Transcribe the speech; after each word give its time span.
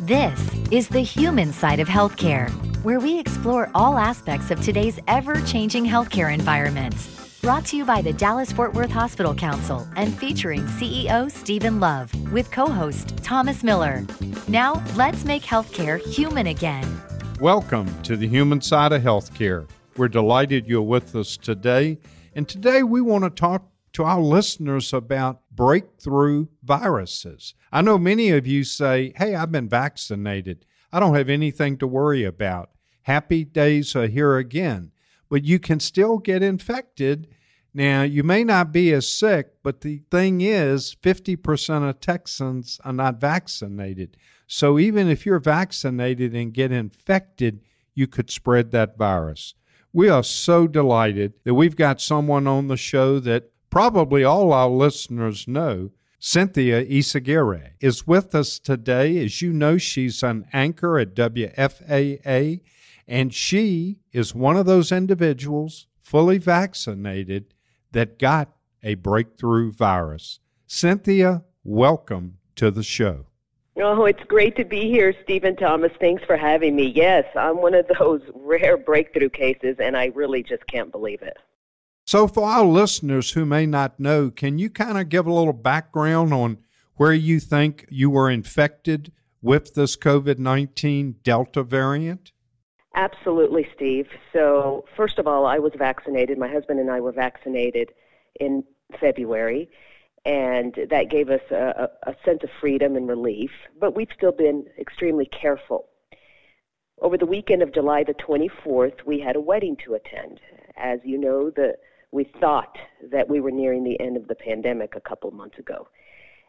This 0.00 0.54
is 0.70 0.88
the 0.88 1.00
human 1.00 1.52
side 1.52 1.80
of 1.80 1.88
healthcare, 1.88 2.50
where 2.82 3.00
we 3.00 3.18
explore 3.18 3.70
all 3.74 3.98
aspects 3.98 4.50
of 4.50 4.60
today's 4.60 4.98
ever 5.08 5.40
changing 5.42 5.84
healthcare 5.84 6.32
environment. 6.32 6.94
Brought 7.42 7.64
to 7.66 7.76
you 7.76 7.84
by 7.84 8.02
the 8.02 8.12
Dallas 8.12 8.52
Fort 8.52 8.74
Worth 8.74 8.90
Hospital 8.90 9.34
Council 9.34 9.88
and 9.96 10.16
featuring 10.18 10.62
CEO 10.62 11.30
Stephen 11.30 11.80
Love 11.80 12.12
with 12.32 12.50
co 12.50 12.66
host 12.66 13.16
Thomas 13.18 13.62
Miller. 13.62 14.04
Now, 14.46 14.82
let's 14.94 15.24
make 15.24 15.42
healthcare 15.42 15.98
human 15.98 16.48
again. 16.48 16.86
Welcome 17.40 18.02
to 18.02 18.16
the 18.16 18.28
human 18.28 18.60
side 18.60 18.92
of 18.92 19.02
healthcare. 19.02 19.66
We're 19.96 20.08
delighted 20.08 20.66
you're 20.66 20.82
with 20.82 21.16
us 21.16 21.36
today. 21.36 21.98
And 22.34 22.48
today 22.48 22.82
we 22.82 23.00
want 23.00 23.24
to 23.24 23.30
talk 23.30 23.64
to 23.94 24.04
our 24.04 24.20
listeners 24.20 24.92
about 24.92 25.39
breakthrough 25.50 26.46
viruses. 26.62 27.54
I 27.72 27.82
know 27.82 27.98
many 27.98 28.30
of 28.30 28.46
you 28.46 28.64
say, 28.64 29.12
Hey, 29.16 29.34
I've 29.34 29.52
been 29.52 29.68
vaccinated. 29.68 30.66
I 30.92 31.00
don't 31.00 31.14
have 31.14 31.28
anything 31.28 31.76
to 31.78 31.86
worry 31.86 32.24
about. 32.24 32.70
Happy 33.02 33.44
days 33.44 33.94
are 33.96 34.06
here 34.06 34.36
again. 34.36 34.92
But 35.28 35.44
you 35.44 35.58
can 35.58 35.80
still 35.80 36.18
get 36.18 36.42
infected. 36.42 37.28
Now, 37.72 38.02
you 38.02 38.24
may 38.24 38.42
not 38.42 38.72
be 38.72 38.92
as 38.92 39.06
sick, 39.06 39.54
but 39.62 39.80
the 39.80 40.02
thing 40.10 40.40
is, 40.40 40.96
50% 41.02 41.88
of 41.88 42.00
Texans 42.00 42.80
are 42.84 42.92
not 42.92 43.20
vaccinated. 43.20 44.16
So 44.48 44.78
even 44.78 45.08
if 45.08 45.24
you're 45.24 45.38
vaccinated 45.38 46.34
and 46.34 46.52
get 46.52 46.72
infected, 46.72 47.60
you 47.94 48.08
could 48.08 48.30
spread 48.30 48.72
that 48.72 48.98
virus. 48.98 49.54
We 49.92 50.08
are 50.08 50.24
so 50.24 50.66
delighted 50.66 51.34
that 51.44 51.54
we've 51.54 51.76
got 51.76 52.00
someone 52.00 52.48
on 52.48 52.66
the 52.66 52.76
show 52.76 53.20
that 53.20 53.52
probably 53.70 54.24
all 54.24 54.52
our 54.52 54.68
listeners 54.68 55.48
know. 55.48 55.90
Cynthia 56.18 56.84
Izaguirre 56.84 57.70
is 57.80 58.06
with 58.06 58.34
us 58.34 58.58
today. 58.58 59.24
As 59.24 59.40
you 59.40 59.52
know, 59.52 59.78
she's 59.78 60.22
an 60.22 60.46
anchor 60.52 60.98
at 60.98 61.14
WFAA, 61.14 62.60
and 63.08 63.32
she 63.32 64.00
is 64.12 64.34
one 64.34 64.56
of 64.56 64.66
those 64.66 64.92
individuals 64.92 65.86
fully 66.02 66.36
vaccinated 66.36 67.54
that 67.92 68.18
got 68.18 68.50
a 68.82 68.94
breakthrough 68.96 69.72
virus. 69.72 70.40
Cynthia, 70.66 71.44
welcome 71.64 72.38
to 72.56 72.70
the 72.70 72.82
show. 72.82 73.26
Oh, 73.76 74.04
it's 74.04 74.22
great 74.24 74.56
to 74.56 74.64
be 74.64 74.90
here, 74.90 75.14
Stephen 75.24 75.56
Thomas. 75.56 75.92
Thanks 76.00 76.22
for 76.24 76.36
having 76.36 76.76
me. 76.76 76.92
Yes, 76.94 77.24
I'm 77.34 77.62
one 77.62 77.74
of 77.74 77.86
those 77.98 78.20
rare 78.34 78.76
breakthrough 78.76 79.30
cases, 79.30 79.76
and 79.78 79.96
I 79.96 80.06
really 80.14 80.42
just 80.42 80.66
can't 80.66 80.92
believe 80.92 81.22
it. 81.22 81.36
So, 82.10 82.26
for 82.26 82.42
our 82.42 82.64
listeners 82.64 83.30
who 83.30 83.46
may 83.46 83.66
not 83.66 84.00
know, 84.00 84.30
can 84.32 84.58
you 84.58 84.68
kind 84.68 84.98
of 84.98 85.08
give 85.08 85.28
a 85.28 85.32
little 85.32 85.52
background 85.52 86.34
on 86.34 86.58
where 86.96 87.12
you 87.12 87.38
think 87.38 87.86
you 87.88 88.10
were 88.10 88.28
infected 88.28 89.12
with 89.40 89.74
this 89.74 89.96
COVID 89.96 90.36
19 90.36 91.14
Delta 91.22 91.62
variant? 91.62 92.32
Absolutely, 92.96 93.68
Steve. 93.76 94.08
So, 94.32 94.86
first 94.96 95.20
of 95.20 95.28
all, 95.28 95.46
I 95.46 95.60
was 95.60 95.70
vaccinated. 95.78 96.36
My 96.36 96.48
husband 96.48 96.80
and 96.80 96.90
I 96.90 97.00
were 97.00 97.12
vaccinated 97.12 97.92
in 98.40 98.64
February, 98.98 99.70
and 100.24 100.74
that 100.90 101.10
gave 101.10 101.30
us 101.30 101.48
a, 101.52 101.90
a 102.08 102.16
sense 102.24 102.42
of 102.42 102.50
freedom 102.60 102.96
and 102.96 103.06
relief, 103.06 103.52
but 103.78 103.94
we've 103.94 104.10
still 104.16 104.32
been 104.32 104.64
extremely 104.80 105.26
careful. 105.26 105.86
Over 107.00 107.16
the 107.16 107.24
weekend 107.24 107.62
of 107.62 107.72
July 107.72 108.02
the 108.02 108.14
24th, 108.14 109.04
we 109.06 109.20
had 109.20 109.36
a 109.36 109.40
wedding 109.40 109.76
to 109.84 109.94
attend. 109.94 110.40
As 110.76 110.98
you 111.04 111.16
know, 111.16 111.50
the 111.50 111.76
we 112.12 112.24
thought 112.40 112.76
that 113.10 113.28
we 113.28 113.40
were 113.40 113.50
nearing 113.50 113.84
the 113.84 113.98
end 114.00 114.16
of 114.16 114.28
the 114.28 114.34
pandemic 114.34 114.94
a 114.96 115.00
couple 115.00 115.30
months 115.30 115.58
ago. 115.58 115.88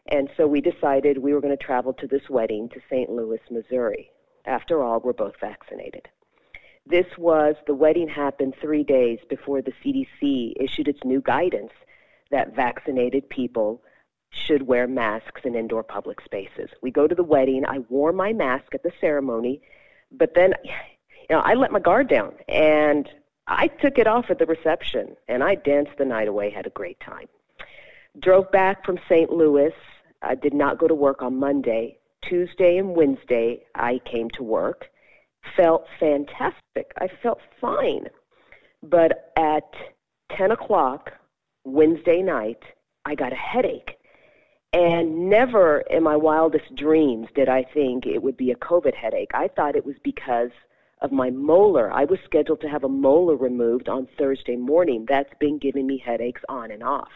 And 0.08 0.28
so 0.36 0.46
we 0.46 0.60
decided 0.60 1.18
we 1.18 1.32
were 1.32 1.40
going 1.40 1.56
to 1.56 1.64
travel 1.64 1.92
to 1.94 2.06
this 2.06 2.28
wedding 2.28 2.68
to 2.70 2.80
St. 2.90 3.08
Louis, 3.10 3.40
Missouri. 3.50 4.10
After 4.44 4.82
all, 4.82 5.00
we're 5.00 5.12
both 5.12 5.38
vaccinated. 5.40 6.08
This 6.84 7.06
was 7.16 7.54
the 7.66 7.74
wedding 7.74 8.08
happened 8.08 8.54
three 8.60 8.82
days 8.82 9.20
before 9.30 9.62
the 9.62 9.72
CDC 9.84 10.54
issued 10.56 10.88
its 10.88 11.04
new 11.04 11.20
guidance 11.20 11.70
that 12.32 12.56
vaccinated 12.56 13.28
people 13.28 13.82
should 14.30 14.66
wear 14.66 14.88
masks 14.88 15.42
in 15.44 15.54
indoor 15.54 15.84
public 15.84 16.20
spaces. 16.22 16.70
We 16.82 16.90
go 16.90 17.06
to 17.06 17.14
the 17.14 17.22
wedding. 17.22 17.64
I 17.66 17.78
wore 17.88 18.12
my 18.12 18.32
mask 18.32 18.74
at 18.74 18.82
the 18.82 18.90
ceremony, 19.00 19.60
but 20.10 20.34
then, 20.34 20.54
you 20.64 20.72
know, 21.36 21.40
I 21.40 21.54
let 21.54 21.70
my 21.70 21.78
guard 21.78 22.08
down 22.08 22.34
and 22.48 23.08
I 23.46 23.66
took 23.66 23.98
it 23.98 24.06
off 24.06 24.26
at 24.30 24.38
the 24.38 24.46
reception 24.46 25.16
and 25.28 25.42
I 25.42 25.56
danced 25.56 25.96
the 25.98 26.04
night 26.04 26.28
away, 26.28 26.50
had 26.50 26.66
a 26.66 26.70
great 26.70 26.98
time. 27.00 27.26
Drove 28.20 28.50
back 28.52 28.84
from 28.84 28.98
St. 29.08 29.30
Louis. 29.30 29.72
I 30.22 30.34
did 30.34 30.54
not 30.54 30.78
go 30.78 30.86
to 30.86 30.94
work 30.94 31.22
on 31.22 31.38
Monday. 31.38 31.98
Tuesday 32.28 32.76
and 32.76 32.94
Wednesday, 32.94 33.64
I 33.74 34.00
came 34.10 34.28
to 34.30 34.42
work. 34.42 34.86
Felt 35.56 35.86
fantastic. 35.98 36.92
I 36.98 37.08
felt 37.22 37.40
fine. 37.60 38.06
But 38.82 39.32
at 39.36 39.68
10 40.36 40.52
o'clock 40.52 41.10
Wednesday 41.64 42.22
night, 42.22 42.62
I 43.04 43.14
got 43.14 43.32
a 43.32 43.36
headache. 43.36 43.98
And 44.72 45.28
never 45.28 45.80
in 45.90 46.02
my 46.02 46.16
wildest 46.16 46.74
dreams 46.76 47.28
did 47.34 47.48
I 47.48 47.64
think 47.74 48.06
it 48.06 48.22
would 48.22 48.36
be 48.36 48.52
a 48.52 48.56
COVID 48.56 48.94
headache. 48.94 49.30
I 49.34 49.48
thought 49.48 49.76
it 49.76 49.84
was 49.84 49.96
because 50.02 50.50
of 51.02 51.12
my 51.12 51.30
molar. 51.30 51.92
I 51.92 52.04
was 52.04 52.18
scheduled 52.24 52.60
to 52.62 52.68
have 52.68 52.84
a 52.84 52.88
molar 52.88 53.36
removed 53.36 53.88
on 53.88 54.08
Thursday 54.18 54.56
morning. 54.56 55.04
That's 55.08 55.32
been 55.38 55.58
giving 55.58 55.86
me 55.86 55.98
headaches 55.98 56.40
on 56.48 56.70
and 56.70 56.82
off. 56.82 57.10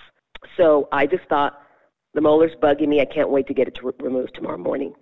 So 0.57 0.89
I 0.93 1.07
just 1.07 1.25
thought 1.29 1.63
the 2.13 2.21
molar's 2.21 2.55
bugging 2.63 2.89
me. 2.89 3.01
I 3.01 3.07
can't 3.07 3.31
wait 3.31 3.47
to 3.47 3.55
get 3.55 3.69
it 3.69 3.77
to 3.77 3.87
re- 3.87 3.93
removed 4.01 4.35
tomorrow 4.35 4.59
morning. 4.59 4.95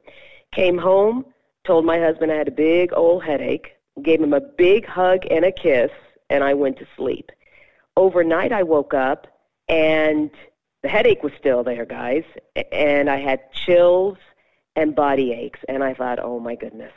Came 0.53 0.78
home, 0.78 1.25
told 1.67 1.84
my 1.84 1.99
husband 1.99 2.31
I 2.31 2.37
had 2.37 2.49
a 2.49 2.53
big 2.53 2.93
old 2.93 3.25
headache, 3.25 3.72
gave 4.03 4.21
him 4.21 4.34
a 4.34 4.41
big 4.41 4.87
hug 4.87 5.27
and 5.31 5.45
a 5.45 5.53
kiss, 5.53 5.91
and 6.31 6.45
I 6.45 6.55
went 6.55 6.78
to 6.78 6.87
sleep. 6.97 7.31
Overnight, 7.97 8.53
I 8.53 8.62
woke 8.62 8.95
up 8.95 9.27
and 9.69 10.31
the 10.83 10.89
headache 10.89 11.22
was 11.22 11.33
still 11.39 11.65
there, 11.65 11.87
guys, 11.87 12.25
and 12.71 13.09
I 13.09 13.16
had 13.16 13.53
chills 13.53 14.19
and 14.77 14.95
body 14.95 15.33
aches, 15.33 15.61
and 15.69 15.83
I 15.83 15.95
thought, 15.95 16.19
oh 16.21 16.39
my 16.39 16.56
goodness, 16.56 16.93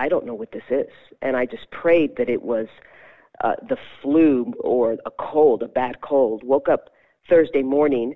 I 0.00 0.08
don't 0.08 0.24
know 0.24 0.34
what 0.34 0.52
this 0.52 0.64
is. 0.70 0.90
And 1.20 1.36
I 1.36 1.44
just 1.44 1.70
prayed 1.70 2.16
that 2.16 2.30
it 2.30 2.40
was 2.42 2.68
uh, 3.44 3.56
the 3.68 3.76
flu 4.00 4.54
or 4.58 4.96
a 5.04 5.10
cold, 5.10 5.62
a 5.62 5.68
bad 5.68 6.00
cold. 6.00 6.42
Woke 6.42 6.70
up 6.70 6.88
Thursday 7.28 7.62
morning 7.62 8.14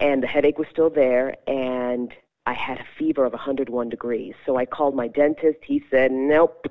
and 0.00 0.22
the 0.22 0.26
headache 0.26 0.58
was 0.58 0.66
still 0.72 0.88
there 0.88 1.36
and 1.46 2.10
I 2.46 2.54
had 2.54 2.80
a 2.80 2.86
fever 2.98 3.26
of 3.26 3.32
101 3.32 3.90
degrees. 3.90 4.34
So 4.46 4.56
I 4.56 4.64
called 4.64 4.96
my 4.96 5.08
dentist. 5.08 5.58
He 5.62 5.84
said, 5.90 6.10
nope, 6.10 6.66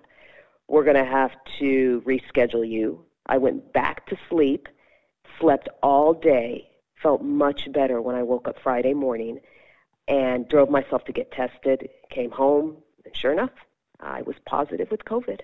we're 0.67 0.83
going 0.83 0.95
to 0.95 1.05
have 1.05 1.31
to 1.59 2.01
reschedule 2.07 2.67
you. 2.67 3.05
I 3.27 3.37
went 3.37 3.71
back 3.71 4.07
to 4.07 4.17
sleep, 4.29 4.67
slept 5.39 5.69
all 5.83 6.15
day, 6.15 6.71
felt 7.03 7.21
much 7.21 7.71
better 7.71 8.01
when 8.01 8.15
I 8.15 8.23
woke 8.23 8.47
up 8.47 8.57
Friday 8.63 8.95
morning, 8.95 9.41
and 10.07 10.49
drove 10.49 10.71
myself 10.71 11.05
to 11.05 11.13
get 11.13 11.31
tested. 11.31 11.87
Came 12.09 12.31
home, 12.31 12.77
and 13.05 13.15
sure 13.15 13.31
enough, 13.31 13.51
I 13.99 14.21
was 14.23 14.35
positive 14.45 14.89
with 14.91 15.05
COVID. 15.05 15.41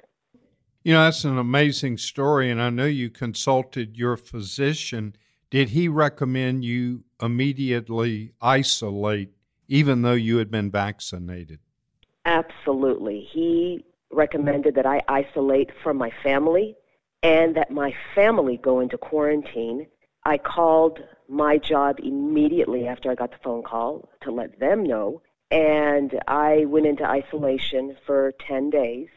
You 0.84 0.94
know, 0.94 1.04
that's 1.04 1.24
an 1.24 1.38
amazing 1.38 1.98
story, 1.98 2.52
and 2.52 2.62
I 2.62 2.70
know 2.70 2.86
you 2.86 3.10
consulted 3.10 3.98
your 3.98 4.18
physician. 4.18 5.16
Did 5.50 5.70
he 5.70 5.88
recommend 5.88 6.64
you 6.64 7.04
immediately 7.22 8.34
isolate, 8.42 9.32
even 9.68 10.04
though 10.04 10.14
you 10.14 10.38
had 10.38 10.52
been 10.52 10.70
vaccinated? 10.70 11.60
Absolutely. 12.26 13.28
He 13.32 13.84
recommended 14.12 14.76
that 14.76 14.86
I 14.86 15.02
isolate 15.08 15.72
from 15.84 15.98
my 15.98 16.12
family 16.24 16.76
and 17.24 17.56
that 17.56 17.72
my 17.72 17.94
family 18.14 18.58
go 18.58 18.80
into 18.80 18.98
quarantine. 18.98 19.88
I 20.24 20.38
called 20.38 21.00
my 21.28 21.58
job 21.58 21.98
immediately 22.00 22.88
after 22.88 23.12
I 23.12 23.16
got 23.16 23.32
the 23.32 23.38
phone 23.44 23.64
call 23.64 24.10
to 24.22 24.32
let 24.32 24.60
them 24.60 24.84
know 24.84 25.22
and 25.52 26.12
I 26.28 26.66
went 26.66 26.86
into 26.86 27.06
isolation 27.06 27.96
for 28.06 28.34
10 28.48 28.70
days. 28.70 29.08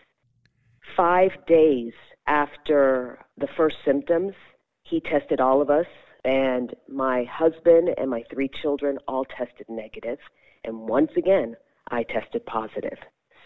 Five 0.96 1.30
days 1.46 1.92
after 2.26 3.18
the 3.36 3.48
first 3.56 3.76
symptoms, 3.84 4.34
he 4.82 5.00
tested 5.00 5.40
all 5.40 5.60
of 5.62 5.70
us, 5.70 5.86
and 6.24 6.74
my 6.88 7.24
husband 7.24 7.90
and 7.96 8.10
my 8.10 8.24
three 8.30 8.50
children 8.62 8.98
all 9.06 9.24
tested 9.24 9.66
negative. 9.68 10.18
And 10.64 10.88
once 10.88 11.10
again, 11.16 11.56
I 11.90 12.02
tested 12.02 12.44
positive. 12.46 12.98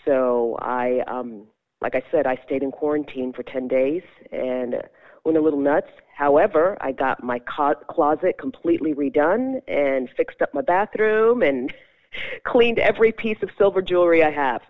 So 0.05 0.57
I, 0.61 1.01
um, 1.07 1.47
like 1.81 1.95
I 1.95 2.03
said, 2.11 2.27
I 2.27 2.39
stayed 2.47 2.63
in 2.63 2.73
quarantine 2.73 3.33
for 3.33 3.43
10 3.43 3.69
days 3.69 4.03
and 4.33 4.77
went 5.25 5.39
a 5.39 5.41
little 5.41 5.61
nuts. 5.61 5.89
However, 6.17 6.77
I 6.81 6.93
got 6.93 7.23
my 7.23 7.41
co- 7.41 7.75
closet 7.89 8.37
completely 8.41 8.95
redone 8.95 9.61
and 9.69 10.09
fixed 10.17 10.43
up 10.43 10.53
my 10.55 10.63
bathroom 10.63 11.43
and 11.43 11.73
cleaned 12.45 12.79
every 12.79 13.13
piece 13.13 13.39
of 13.43 13.51
silver 13.59 13.83
jewelry 13.83 14.23
I 14.23 14.31
have. 14.31 14.63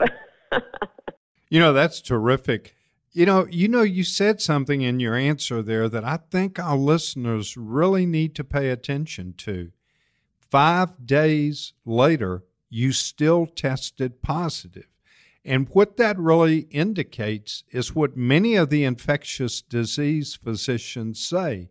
you 1.51 1.61
know, 1.61 1.73
that's 1.73 2.01
terrific. 2.01 2.75
You 3.13 3.27
know, 3.27 3.47
you 3.51 3.69
know, 3.69 3.83
you 3.83 4.05
said 4.05 4.41
something 4.41 4.81
in 4.81 4.99
your 4.99 5.15
answer 5.15 5.63
there 5.63 5.89
that 5.89 6.05
I 6.05 6.19
think 6.31 6.59
our 6.59 6.77
listeners 6.77 7.57
really 7.57 8.07
need 8.07 8.35
to 8.37 8.45
pay 8.45 8.71
attention 8.71 9.35
to. 9.39 9.71
Five 10.39 11.07
days 11.07 11.75
later, 11.85 12.45
you 12.71 12.93
still 12.93 13.47
tested 13.47 14.23
positive. 14.23 14.87
And 15.45 15.69
what 15.71 15.97
that 15.97 16.19
really 16.19 16.61
indicates 16.71 17.65
is 17.71 17.95
what 17.95 18.17
many 18.17 18.55
of 18.55 18.71
the 18.71 18.85
infectious 18.85 19.61
disease 19.61 20.35
physicians 20.37 21.21
say. 21.21 21.69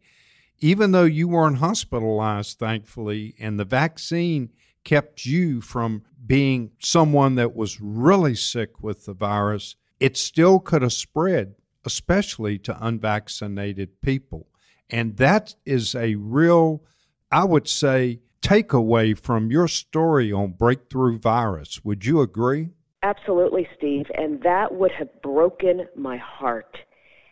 Even 0.60 0.92
though 0.92 1.06
you 1.06 1.28
weren't 1.28 1.58
hospitalized, 1.58 2.60
thankfully, 2.60 3.34
and 3.40 3.60
the 3.60 3.66
vaccine 3.66 4.52
kept 4.84 5.26
you 5.26 5.62
from 5.62 6.04
being 6.26 6.72
someone 6.80 7.36
that 7.36 7.56
was 7.56 7.82
really 7.82 8.36
sick 8.36 8.82
with 8.82 9.06
the 9.06 9.14
virus, 9.14 9.76
it 10.00 10.18
still 10.18 10.60
could 10.60 10.82
have 10.82 10.94
spread, 10.94 11.56
especially 11.86 12.58
to 12.60 12.86
unvaccinated 12.86 14.02
people. 14.02 14.48
And 14.90 15.18
that 15.18 15.56
is 15.66 15.96
a 15.96 16.16
real, 16.16 16.84
I 17.32 17.46
would 17.46 17.68
say, 17.68 18.20
takeaway 18.42 19.18
from 19.18 19.52
your 19.52 19.68
story 19.68 20.32
on 20.32 20.52
breakthrough 20.52 21.20
virus. 21.20 21.84
Would 21.84 22.06
you 22.06 22.22
agree? 22.22 22.70
Absolutely, 23.04 23.68
Steve. 23.78 24.06
And 24.16 24.42
that 24.44 24.74
would 24.74 24.92
have 24.92 25.22
broken 25.22 25.88
my 25.96 26.18
heart. 26.18 26.78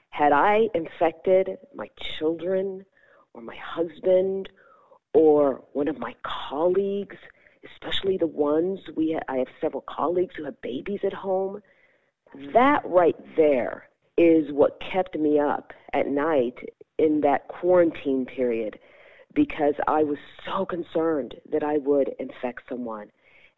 Had 0.09 0.31
I 0.31 0.67
infected 0.73 1.49
my 1.75 1.87
children 2.17 2.85
or 3.33 3.41
my 3.41 3.55
husband 3.63 4.49
or 5.13 5.63
one 5.73 5.87
of 5.87 5.97
my 5.99 6.15
colleagues, 6.23 7.17
especially 7.65 8.17
the 8.17 8.27
ones 8.27 8.79
we 8.95 9.13
ha- 9.13 9.33
I 9.33 9.37
have 9.37 9.47
several 9.59 9.83
colleagues 9.87 10.35
who 10.35 10.45
have 10.45 10.61
babies 10.61 11.01
at 11.03 11.13
home, 11.13 11.61
that 12.53 12.81
right 12.85 13.15
there 13.35 13.89
is 14.17 14.51
what 14.51 14.81
kept 14.81 15.17
me 15.17 15.39
up 15.39 15.73
at 15.93 16.07
night 16.07 16.57
in 16.97 17.21
that 17.21 17.47
quarantine 17.47 18.25
period 18.25 18.77
because 19.33 19.73
I 19.87 20.03
was 20.03 20.17
so 20.45 20.65
concerned 20.65 21.35
that 21.51 21.63
I 21.63 21.77
would 21.77 22.09
infect 22.19 22.63
someone. 22.67 23.11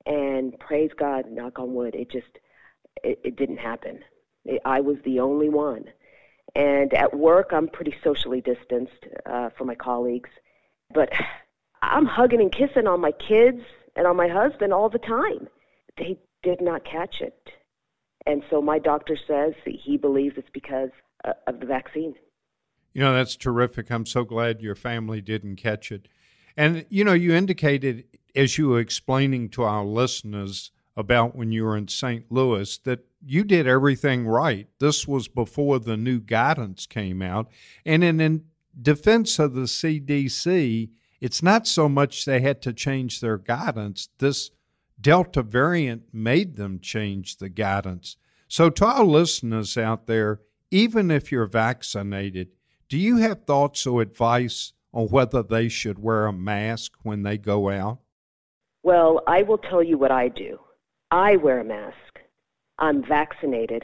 And 0.06 0.57
praise 0.59 0.92
God, 0.97 1.25
knock 1.30 1.59
on 1.59 1.74
wood, 1.74 1.95
it 1.95 2.12
just 2.12 2.27
it, 3.04 3.19
it 3.24 3.36
didn't 3.36 3.57
happen. 3.57 4.00
It, 4.45 4.62
I 4.65 4.81
was 4.81 4.97
the 5.06 5.19
only 5.19 5.50
one. 5.50 5.86
And 6.56 6.94
at 6.94 7.15
work, 7.18 7.51
I'm 7.54 7.68
pretty 7.68 7.95
socially 8.04 8.42
distanced 8.42 9.06
uh, 9.25 9.50
from 9.57 9.68
my 9.68 9.75
colleagues, 9.75 10.30
but 10.94 11.09
I'm 11.83 12.06
hugging 12.06 12.42
and 12.42 12.51
kissing 12.51 12.88
on 12.88 13.01
my 13.01 13.12
kids 13.12 13.62
and 13.95 14.07
on 14.07 14.15
my 14.15 14.27
husband 14.27 14.73
all 14.73 14.89
the 14.89 14.99
time. 14.99 15.47
They 15.97 16.17
did 16.43 16.61
not 16.61 16.83
catch 16.85 17.15
it. 17.21 17.38
And 18.25 18.43
so 18.49 18.61
my 18.61 18.79
doctor 18.79 19.17
says 19.27 19.53
he 19.65 19.97
believes 19.97 20.35
it's 20.38 20.47
because 20.53 20.89
of 21.47 21.59
the 21.59 21.65
vaccine. 21.65 22.15
You 22.93 23.01
know, 23.01 23.13
that's 23.13 23.35
terrific. 23.35 23.91
I'm 23.91 24.05
so 24.05 24.23
glad 24.23 24.61
your 24.61 24.75
family 24.75 25.21
didn't 25.21 25.55
catch 25.55 25.91
it. 25.91 26.07
And, 26.57 26.85
you 26.89 27.03
know, 27.03 27.13
you 27.13 27.33
indicated 27.33 28.05
as 28.35 28.57
you 28.57 28.69
were 28.69 28.79
explaining 28.79 29.49
to 29.49 29.63
our 29.63 29.85
listeners 29.85 30.71
about 30.95 31.35
when 31.35 31.51
you 31.51 31.63
were 31.63 31.77
in 31.77 31.87
St. 31.87 32.25
Louis 32.29 32.77
that 32.79 33.05
you 33.23 33.44
did 33.44 33.67
everything 33.67 34.27
right. 34.27 34.67
This 34.79 35.07
was 35.07 35.27
before 35.27 35.79
the 35.79 35.95
new 35.95 36.19
guidance 36.19 36.85
came 36.85 37.21
out. 37.21 37.49
And 37.85 38.03
in, 38.03 38.19
in 38.19 38.44
defense 38.79 39.39
of 39.39 39.53
the 39.53 39.61
CDC, 39.61 40.89
it's 41.21 41.44
not 41.44 41.68
so 41.68 41.88
much 41.88 42.25
they 42.25 42.41
had 42.41 42.62
to 42.63 42.73
change 42.73 43.21
their 43.21 43.38
guidance. 43.38 44.09
This 44.18 44.50
Delta 45.00 45.44
variant 45.44 46.03
made 46.12 46.57
them 46.57 46.79
change 46.79 47.38
the 47.38 47.50
guidance. 47.50 48.18
So, 48.47 48.69
to 48.71 48.85
our 48.85 49.06
listeners 49.06 49.77
out 49.77 50.07
there, 50.07 50.41
even 50.71 51.12
if 51.12 51.31
you're 51.31 51.45
vaccinated, 51.45 52.50
do 52.89 52.97
you 52.97 53.18
have 53.18 53.45
thoughts 53.45 53.88
or 53.88 54.01
advice 54.01 54.73
on 54.94 55.07
whether 55.07 55.41
they 55.41 55.69
should 55.69 56.00
wear 56.00 56.25
a 56.25 56.33
mask 56.33 56.94
when 57.03 57.23
they 57.23 57.38
go 57.38 57.69
out? 57.69 58.00
Well, 58.83 59.21
I 59.27 59.44
will 59.44 59.57
tell 59.57 59.83
you 59.83 59.97
what 59.97 60.12
I 60.12 60.27
do. 60.27 60.59
I 61.12 61.38
wear 61.38 61.59
a 61.59 61.63
mask. 61.63 61.95
I'm 62.79 63.03
vaccinated, 63.03 63.83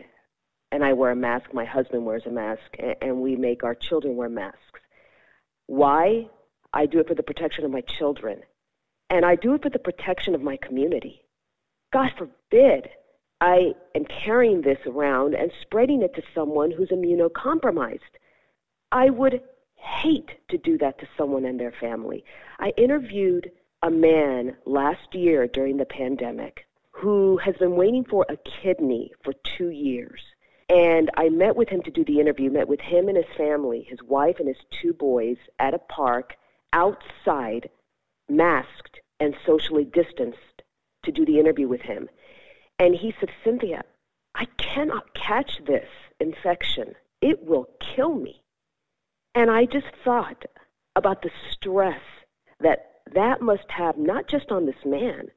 and 0.72 0.84
I 0.84 0.94
wear 0.94 1.12
a 1.12 1.16
mask. 1.16 1.54
My 1.54 1.66
husband 1.66 2.06
wears 2.06 2.24
a 2.25 2.31
mask, 2.31 2.75
and 3.01 3.22
we 3.22 3.36
make 3.36 3.63
our 3.63 3.75
children 3.75 4.16
wear 4.16 4.30
masks. 4.30 4.81
Why? 5.68 6.28
I 6.74 6.86
do 6.86 7.00
it 7.00 7.08
for 7.08 7.16
the 7.16 7.24
protection 7.24 7.66
of 7.66 7.72
my 7.72 7.81
children, 7.81 8.42
and 9.10 9.25
I 9.25 9.36
do 9.36 9.54
it 9.54 9.64
for 9.64 9.69
the 9.69 9.80
protection 9.80 10.36
of 10.36 10.42
my 10.42 10.58
community. 10.58 11.24
God 11.94 12.12
forbid 12.18 12.90
I 13.40 13.74
am 13.96 14.06
carrying 14.06 14.62
this 14.62 14.80
around 14.86 15.36
and 15.36 15.52
spreading 15.62 16.02
it 16.02 16.16
to 16.16 16.24
someone 16.34 16.72
who's 16.72 16.90
immunocompromised. 16.90 18.00
I 18.92 19.10
would 19.10 19.42
hate 19.75 20.31
to 20.50 20.58
do 20.58 20.78
that 20.80 21.00
to 21.00 21.08
someone 21.18 21.46
and 21.46 21.60
their 21.60 21.72
family. 21.72 22.25
I 22.60 22.74
interviewed 22.78 23.52
a 23.84 23.92
man 23.92 24.58
last 24.66 25.13
year 25.13 25.48
during 25.48 25.78
the 25.78 25.86
pandemic 25.86 26.66
who 26.92 27.38
has 27.38 27.56
been 27.58 27.75
waiting 27.75 28.04
for 28.04 28.25
a 28.28 28.38
kidney 28.38 29.12
for 29.24 29.34
two 29.58 29.70
years. 29.70 30.22
And 30.68 31.12
I 31.16 31.30
met 31.30 31.56
with 31.56 31.70
him 31.70 31.81
to 31.84 31.92
do 31.92 32.04
the 32.04 32.20
interview, 32.20 32.50
met 32.50 32.68
with 32.68 32.81
him 32.81 33.08
and 33.08 33.16
his 33.16 33.38
family, 33.38 33.86
his 33.88 34.02
wife 34.04 34.38
and 34.40 34.48
his 34.48 34.58
two 34.81 34.94
boys 34.94 35.38
at 35.60 35.75
a 35.75 35.80
park 35.80 36.36
outside, 36.74 37.69
masked 38.30 39.00
and 39.19 39.36
socially 39.46 39.86
distanced 39.86 40.62
to 41.04 41.12
do 41.12 41.25
the 41.25 41.40
interview 41.40 41.68
with 41.68 41.81
him. 41.81 42.10
And 42.80 42.96
he 42.96 43.14
said, 43.19 43.30
Cynthia, 43.44 43.84
I 44.36 44.46
cannot 44.58 45.14
catch 45.14 45.60
this 45.66 45.90
infection. 46.19 46.94
It 47.22 47.44
will 47.44 47.69
kill 47.80 48.16
me. 48.16 48.44
And 49.34 49.50
I 49.50 49.66
just 49.66 49.88
thought 50.04 50.46
about 50.96 51.22
the 51.22 51.31
stress 51.52 52.02
that 52.60 52.92
that 53.13 53.42
must 53.42 53.70
have 53.70 53.98
not 53.98 54.28
just 54.28 54.52
on 54.52 54.66
this 54.66 54.84
man, 54.86 55.28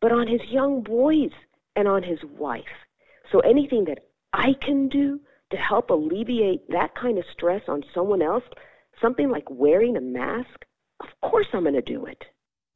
but 0.00 0.12
on 0.12 0.28
his 0.28 0.42
young 0.48 0.82
boys 0.82 1.32
and 1.74 1.88
on 1.88 2.02
his 2.02 2.18
wife. 2.24 2.86
So 3.32 3.40
anything 3.40 3.84
that 3.86 4.06
I 4.32 4.54
can 4.60 4.88
do 4.88 5.20
to 5.50 5.56
help 5.56 5.90
alleviate 5.90 6.68
that 6.70 6.94
kind 6.94 7.18
of 7.18 7.24
stress 7.32 7.62
on 7.68 7.82
someone 7.94 8.22
else, 8.22 8.44
something 9.00 9.30
like 9.30 9.50
wearing 9.50 9.96
a 9.96 10.00
mask, 10.00 10.64
of 11.00 11.30
course 11.30 11.46
I'm 11.52 11.62
going 11.62 11.74
to 11.74 11.82
do 11.82 12.06
it. 12.06 12.24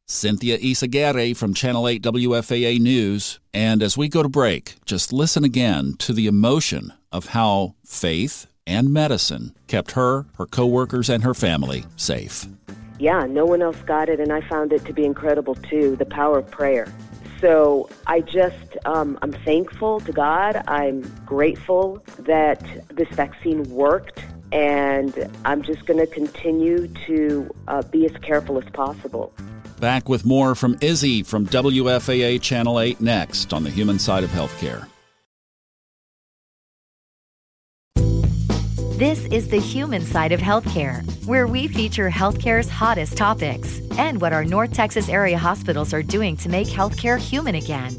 Cynthia 0.07 0.59
Izaguirre 0.59 1.37
from 1.37 1.55
Channel 1.55 1.89
8 1.89 2.03
WFAA 2.03 2.79
News. 2.81 3.41
And 3.55 3.83
as 3.83 3.97
we 3.97 4.09
go 4.09 4.23
to 4.23 4.29
break, 4.29 4.75
just 4.85 5.13
listen 5.13 5.45
again 5.45 5.95
to 5.99 6.13
the 6.13 6.27
emotion 6.27 6.93
of 7.11 7.27
how 7.27 7.77
faith 7.87 8.47
and 8.67 8.93
medicine 8.93 9.55
kept 9.67 9.93
her, 9.93 10.27
her 10.39 10.47
coworkers, 10.47 11.09
and 11.09 11.23
her 11.25 11.35
family 11.35 11.85
safe. 11.97 12.47
Yeah, 12.99 13.27
no 13.27 13.45
one 13.45 13.63
else 13.63 13.81
got 13.83 14.09
it, 14.09 14.21
and 14.21 14.33
I 14.33 14.41
found 14.49 14.73
it 14.73 14.85
to 14.85 14.93
be 14.93 15.05
incredible 15.05 15.55
too 15.55 15.97
the 15.97 16.05
power 16.05 16.39
of 16.39 16.51
prayer. 16.51 16.93
So 17.41 17.91
I 18.07 18.21
just, 18.21 18.77
um, 18.85 19.19
I'm 19.21 19.33
thankful 19.33 19.99
to 20.01 20.13
God. 20.13 20.63
I'm 20.69 21.01
grateful 21.27 22.01
that 22.21 22.63
this 22.89 23.09
vaccine 23.09 23.65
worked, 23.71 24.21
and 24.53 25.31
I'm 25.45 25.63
just 25.63 25.87
going 25.87 25.99
to 25.99 26.07
continue 26.07 26.87
to 27.07 27.55
uh, 27.69 27.83
be 27.83 28.05
as 28.07 28.17
careful 28.19 28.59
as 28.59 28.69
possible. 28.71 29.33
Back 29.81 30.09
with 30.09 30.25
more 30.25 30.55
from 30.55 30.77
Izzy 30.81 31.23
from 31.23 31.47
WFAA 31.47 32.41
Channel 32.41 32.79
8 32.79 33.01
next 33.01 33.53
on 33.53 33.65
the 33.65 33.71
human 33.71 33.99
side 33.99 34.23
of 34.23 34.31
healthcare. 34.31 34.87
This 38.99 39.25
is 39.33 39.49
the 39.49 39.59
human 39.59 40.03
side 40.03 40.31
of 40.31 40.39
healthcare, 40.39 41.03
where 41.27 41.49
we 41.49 41.67
feature 41.67 42.09
healthcare's 42.09 42.69
hottest 42.69 43.17
topics 43.17 43.81
and 43.99 44.21
what 44.21 44.33
our 44.33 44.45
North 44.45 44.73
Texas 44.73 45.09
area 45.09 45.37
hospitals 45.37 45.93
are 45.93 46.05
doing 46.05 46.37
to 46.37 46.49
make 46.49 46.69
healthcare 46.69 47.19
human 47.19 47.57
again. 47.57 47.97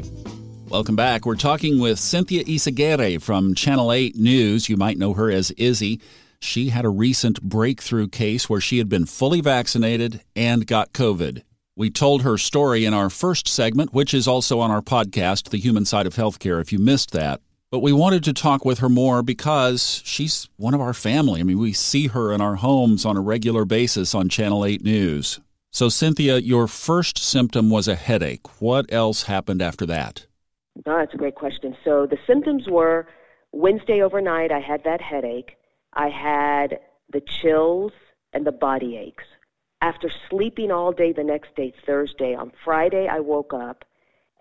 Welcome 0.69 0.95
back. 0.95 1.25
We're 1.25 1.35
talking 1.35 1.81
with 1.81 1.99
Cynthia 1.99 2.45
Izaguirre 2.45 3.21
from 3.21 3.53
Channel 3.53 3.91
8 3.91 4.15
News. 4.15 4.69
You 4.69 4.77
might 4.77 4.97
know 4.97 5.13
her 5.13 5.29
as 5.29 5.51
Izzy. 5.51 5.99
She 6.43 6.69
had 6.69 6.83
a 6.83 6.89
recent 6.89 7.41
breakthrough 7.41 8.09
case 8.09 8.49
where 8.49 8.59
she 8.59 8.77
had 8.77 8.89
been 8.89 9.05
fully 9.05 9.39
vaccinated 9.39 10.21
and 10.35 10.67
got 10.67 10.91
COVID. 10.91 11.41
We 11.77 11.89
told 11.89 12.21
her 12.23 12.37
story 12.37 12.83
in 12.83 12.93
our 12.93 13.09
first 13.09 13.47
segment, 13.47 13.93
which 13.93 14.13
is 14.13 14.27
also 14.27 14.59
on 14.59 14.69
our 14.69 14.81
podcast, 14.81 15.49
The 15.49 15.57
Human 15.57 15.85
Side 15.85 16.05
of 16.05 16.15
Healthcare, 16.15 16.59
if 16.59 16.73
you 16.73 16.79
missed 16.79 17.11
that. 17.11 17.39
But 17.71 17.79
we 17.79 17.93
wanted 17.93 18.25
to 18.25 18.33
talk 18.33 18.65
with 18.65 18.79
her 18.79 18.89
more 18.89 19.23
because 19.23 20.01
she's 20.03 20.49
one 20.57 20.73
of 20.73 20.81
our 20.81 20.93
family. 20.93 21.39
I 21.39 21.43
mean, 21.43 21.57
we 21.57 21.71
see 21.71 22.07
her 22.07 22.33
in 22.33 22.41
our 22.41 22.55
homes 22.55 23.05
on 23.05 23.15
a 23.15 23.21
regular 23.21 23.63
basis 23.63 24.13
on 24.13 24.27
Channel 24.27 24.65
8 24.65 24.83
News. 24.83 25.39
So, 25.71 25.87
Cynthia, 25.87 26.37
your 26.39 26.67
first 26.67 27.17
symptom 27.17 27.69
was 27.69 27.87
a 27.87 27.95
headache. 27.95 28.61
What 28.61 28.91
else 28.91 29.23
happened 29.23 29.61
after 29.61 29.85
that? 29.85 30.27
Oh, 30.85 30.97
that's 30.97 31.13
a 31.13 31.17
great 31.17 31.35
question. 31.35 31.75
So, 31.85 32.05
the 32.05 32.17
symptoms 32.27 32.67
were 32.67 33.07
Wednesday 33.53 34.01
overnight, 34.01 34.51
I 34.51 34.59
had 34.59 34.83
that 34.83 35.01
headache. 35.01 35.55
I 35.95 36.09
had 36.09 36.79
the 37.11 37.21
chills 37.21 37.91
and 38.33 38.45
the 38.45 38.51
body 38.51 38.97
aches. 38.97 39.23
After 39.81 40.09
sleeping 40.29 40.71
all 40.71 40.91
day 40.91 41.11
the 41.11 41.23
next 41.23 41.55
day, 41.55 41.73
Thursday, 41.85 42.35
on 42.35 42.51
Friday, 42.63 43.07
I 43.07 43.19
woke 43.19 43.53
up 43.53 43.83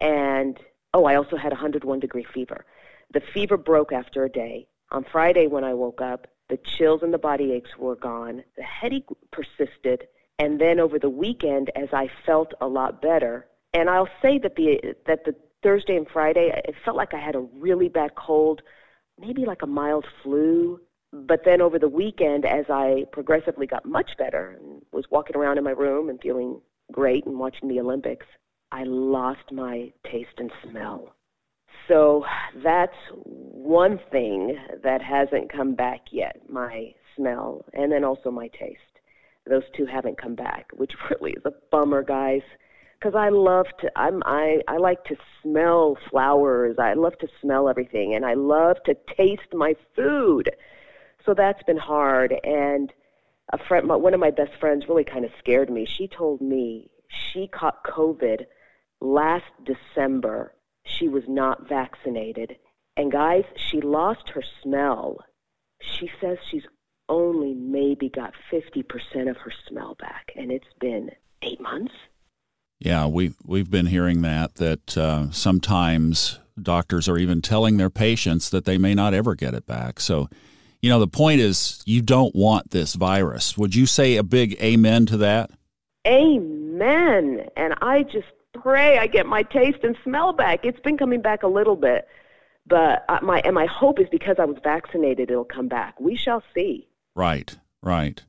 and, 0.01 0.59
oh, 0.95 1.05
I 1.05 1.17
also 1.17 1.37
had 1.37 1.53
101 1.53 2.01
degree 2.01 2.27
fever. 2.33 2.65
The 3.13 3.21
fever 3.35 3.57
broke 3.57 3.93
after 3.93 4.25
a 4.25 4.31
day. 4.31 4.69
On 4.91 5.05
Friday, 5.05 5.47
when 5.47 5.65
I 5.65 5.75
woke 5.75 6.01
up, 6.01 6.27
the 6.49 6.59
chills 6.59 7.03
and 7.03 7.13
the 7.13 7.19
body 7.19 7.53
aches 7.53 7.77
were 7.79 7.97
gone. 7.97 8.45
The 8.57 8.63
headache 8.63 9.09
persisted. 9.31 10.07
And 10.39 10.61
then 10.61 10.81
over 10.81 10.99
the 10.99 11.11
weekend, 11.11 11.71
as 11.77 11.89
I 11.93 12.09
felt 12.27 12.53
a 12.61 12.67
lot 12.67 13.03
better, 13.03 13.47
And 13.75 13.89
I'll 13.89 14.09
say 14.21 14.39
that 14.39 14.57
the 14.57 14.95
that 15.07 15.25
the 15.25 15.35
Thursday 15.63 15.97
and 15.97 16.07
Friday, 16.09 16.53
it 16.65 16.75
felt 16.85 16.97
like 16.97 17.15
I 17.15 17.19
had 17.19 17.35
a 17.35 17.41
really 17.41 17.89
bad 17.89 18.15
cold, 18.17 18.63
maybe 19.19 19.45
like 19.47 19.63
a 19.63 19.67
mild 19.67 20.07
flu. 20.23 20.81
But 21.13 21.45
then 21.45 21.61
over 21.61 21.79
the 21.79 21.89
weekend, 21.89 22.47
as 22.47 22.65
I 22.71 23.05
progressively 23.13 23.67
got 23.67 23.85
much 23.85 24.13
better 24.17 24.57
and 24.59 24.83
was 24.93 25.05
walking 25.11 25.37
around 25.37 25.59
in 25.59 25.65
my 25.65 25.73
room 25.73 26.09
and 26.09 26.21
feeling 26.21 26.61
great 26.91 27.27
and 27.27 27.39
watching 27.39 27.69
the 27.69 27.81
Olympics, 27.81 28.27
I 28.71 28.85
lost 28.85 29.53
my 29.53 29.93
taste 30.11 30.39
and 30.39 30.51
smell. 30.63 31.15
So 31.89 32.25
that's 32.63 32.97
one 33.15 34.01
thing 34.11 34.57
that 34.83 35.03
hasn't 35.03 35.53
come 35.53 35.75
back 35.75 36.01
yet 36.11 36.41
my 36.49 36.95
smell 37.17 37.65
and 37.75 37.93
then 37.93 38.05
also 38.05 38.31
my 38.31 38.49
taste. 38.49 38.81
Those 39.47 39.65
two 39.77 39.85
haven't 39.85 40.21
come 40.21 40.35
back, 40.35 40.69
which 40.75 40.93
really 41.11 41.33
is 41.33 41.43
a 41.45 41.53
bummer, 41.71 42.03
guys 42.03 42.43
because 43.03 43.17
I 43.17 43.31
love 43.31 43.67
to 43.81 43.91
I'm 43.97 44.23
I 44.25 44.61
I 44.69 44.77
like 44.77 45.03
to 45.05 45.17
smell 45.43 45.97
flowers. 46.09 46.77
I 46.79 46.95
love 46.95 47.19
to 47.19 47.29
smell 47.41 47.69
everything 47.69 48.15
and 48.15 48.25
I 48.25 48.35
love 48.35 48.77
to 48.87 48.95
taste 49.17 49.53
my 49.53 49.75
food. 49.97 50.51
So 51.25 51.35
that's 51.35 51.63
been 51.65 51.79
hard 51.79 52.35
and 52.45 52.93
a 53.53 53.59
friend 53.59 53.89
one 53.89 54.15
of 54.15 54.21
my 54.21 54.31
best 54.31 54.53
friends 54.59 54.89
really 54.89 55.05
kind 55.05 55.25
of 55.25 55.31
scared 55.39 55.71
me. 55.71 55.87
She 55.87 56.09
told 56.09 56.41
me 56.41 56.91
she 57.09 57.49
caught 57.49 57.85
COVID 57.85 58.47
last 59.01 59.45
December. 59.65 60.55
She 60.85 61.09
was 61.09 61.25
not 61.29 61.69
vaccinated. 61.69 62.57
And 62.97 63.13
guys, 63.13 63.45
she 63.57 63.81
lost 63.81 64.31
her 64.31 64.43
smell. 64.63 65.19
She 65.81 66.11
says 66.21 66.39
she's 66.51 66.67
only 67.09 67.55
maybe 67.55 68.09
got 68.09 68.33
50% 68.51 69.29
of 69.29 69.37
her 69.39 69.53
smell 69.69 69.97
back 69.99 70.33
and 70.37 70.51
it's 70.51 70.73
been 70.81 71.11
8 71.43 71.61
months. 71.61 71.95
Yeah, 72.81 73.07
we 73.07 73.35
we've 73.45 73.71
been 73.71 73.87
hearing 73.87 74.23
that 74.23 74.57
that 74.57 74.99
uh, 74.99 75.31
sometimes 75.31 76.41
doctors 76.61 77.09
are 77.09 77.17
even 77.17 77.41
telling 77.41 77.77
their 77.77 77.91
patients 77.91 78.51
that 78.51 78.65
they 78.65 78.77
may 78.77 78.93
not 78.93 79.15
ever 79.15 79.37
get 79.37 79.55
it 79.55 79.67
back. 79.67 80.01
So, 80.01 80.29
you 80.83 80.91
know, 80.91 80.99
the 80.99 81.09
point 81.09 81.41
is 81.41 81.81
you 81.87 82.03
don't 82.03 82.35
want 82.35 82.71
this 82.73 82.95
virus. 82.95 83.57
Would 83.57 83.75
you 83.75 83.87
say 83.87 84.17
a 84.17 84.23
big 84.23 84.61
amen 84.61 85.07
to 85.07 85.17
that? 85.19 85.51
Amen. 86.07 87.47
And 87.57 87.75
I 87.81 88.03
just 88.03 88.27
pray 88.61 88.99
I 88.99 89.07
get 89.07 89.25
my 89.25 89.45
taste 89.45 89.79
and 89.85 89.97
smell 90.05 90.33
back. 90.33 90.65
It's 90.65 90.81
been 90.81 90.99
coming 90.99 91.23
back 91.23 91.45
a 91.45 91.49
little 91.49 91.77
bit, 91.77 92.09
but 92.67 93.07
my 93.23 93.41
and 93.45 93.55
my 93.55 93.67
hope 93.67 94.01
is 94.01 94.09
because 94.11 94.37
I 94.39 94.45
was 94.45 94.59
vaccinated, 94.63 95.31
it'll 95.31 95.45
come 95.45 95.69
back. 95.69 95.99
We 96.01 96.17
shall 96.17 96.43
see. 96.53 96.89
Right. 97.15 97.57
Right. 97.83 98.23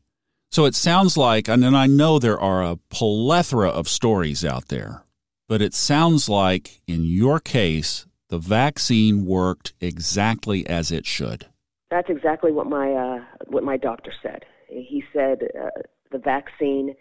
So 0.52 0.66
it 0.66 0.76
sounds 0.76 1.18
like, 1.18 1.48
and 1.48 1.66
I 1.66 1.88
know 1.88 2.20
there 2.20 2.40
are 2.40 2.64
a 2.64 2.78
plethora 2.90 3.70
of 3.70 3.88
stories 3.88 4.46
out 4.46 4.68
there, 4.68 5.04
but 5.50 5.64
it 5.64 5.74
sounds 5.74 6.30
like 6.30 6.82
in 6.86 7.04
your 7.04 7.40
case, 7.40 8.06
the 8.30 8.38
vaccine 8.38 9.26
worked 9.26 9.74
exactly 9.82 10.68
as 10.68 10.92
it 10.92 11.08
should. 11.08 11.48
That's 11.94 12.10
exactly 12.10 12.52
what 12.52 12.66
my 12.66 12.92
uh, 12.92 13.20
what 13.50 13.64
my 13.64 13.78
doctor 13.78 14.12
said. 14.24 14.46
He 14.68 15.04
said 15.14 15.44
uh, 15.56 15.70
the 16.12 16.18
vaccine 16.18 16.96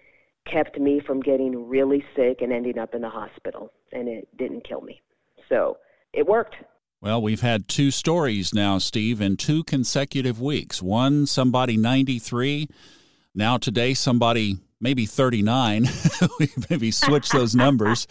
kept 0.46 0.78
me 0.78 1.00
from 1.06 1.20
getting 1.20 1.66
really 1.66 2.04
sick 2.14 2.42
and 2.42 2.52
ending 2.52 2.76
up 2.76 2.94
in 2.94 3.00
the 3.00 3.08
hospital, 3.08 3.72
and 3.92 4.06
it 4.06 4.28
didn't 4.36 4.68
kill 4.68 4.82
me. 4.82 5.00
So 5.48 5.78
it 6.12 6.26
worked. 6.26 6.56
Well, 7.00 7.22
we've 7.22 7.40
had 7.40 7.68
two 7.68 7.90
stories 7.90 8.52
now, 8.52 8.76
Steve, 8.76 9.22
in 9.22 9.38
two 9.38 9.64
consecutive 9.64 10.42
weeks. 10.42 10.82
One, 10.82 11.24
somebody 11.24 11.78
93 11.78 12.68
now, 13.34 13.56
today, 13.56 13.94
somebody 13.94 14.58
maybe 14.82 15.06
39. 15.06 15.88
we 16.38 16.50
maybe 16.68 16.90
switch 16.90 17.30
those 17.30 17.54
numbers 17.54 18.06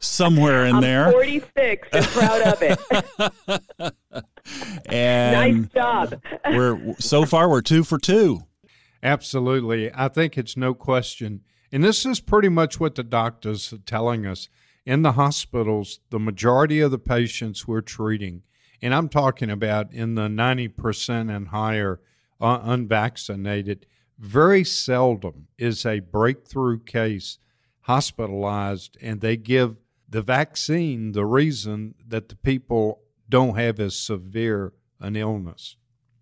somewhere 0.00 0.64
in 0.64 0.76
I'm 0.76 0.80
there. 0.80 1.12
46 1.12 1.88
and 1.92 2.04
proud 2.06 2.42
of 2.42 2.62
it. 2.62 3.94
and 4.86 5.62
nice 5.62 5.72
job. 5.72 6.20
we're 6.46 6.96
so 6.98 7.24
far 7.24 7.48
we're 7.48 7.60
two 7.60 7.84
for 7.84 7.98
two. 7.98 8.42
Absolutely. 9.02 9.92
I 9.94 10.08
think 10.08 10.36
it's 10.36 10.56
no 10.56 10.74
question. 10.74 11.42
And 11.70 11.84
this 11.84 12.06
is 12.06 12.20
pretty 12.20 12.48
much 12.48 12.80
what 12.80 12.94
the 12.94 13.04
doctors 13.04 13.72
are 13.72 13.78
telling 13.78 14.26
us. 14.26 14.48
In 14.86 15.02
the 15.02 15.12
hospitals, 15.12 16.00
the 16.10 16.18
majority 16.18 16.80
of 16.80 16.90
the 16.90 16.98
patients 16.98 17.66
we're 17.66 17.80
treating, 17.80 18.42
and 18.82 18.94
I'm 18.94 19.08
talking 19.08 19.50
about 19.50 19.92
in 19.92 20.14
the 20.14 20.28
90% 20.28 21.34
and 21.34 21.48
higher 21.48 22.00
uh, 22.38 22.60
unvaccinated, 22.62 23.86
very 24.18 24.64
seldom 24.64 25.48
is 25.58 25.84
a 25.84 26.00
breakthrough 26.00 26.78
case 26.78 27.38
hospitalized 27.82 28.96
and 29.02 29.20
they 29.20 29.36
give 29.36 29.76
the 30.08 30.22
vaccine 30.22 31.12
the 31.12 31.24
reason 31.24 31.94
that 32.06 32.28
the 32.28 32.36
people 32.36 33.00
don't 33.28 33.56
have 33.56 33.80
as 33.80 33.96
severe 33.96 34.72
an 35.00 35.16
illness. 35.16 35.76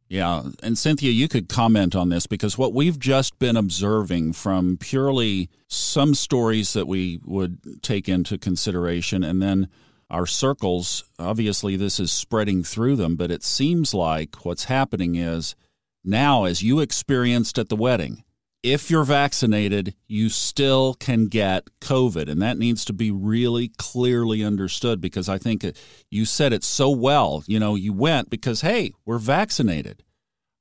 Yeah, 0.09 0.43
and 0.63 0.77
Cynthia, 0.77 1.11
you 1.11 1.27
could 1.27 1.49
comment 1.49 1.95
on 1.95 2.11
this 2.11 2.27
because 2.27 2.59
what 2.59 2.75
we've 2.75 2.99
just 2.99 3.39
been 3.39 3.57
observing 3.57 4.35
from 4.35 4.77
purely 4.77 5.49
some 5.69 6.15
stories 6.15 6.75
that 6.75 6.87
we 6.87 7.21
would 7.25 7.83
take 7.83 8.09
into 8.09 8.37
consideration 8.37 9.25
and 9.25 9.41
then 9.41 9.69
our 10.11 10.27
circles, 10.27 11.05
obviously 11.19 11.77
this 11.77 11.99
is 11.99 12.13
spreading 12.13 12.63
through 12.63 12.97
them, 12.97 13.17
but 13.17 13.31
it 13.31 13.43
seems 13.43 13.95
like 13.95 14.45
what's 14.45 14.65
happening 14.65 15.15
is 15.17 15.55
now, 16.05 16.45
as 16.45 16.63
you 16.63 16.81
experienced 16.81 17.59
at 17.59 17.69
the 17.69 17.77
wedding, 17.77 18.25
if 18.63 18.91
you're 18.91 19.05
vaccinated, 19.05 19.95
you 20.07 20.29
still 20.29 20.95
can 20.95 21.27
get 21.27 21.69
COVID. 21.81 22.29
And 22.29 22.41
that 22.43 22.59
needs 22.59 22.85
to 22.87 22.93
be 22.93 23.11
really 23.11 23.69
clearly 23.77 24.45
understood 24.45 25.01
because 25.01 25.29
I 25.29 25.39
think 25.39 25.65
uh, 25.65 25.73
you 26.11 26.25
said 26.25 26.53
it 26.53 26.63
so 26.63 26.91
well. 26.91 27.43
You 27.47 27.59
know, 27.59 27.75
you 27.75 27.93
went 27.93 28.31
because, 28.31 28.61
hey, 28.61 28.93
we're 29.05 29.19
vaccinated. 29.19 30.05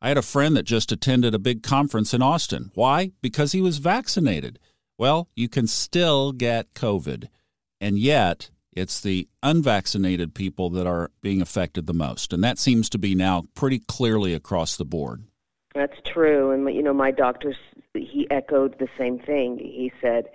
I 0.01 0.07
had 0.07 0.17
a 0.17 0.24
friend 0.24 0.57
that 0.57 0.63
just 0.63 0.91
attended 0.91 1.36
a 1.36 1.39
big 1.39 1.62
conference 1.62 2.13
in 2.13 2.24
Austin. 2.24 2.71
Why? 2.74 3.12
Because 3.21 3.51
he 3.51 3.62
was 3.62 3.77
vaccinated. 3.77 4.57
Well, 4.98 5.29
you 5.36 5.48
can 5.48 5.67
still 5.67 6.31
get 6.31 6.74
COVID. 6.74 7.27
And 7.79 8.00
yet, 8.00 8.50
it's 8.74 9.00
the 9.00 9.27
unvaccinated 9.43 10.33
people 10.33 10.71
that 10.71 10.88
are 10.88 11.12
being 11.21 11.41
affected 11.41 11.86
the 11.86 11.93
most. 11.93 12.33
And 12.33 12.43
that 12.43 12.57
seems 12.57 12.89
to 12.89 12.98
be 12.98 13.13
now 13.13 13.45
pretty 13.53 13.79
clearly 13.79 14.33
across 14.33 14.75
the 14.75 14.86
board. 14.86 15.24
That's 15.74 15.98
true, 16.06 16.51
and 16.51 16.74
you 16.74 16.84
know, 16.84 16.94
my 16.94 17.12
doctor 17.12 17.56
he 17.94 18.28
echoed 18.30 18.78
the 18.78 18.90
same 18.98 19.20
thing. 19.20 19.58
He 19.58 19.92
said 20.01 20.25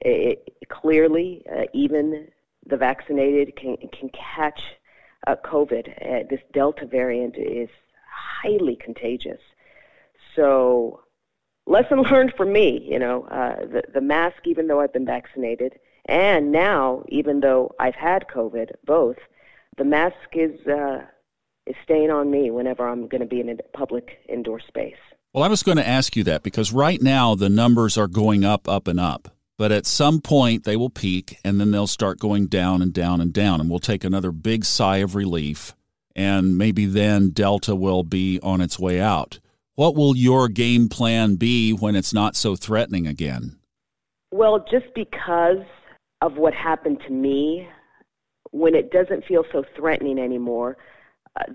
it, 0.00 0.54
clearly, 0.68 1.44
uh, 1.50 1.64
even 1.74 2.28
the 2.66 2.76
vaccinated 2.76 3.54
can 3.56 3.76
can 3.92 4.10
catch 4.10 4.60
uh, 5.26 5.36
COVID. 5.44 5.88
Uh, 6.00 6.26
this 6.30 6.40
Delta 6.52 6.86
variant 6.86 7.36
is 7.36 7.68
highly 8.10 8.76
contagious. 8.76 9.40
So, 10.34 11.00
lesson 11.66 12.02
learned 12.10 12.32
for 12.34 12.46
me. 12.46 12.86
You 12.90 12.98
know, 12.98 13.24
uh, 13.24 13.66
the 13.66 13.82
the 13.92 14.00
mask, 14.00 14.46
even 14.46 14.68
though 14.68 14.80
I've 14.80 14.92
been 14.94 15.06
vaccinated, 15.06 15.74
and 16.06 16.50
now 16.50 17.04
even 17.08 17.40
though 17.40 17.74
I've 17.78 17.94
had 17.94 18.26
COVID, 18.34 18.70
both, 18.86 19.18
the 19.76 19.84
mask 19.84 20.16
is. 20.32 20.58
Is 21.68 21.76
staying 21.84 22.10
on 22.10 22.30
me 22.30 22.50
whenever 22.50 22.88
I'm 22.88 23.08
going 23.08 23.20
to 23.20 23.26
be 23.26 23.40
in 23.40 23.50
a 23.50 23.56
public 23.76 24.24
indoor 24.26 24.58
space. 24.58 24.96
Well, 25.34 25.44
I 25.44 25.48
was 25.48 25.62
going 25.62 25.76
to 25.76 25.86
ask 25.86 26.16
you 26.16 26.24
that 26.24 26.42
because 26.42 26.72
right 26.72 27.02
now 27.02 27.34
the 27.34 27.50
numbers 27.50 27.98
are 27.98 28.08
going 28.08 28.42
up, 28.42 28.66
up, 28.66 28.88
and 28.88 28.98
up. 28.98 29.28
But 29.58 29.70
at 29.70 29.84
some 29.84 30.22
point 30.22 30.64
they 30.64 30.76
will 30.76 30.88
peak 30.88 31.38
and 31.44 31.60
then 31.60 31.70
they'll 31.70 31.86
start 31.86 32.18
going 32.18 32.46
down 32.46 32.80
and 32.80 32.94
down 32.94 33.20
and 33.20 33.34
down. 33.34 33.60
And 33.60 33.68
we'll 33.68 33.80
take 33.80 34.02
another 34.02 34.32
big 34.32 34.64
sigh 34.64 34.98
of 34.98 35.14
relief. 35.14 35.74
And 36.16 36.56
maybe 36.56 36.86
then 36.86 37.30
Delta 37.30 37.76
will 37.76 38.02
be 38.02 38.40
on 38.42 38.62
its 38.62 38.78
way 38.78 38.98
out. 38.98 39.38
What 39.74 39.94
will 39.94 40.16
your 40.16 40.48
game 40.48 40.88
plan 40.88 41.36
be 41.36 41.72
when 41.72 41.96
it's 41.96 42.14
not 42.14 42.34
so 42.34 42.56
threatening 42.56 43.06
again? 43.06 43.58
Well, 44.32 44.64
just 44.70 44.86
because 44.94 45.64
of 46.22 46.36
what 46.36 46.54
happened 46.54 47.00
to 47.06 47.12
me, 47.12 47.68
when 48.50 48.74
it 48.74 48.90
doesn't 48.90 49.26
feel 49.26 49.44
so 49.52 49.64
threatening 49.76 50.18
anymore, 50.18 50.78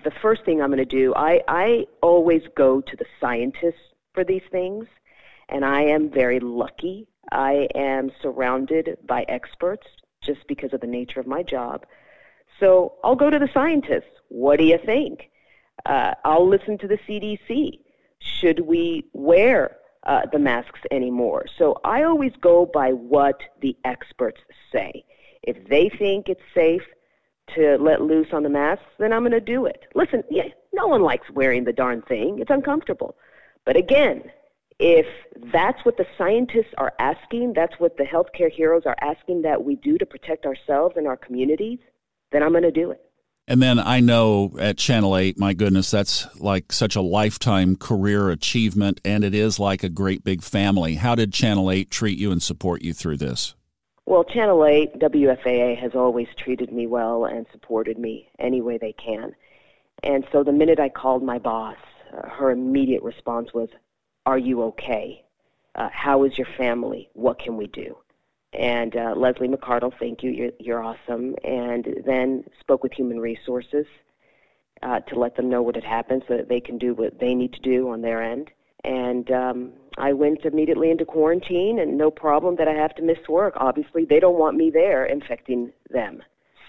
the 0.03 0.11
first 0.21 0.45
thing 0.45 0.61
I'm 0.61 0.69
going 0.69 0.77
to 0.77 0.85
do, 0.85 1.13
I, 1.15 1.41
I 1.47 1.87
always 2.01 2.43
go 2.55 2.81
to 2.81 2.95
the 2.97 3.05
scientists 3.19 3.93
for 4.13 4.23
these 4.23 4.43
things, 4.51 4.85
and 5.49 5.65
I 5.65 5.81
am 5.81 6.09
very 6.09 6.39
lucky. 6.39 7.07
I 7.31 7.67
am 7.75 8.11
surrounded 8.21 8.97
by 9.05 9.25
experts 9.27 9.87
just 10.21 10.47
because 10.47 10.73
of 10.73 10.81
the 10.81 10.87
nature 10.87 11.19
of 11.19 11.27
my 11.27 11.43
job. 11.43 11.85
So 12.59 12.93
I'll 13.03 13.15
go 13.15 13.29
to 13.29 13.39
the 13.39 13.49
scientists. 13.53 14.13
What 14.29 14.59
do 14.59 14.65
you 14.65 14.77
think? 14.77 15.29
Uh, 15.85 16.13
I'll 16.23 16.47
listen 16.47 16.77
to 16.79 16.87
the 16.87 16.97
CDC. 16.97 17.79
Should 18.19 18.61
we 18.61 19.05
wear 19.13 19.77
uh, 20.05 20.21
the 20.31 20.39
masks 20.39 20.79
anymore? 20.91 21.45
So 21.57 21.79
I 21.83 22.03
always 22.03 22.31
go 22.39 22.65
by 22.65 22.91
what 22.91 23.39
the 23.61 23.75
experts 23.83 24.39
say. 24.71 25.03
If 25.41 25.67
they 25.67 25.89
think 25.89 26.29
it's 26.29 26.41
safe, 26.53 26.83
to 27.55 27.77
let 27.79 28.01
loose 28.01 28.27
on 28.33 28.43
the 28.43 28.49
masks, 28.49 28.85
then 28.99 29.13
I'm 29.13 29.21
going 29.21 29.31
to 29.31 29.39
do 29.39 29.65
it. 29.65 29.83
Listen, 29.95 30.23
yeah, 30.29 30.47
no 30.73 30.87
one 30.87 31.01
likes 31.01 31.29
wearing 31.31 31.63
the 31.65 31.73
darn 31.73 32.01
thing. 32.03 32.39
It's 32.39 32.49
uncomfortable. 32.49 33.15
But 33.65 33.75
again, 33.75 34.23
if 34.79 35.05
that's 35.51 35.83
what 35.85 35.97
the 35.97 36.05
scientists 36.17 36.73
are 36.77 36.93
asking, 36.99 37.53
that's 37.53 37.79
what 37.79 37.97
the 37.97 38.03
healthcare 38.03 38.51
heroes 38.51 38.83
are 38.85 38.97
asking 39.01 39.43
that 39.43 39.63
we 39.63 39.75
do 39.75 39.97
to 39.97 40.05
protect 40.05 40.45
ourselves 40.45 40.95
and 40.97 41.07
our 41.07 41.17
communities, 41.17 41.79
then 42.31 42.43
I'm 42.43 42.51
going 42.51 42.63
to 42.63 42.71
do 42.71 42.91
it. 42.91 43.01
And 43.47 43.61
then 43.61 43.77
I 43.77 43.99
know 43.99 44.55
at 44.57 44.77
Channel 44.77 45.17
8, 45.17 45.37
my 45.37 45.53
goodness, 45.53 45.91
that's 45.91 46.27
like 46.39 46.71
such 46.71 46.95
a 46.95 47.01
lifetime 47.01 47.75
career 47.75 48.29
achievement, 48.29 49.01
and 49.03 49.23
it 49.23 49.35
is 49.35 49.59
like 49.59 49.83
a 49.83 49.89
great 49.89 50.23
big 50.23 50.41
family. 50.41 50.95
How 50.95 51.13
did 51.13 51.33
Channel 51.33 51.69
8 51.69 51.91
treat 51.91 52.17
you 52.17 52.31
and 52.31 52.41
support 52.41 52.81
you 52.83 52.93
through 52.93 53.17
this? 53.17 53.53
Well, 54.05 54.25
Channel 54.25 54.65
8, 54.65 54.99
WFAA, 54.99 55.77
has 55.77 55.95
always 55.95 56.27
treated 56.37 56.73
me 56.73 56.87
well 56.87 57.25
and 57.25 57.45
supported 57.53 57.97
me 57.97 58.29
any 58.37 58.61
way 58.61 58.77
they 58.77 58.93
can. 58.93 59.33
And 60.03 60.25
so 60.31 60.43
the 60.43 60.51
minute 60.51 60.79
I 60.79 60.89
called 60.89 61.23
my 61.23 61.39
boss, 61.39 61.77
uh, 62.11 62.27
her 62.27 62.51
immediate 62.51 63.01
response 63.01 63.53
was, 63.53 63.69
Are 64.25 64.37
you 64.37 64.63
okay? 64.63 65.23
Uh, 65.75 65.89
how 65.91 66.25
is 66.25 66.37
your 66.37 66.47
family? 66.57 67.09
What 67.13 67.39
can 67.39 67.55
we 67.55 67.67
do? 67.67 67.97
And 68.51 68.95
uh, 68.95 69.13
Leslie 69.15 69.47
McCardle, 69.47 69.93
thank 69.97 70.21
you, 70.21 70.31
you're, 70.31 70.51
you're 70.59 70.83
awesome. 70.83 71.35
And 71.43 72.03
then 72.05 72.43
spoke 72.59 72.83
with 72.83 72.91
Human 72.93 73.19
Resources 73.19 73.85
uh, 74.83 74.99
to 74.99 75.15
let 75.17 75.37
them 75.37 75.49
know 75.49 75.61
what 75.61 75.75
had 75.75 75.83
happened 75.85 76.23
so 76.27 76.35
that 76.35 76.49
they 76.49 76.59
can 76.59 76.77
do 76.77 76.93
what 76.93 77.19
they 77.19 77.33
need 77.33 77.53
to 77.53 77.61
do 77.61 77.89
on 77.89 78.01
their 78.01 78.21
end. 78.21 78.51
And 78.83 79.31
um, 79.31 79.71
I 79.97 80.13
went 80.13 80.45
immediately 80.45 80.91
into 80.91 81.05
quarantine, 81.05 81.79
and 81.79 81.97
no 81.97 82.11
problem 82.11 82.55
that 82.57 82.67
I 82.67 82.73
have 82.73 82.95
to 82.95 83.01
miss 83.01 83.17
work. 83.29 83.53
Obviously, 83.57 84.05
they 84.05 84.19
don't 84.19 84.37
want 84.37 84.57
me 84.57 84.69
there 84.69 85.05
infecting 85.05 85.71
them. 85.89 86.21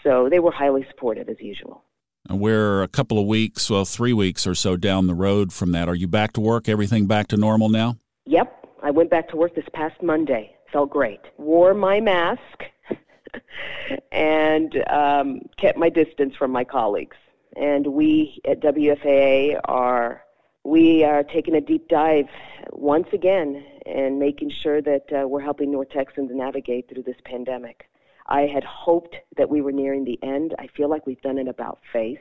So 0.03 0.29
they 0.29 0.39
were 0.39 0.53
highly 0.53 0.87
supportive 0.91 1.29
as 1.29 1.41
usual. 1.41 1.83
We're 2.29 2.83
a 2.83 2.89
couple 2.89 3.19
of 3.19 3.27
weeks, 3.27 3.69
well, 3.69 3.85
three 3.85 4.13
weeks 4.13 4.47
or 4.47 4.55
so 4.55 4.77
down 4.77 5.07
the 5.07 5.15
road 5.15 5.53
from 5.53 5.73
that. 5.73 5.89
Are 5.89 5.95
you 5.95 6.09
back 6.09 6.33
to 6.35 6.41
work? 6.41 6.69
Everything 6.69 7.07
back 7.07 7.29
to 7.29 7.37
normal 7.37 7.69
now? 7.69 7.97
Yep. 8.27 8.67
I 8.83 8.91
went 8.91 9.11
back 9.11 9.29
to 9.31 9.37
work 9.37 9.55
this 9.55 9.67
past 9.73 10.03
Monday 10.03 10.55
felt 10.75 10.91
great. 10.91 11.21
Wore 11.39 11.73
my 11.73 12.01
mask 12.01 12.65
and 14.13 14.85
um, 14.91 15.43
kept 15.57 15.79
my 15.79 15.89
distance 15.89 16.35
from 16.37 16.51
my 16.51 16.65
colleagues. 16.65 17.17
And 17.57 17.87
we 17.87 18.41
at 18.45 18.61
WFAA 18.61 19.61
are 19.67 20.24
we 20.65 21.05
are 21.05 21.23
taking 21.23 21.55
a 21.55 21.61
deep 21.61 21.89
dive 21.89 22.29
once 22.73 23.07
again 23.13 23.65
and 23.87 24.19
making 24.19 24.51
sure 24.51 24.81
that 24.81 25.05
uh, 25.13 25.29
we're 25.29 25.41
helping 25.41 25.71
North 25.71 25.91
Texans 25.91 26.31
navigate 26.33 26.89
through 26.89 27.03
this 27.03 27.19
pandemic. 27.25 27.91
I 28.27 28.43
had 28.43 28.65
hoped 28.65 29.17
that 29.37 29.51
we 29.51 29.61
were 29.61 29.73
nearing 29.73 30.05
the 30.05 30.19
end. 30.23 30.55
I 30.59 30.69
feel 30.69 30.89
like 30.89 31.07
we've 31.07 31.21
done 31.21 31.37
it 31.37 31.49
about 31.49 31.81
face, 31.93 32.19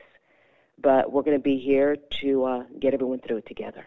but 0.82 1.14
we're 1.14 1.22
going 1.22 1.38
to 1.38 1.42
be 1.42 1.58
here 1.58 1.96
to 2.22 2.44
uh, 2.44 2.64
get 2.82 2.94
everyone 2.94 3.20
through 3.20 3.38
it 3.38 3.48
together. 3.48 3.86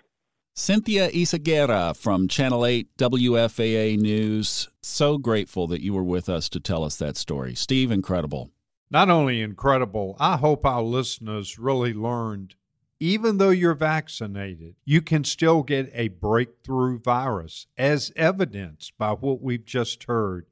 Cynthia 0.55 1.11
Izaguirre 1.11 1.95
from 1.95 2.29
Channel 2.29 2.65
8 2.65 2.97
WFAA 2.97 3.99
News. 3.99 4.71
So 4.81 5.19
grateful 5.19 5.67
that 5.67 5.83
you 5.83 5.93
were 5.93 6.03
with 6.03 6.31
us 6.31 6.49
to 6.49 6.61
tell 6.61 6.83
us 6.83 6.97
that 6.97 7.19
story. 7.19 7.55
Steve, 7.55 7.91
incredible. 7.91 8.51
Not 8.91 9.11
only 9.11 9.43
incredible, 9.43 10.17
I 10.19 10.39
hope 10.39 10.65
our 10.65 10.81
listeners 10.81 11.59
really 11.59 11.93
learned 11.93 12.55
even 12.99 13.38
though 13.38 13.50
you're 13.50 13.75
vaccinated, 13.75 14.76
you 14.85 15.03
can 15.03 15.25
still 15.25 15.62
get 15.62 15.91
a 15.93 16.09
breakthrough 16.09 16.99
virus, 16.99 17.67
as 17.76 18.12
evidenced 18.17 18.97
by 18.97 19.12
what 19.12 19.43
we've 19.43 19.65
just 19.65 20.05
heard. 20.05 20.47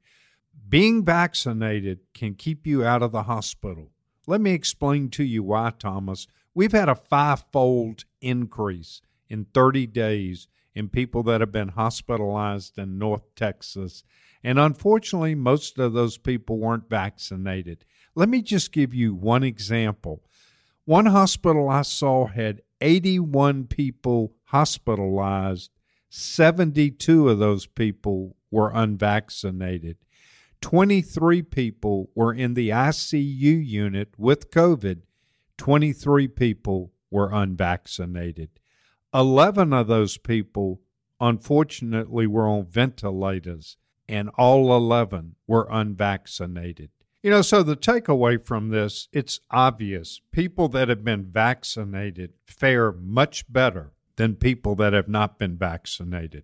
Being 0.67 1.03
vaccinated 1.03 1.99
can 2.13 2.35
keep 2.35 2.67
you 2.67 2.83
out 2.83 3.01
of 3.01 3.11
the 3.11 3.23
hospital. 3.23 3.91
Let 4.27 4.41
me 4.41 4.51
explain 4.51 5.09
to 5.11 5.23
you 5.23 5.43
why, 5.43 5.71
Thomas. 5.77 6.27
We've 6.53 6.71
had 6.71 6.89
a 6.89 6.95
five-fold 6.95 8.05
increase 8.21 9.01
in 9.29 9.45
30 9.53 9.87
days 9.87 10.47
in 10.73 10.89
people 10.89 11.23
that 11.23 11.41
have 11.41 11.51
been 11.51 11.69
hospitalized 11.69 12.77
in 12.77 12.97
North 12.97 13.23
Texas. 13.35 14.03
And 14.43 14.59
unfortunately, 14.59 15.35
most 15.35 15.79
of 15.79 15.93
those 15.93 16.17
people 16.17 16.57
weren't 16.57 16.89
vaccinated. 16.89 17.85
Let 18.13 18.29
me 18.29 18.41
just 18.41 18.71
give 18.71 18.93
you 18.93 19.13
one 19.15 19.43
example. 19.43 20.23
One 20.85 21.07
hospital 21.07 21.67
I 21.67 21.81
saw 21.81 22.27
had 22.27 22.61
81 22.79 23.65
people 23.65 24.33
hospitalized, 24.43 25.71
72 26.09 27.27
of 27.27 27.39
those 27.39 27.65
people 27.65 28.35
were 28.51 28.71
unvaccinated. 28.71 29.97
23 30.61 31.41
people 31.41 32.11
were 32.13 32.33
in 32.33 32.53
the 32.53 32.69
ICU 32.69 33.65
unit 33.65 34.13
with 34.15 34.51
COVID, 34.51 35.01
23 35.57 36.27
people 36.27 36.91
were 37.09 37.31
unvaccinated. 37.33 38.49
11 39.11 39.73
of 39.73 39.87
those 39.87 40.19
people, 40.19 40.81
unfortunately, 41.19 42.27
were 42.27 42.47
on 42.47 42.63
ventilators, 42.63 43.77
and 44.07 44.29
all 44.37 44.75
11 44.75 45.35
were 45.47 45.67
unvaccinated. 45.71 46.91
You 47.25 47.31
know, 47.31 47.41
so 47.41 47.63
the 47.63 47.75
takeaway 47.75 48.39
from 48.39 48.69
this, 48.69 49.07
it's 49.11 49.39
obvious. 49.49 50.21
People 50.31 50.67
that 50.67 50.89
have 50.89 51.03
been 51.03 51.25
vaccinated 51.25 52.33
fare 52.45 52.91
much 52.91 53.51
better 53.51 53.93
than 54.15 54.35
people 54.35 54.75
that 54.75 54.93
have 54.93 55.07
not 55.07 55.39
been 55.39 55.57
vaccinated. 55.57 56.43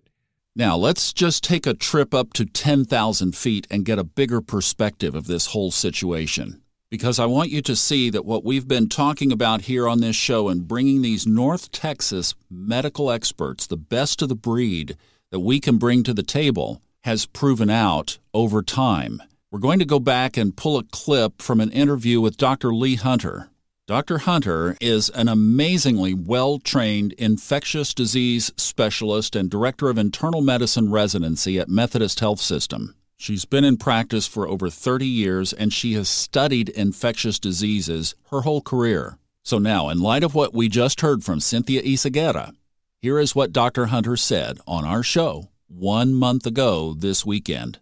Now, 0.56 0.76
let's 0.76 1.12
just 1.12 1.44
take 1.44 1.68
a 1.68 1.74
trip 1.74 2.12
up 2.12 2.32
to 2.32 2.44
10,000 2.44 3.36
feet 3.36 3.68
and 3.70 3.84
get 3.84 4.00
a 4.00 4.02
bigger 4.02 4.40
perspective 4.40 5.14
of 5.14 5.28
this 5.28 5.46
whole 5.46 5.70
situation 5.70 6.60
because 6.90 7.20
I 7.20 7.26
want 7.26 7.50
you 7.50 7.62
to 7.62 7.76
see 7.76 8.10
that 8.10 8.24
what 8.24 8.44
we've 8.44 8.66
been 8.66 8.88
talking 8.88 9.30
about 9.30 9.60
here 9.60 9.86
on 9.86 10.00
this 10.00 10.16
show 10.16 10.48
and 10.48 10.66
bringing 10.66 11.00
these 11.00 11.28
North 11.28 11.70
Texas 11.70 12.34
medical 12.50 13.08
experts, 13.08 13.68
the 13.68 13.76
best 13.76 14.20
of 14.20 14.28
the 14.28 14.34
breed 14.34 14.96
that 15.30 15.38
we 15.38 15.60
can 15.60 15.78
bring 15.78 16.02
to 16.02 16.12
the 16.12 16.24
table, 16.24 16.82
has 17.04 17.24
proven 17.24 17.70
out 17.70 18.18
over 18.34 18.62
time. 18.62 19.22
We're 19.52 19.58
going 19.58 19.80
to 19.80 19.84
go 19.84 20.00
back 20.00 20.38
and 20.38 20.56
pull 20.56 20.78
a 20.78 20.82
clip 20.82 21.42
from 21.42 21.60
an 21.60 21.70
interview 21.72 22.22
with 22.22 22.38
Dr. 22.38 22.74
Lee 22.74 22.94
Hunter. 22.94 23.50
Dr. 23.86 24.16
Hunter 24.18 24.78
is 24.80 25.10
an 25.10 25.28
amazingly 25.28 26.14
well 26.14 26.58
trained 26.58 27.12
infectious 27.18 27.92
disease 27.92 28.50
specialist 28.56 29.36
and 29.36 29.50
director 29.50 29.90
of 29.90 29.98
internal 29.98 30.40
medicine 30.40 30.90
residency 30.90 31.58
at 31.58 31.68
Methodist 31.68 32.20
Health 32.20 32.40
System. 32.40 32.94
She's 33.18 33.44
been 33.44 33.62
in 33.62 33.76
practice 33.76 34.26
for 34.26 34.48
over 34.48 34.70
30 34.70 35.04
years 35.04 35.52
and 35.52 35.70
she 35.70 35.92
has 35.92 36.08
studied 36.08 36.70
infectious 36.70 37.38
diseases 37.38 38.14
her 38.30 38.40
whole 38.40 38.62
career. 38.62 39.18
So 39.42 39.58
now, 39.58 39.90
in 39.90 40.00
light 40.00 40.24
of 40.24 40.34
what 40.34 40.54
we 40.54 40.70
just 40.70 41.02
heard 41.02 41.24
from 41.24 41.40
Cynthia 41.40 41.82
Izaguirre, 41.82 42.54
here 43.02 43.18
is 43.18 43.34
what 43.34 43.52
Dr. 43.52 43.86
Hunter 43.86 44.16
said 44.16 44.60
on 44.66 44.86
our 44.86 45.02
show 45.02 45.50
one 45.68 46.14
month 46.14 46.46
ago 46.46 46.94
this 46.94 47.26
weekend. 47.26 47.80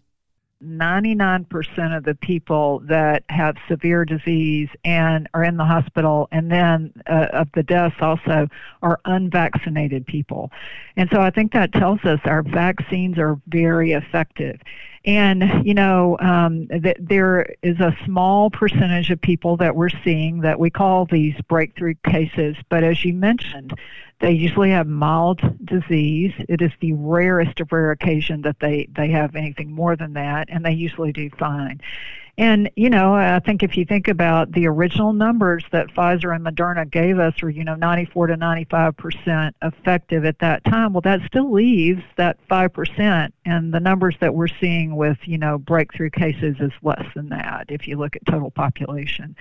99% 0.62 1.96
of 1.96 2.05
the 2.05 2.14
people 2.14 2.81
that 2.81 3.25
have 3.31 3.57
severe 3.68 4.05
disease 4.05 4.68
and 4.85 5.29
are 5.33 5.44
in 5.44 5.57
the 5.57 5.64
hospital, 5.64 6.29
and 6.33 6.51
then 6.51 6.92
uh, 7.07 7.29
of 7.33 7.49
the 7.55 7.62
deaths 7.62 7.96
also, 8.01 8.46
are 8.83 9.01
unvaccinated 9.07 10.07
people. 10.07 10.51
And 10.96 11.09
so 11.12 11.20
I 11.20 11.31
think 11.31 11.53
that 11.53 11.73
tells 11.73 12.05
us 12.05 12.20
our 12.25 12.42
vaccines 12.42 13.18
are 13.18 13.40
very 13.49 13.92
effective. 13.92 14.61
And, 15.04 15.64
you 15.64 15.72
know, 15.72 16.18
um, 16.20 16.68
th- 16.68 16.98
there 17.00 17.54
is 17.62 17.80
a 17.80 17.96
small 18.04 18.50
percentage 18.50 19.10
of 19.10 19.20
people 19.20 19.56
that 19.56 19.74
we're 19.74 19.88
seeing 20.04 20.40
that 20.40 20.60
we 20.60 20.68
call 20.68 21.06
these 21.06 21.34
breakthrough 21.48 21.94
cases. 22.06 22.56
But 22.68 22.84
as 22.84 23.02
you 23.02 23.14
mentioned, 23.14 23.72
they 24.20 24.32
usually 24.32 24.70
have 24.70 24.86
mild 24.86 25.40
disease. 25.64 26.34
It 26.50 26.60
is 26.60 26.72
the 26.80 26.92
rarest 26.92 27.60
of 27.60 27.72
rare 27.72 27.92
occasion 27.92 28.42
that 28.42 28.60
they, 28.60 28.88
they 28.94 29.08
have 29.08 29.34
anything 29.36 29.72
more 29.72 29.96
than 29.96 30.12
that, 30.12 30.48
and 30.50 30.64
they 30.64 30.72
usually 30.72 31.12
do 31.12 31.30
fine. 31.30 31.80
And, 32.38 32.70
you 32.76 32.88
know, 32.88 33.14
I 33.14 33.38
think 33.40 33.62
if 33.62 33.76
you 33.76 33.84
think 33.84 34.08
about 34.08 34.52
the 34.52 34.66
original 34.66 35.12
numbers 35.12 35.64
that 35.72 35.88
Pfizer 35.88 36.34
and 36.34 36.44
Moderna 36.44 36.90
gave 36.90 37.18
us 37.18 37.34
were, 37.42 37.50
you 37.50 37.64
know, 37.64 37.74
94 37.74 38.28
to 38.28 38.36
95% 38.36 39.52
effective 39.62 40.24
at 40.24 40.38
that 40.38 40.64
time, 40.64 40.92
well, 40.92 41.02
that 41.02 41.20
still 41.26 41.52
leaves 41.52 42.02
that 42.16 42.38
5%. 42.48 43.32
And 43.44 43.74
the 43.74 43.80
numbers 43.80 44.16
that 44.20 44.34
we're 44.34 44.48
seeing 44.48 44.96
with, 44.96 45.18
you 45.24 45.38
know, 45.38 45.58
breakthrough 45.58 46.10
cases 46.10 46.56
is 46.60 46.72
less 46.82 47.04
than 47.14 47.28
that 47.30 47.66
if 47.68 47.86
you 47.86 47.96
look 47.96 48.16
at 48.16 48.24
total 48.26 48.50
population. 48.50 49.36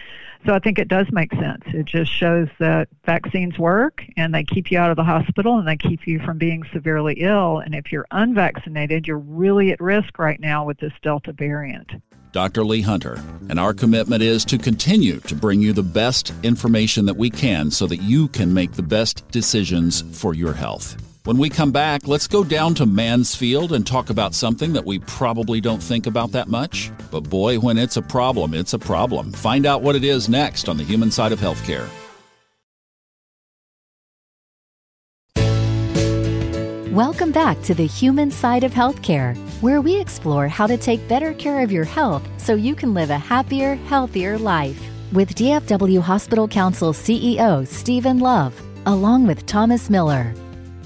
So 0.45 0.53
I 0.53 0.59
think 0.59 0.79
it 0.79 0.87
does 0.87 1.07
make 1.11 1.33
sense. 1.33 1.63
It 1.67 1.85
just 1.85 2.11
shows 2.11 2.47
that 2.59 2.89
vaccines 3.05 3.57
work 3.57 4.03
and 4.17 4.33
they 4.33 4.43
keep 4.43 4.71
you 4.71 4.79
out 4.79 4.91
of 4.91 4.97
the 4.97 5.03
hospital 5.03 5.57
and 5.57 5.67
they 5.67 5.77
keep 5.77 6.07
you 6.07 6.19
from 6.19 6.37
being 6.37 6.63
severely 6.73 7.15
ill. 7.19 7.59
And 7.59 7.75
if 7.75 7.91
you're 7.91 8.07
unvaccinated, 8.11 9.07
you're 9.07 9.17
really 9.17 9.71
at 9.71 9.79
risk 9.79 10.17
right 10.17 10.39
now 10.39 10.65
with 10.65 10.79
this 10.79 10.93
Delta 11.01 11.33
variant. 11.33 11.91
Dr. 12.31 12.63
Lee 12.63 12.81
Hunter, 12.81 13.21
and 13.49 13.59
our 13.59 13.73
commitment 13.73 14.21
is 14.21 14.45
to 14.45 14.57
continue 14.57 15.19
to 15.21 15.35
bring 15.35 15.61
you 15.61 15.73
the 15.73 15.81
best 15.81 16.31
information 16.43 17.05
that 17.07 17.17
we 17.17 17.29
can 17.29 17.71
so 17.71 17.87
that 17.87 18.01
you 18.01 18.27
can 18.27 18.53
make 18.53 18.73
the 18.73 18.83
best 18.83 19.27
decisions 19.31 20.03
for 20.11 20.35
your 20.35 20.53
health. 20.53 20.95
When 21.25 21.37
we 21.37 21.49
come 21.49 21.71
back, 21.71 22.07
let's 22.07 22.27
go 22.27 22.43
down 22.43 22.75
to 22.75 22.85
Mansfield 22.85 23.73
and 23.73 23.85
talk 23.85 24.09
about 24.09 24.35
something 24.35 24.73
that 24.73 24.85
we 24.85 24.99
probably 24.99 25.59
don't 25.59 25.81
think 25.81 26.05
about 26.07 26.31
that 26.31 26.47
much. 26.47 26.91
But 27.11 27.21
boy, 27.21 27.59
when 27.59 27.77
it's 27.77 27.97
a 27.97 28.01
problem, 28.01 28.53
it's 28.53 28.73
a 28.73 28.79
problem. 28.79 29.31
Find 29.33 29.65
out 29.65 29.81
what 29.81 29.95
it 29.95 30.03
is 30.03 30.29
next 30.29 30.69
on 30.69 30.77
the 30.77 30.83
human 30.83 31.11
side 31.11 31.31
of 31.31 31.39
healthcare. 31.39 31.87
Welcome 36.99 37.31
back 37.31 37.61
to 37.61 37.73
the 37.73 37.87
human 37.87 38.29
side 38.29 38.65
of 38.65 38.73
healthcare, 38.73 39.33
where 39.61 39.79
we 39.79 39.95
explore 39.95 40.49
how 40.49 40.67
to 40.67 40.75
take 40.75 41.07
better 41.07 41.33
care 41.33 41.61
of 41.61 41.71
your 41.71 41.85
health 41.85 42.27
so 42.35 42.55
you 42.55 42.75
can 42.75 42.93
live 42.93 43.09
a 43.09 43.17
happier, 43.17 43.75
healthier 43.75 44.37
life. 44.37 44.77
With 45.13 45.33
DFW 45.33 46.01
Hospital 46.01 46.45
Council 46.45 46.91
CEO 46.91 47.65
Stephen 47.65 48.19
Love, 48.19 48.53
along 48.85 49.27
with 49.27 49.45
Thomas 49.45 49.89
Miller. 49.89 50.33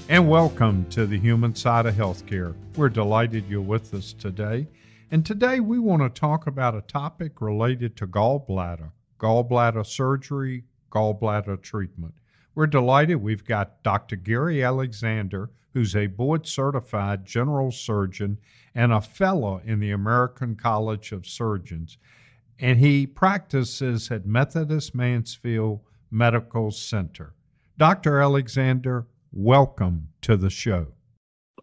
And 0.08 0.28
welcome 0.28 0.86
to 0.90 1.04
the 1.04 1.18
human 1.18 1.52
side 1.52 1.84
of 1.84 1.96
healthcare. 1.96 2.54
We're 2.76 2.90
delighted 2.90 3.48
you're 3.48 3.60
with 3.60 3.92
us 3.92 4.12
today. 4.12 4.68
And 5.10 5.26
today 5.26 5.58
we 5.58 5.80
want 5.80 6.02
to 6.02 6.20
talk 6.20 6.46
about 6.46 6.76
a 6.76 6.82
topic 6.82 7.40
related 7.40 7.96
to 7.96 8.06
gallbladder, 8.06 8.92
gallbladder 9.18 9.84
surgery, 9.84 10.62
gallbladder 10.92 11.60
treatment. 11.60 12.14
We're 12.54 12.68
delighted 12.68 13.16
we've 13.16 13.44
got 13.44 13.82
Dr. 13.82 14.14
Gary 14.14 14.62
Alexander, 14.62 15.50
who's 15.74 15.96
a 15.96 16.06
board 16.06 16.46
certified 16.46 17.26
general 17.26 17.70
surgeon 17.70 18.38
and 18.74 18.92
a 18.92 19.00
fellow 19.00 19.60
in 19.66 19.80
the 19.80 19.90
American 19.90 20.54
College 20.54 21.10
of 21.12 21.26
Surgeons. 21.26 21.98
And 22.60 22.78
he 22.78 23.06
practices 23.06 24.10
at 24.12 24.24
Methodist 24.24 24.94
Mansfield 24.94 25.80
Medical 26.10 26.70
Center. 26.70 27.34
Dr. 27.76 28.20
Alexander, 28.20 29.06
welcome 29.32 30.08
to 30.22 30.36
the 30.36 30.48
show. 30.48 30.86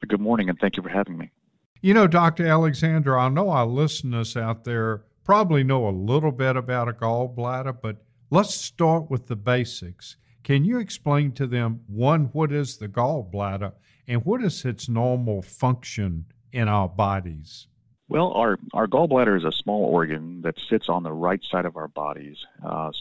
Good 0.05 0.19
morning, 0.19 0.49
and 0.49 0.59
thank 0.59 0.75
you 0.75 0.83
for 0.83 0.89
having 0.89 1.17
me. 1.17 1.31
You 1.79 1.93
know, 1.93 2.05
Dr. 2.05 2.45
Alexander, 2.45 3.17
I 3.17 3.29
know 3.29 3.49
our 3.49 3.65
listeners 3.65 4.35
out 4.35 4.65
there 4.65 5.03
probably 5.23 5.63
know 5.63 5.87
a 5.87 5.89
little 5.89 6.31
bit 6.31 6.57
about 6.57 6.89
a 6.89 6.93
gallbladder, 6.93 7.77
but 7.81 8.03
let's 8.29 8.53
start 8.53 9.09
with 9.09 9.27
the 9.27 9.37
basics. 9.37 10.17
Can 10.43 10.65
you 10.65 10.79
explain 10.79 11.31
to 11.33 11.47
them, 11.47 11.81
one, 11.87 12.25
what 12.33 12.51
is 12.51 12.77
the 12.77 12.89
gallbladder 12.89 13.73
and 14.07 14.25
what 14.25 14.43
is 14.43 14.65
its 14.65 14.89
normal 14.89 15.41
function 15.41 16.25
in 16.51 16.67
our 16.67 16.89
bodies? 16.89 17.67
Well, 18.09 18.33
our, 18.33 18.59
our 18.73 18.87
gallbladder 18.87 19.37
is 19.37 19.45
a 19.45 19.53
small 19.53 19.85
organ 19.85 20.41
that 20.41 20.59
sits 20.59 20.89
on 20.89 21.03
the 21.03 21.13
right 21.13 21.41
side 21.43 21.65
of 21.65 21.77
our 21.77 21.87
bodies, 21.87 22.45
uh, 22.61 22.91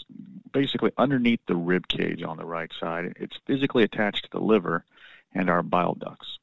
basically 0.53 0.93
underneath 0.99 1.41
the 1.49 1.57
rib 1.57 1.89
cage 1.89 2.23
on 2.23 2.37
the 2.37 2.47
right 2.47 2.71
side. 2.79 3.15
It's 3.19 3.37
physically 3.45 3.83
attached 3.83 4.27
to 4.27 4.31
the 4.31 4.39
liver 4.39 4.85
and 5.35 5.51
our 5.51 5.65
bile 5.65 5.95
ducts. 5.95 6.39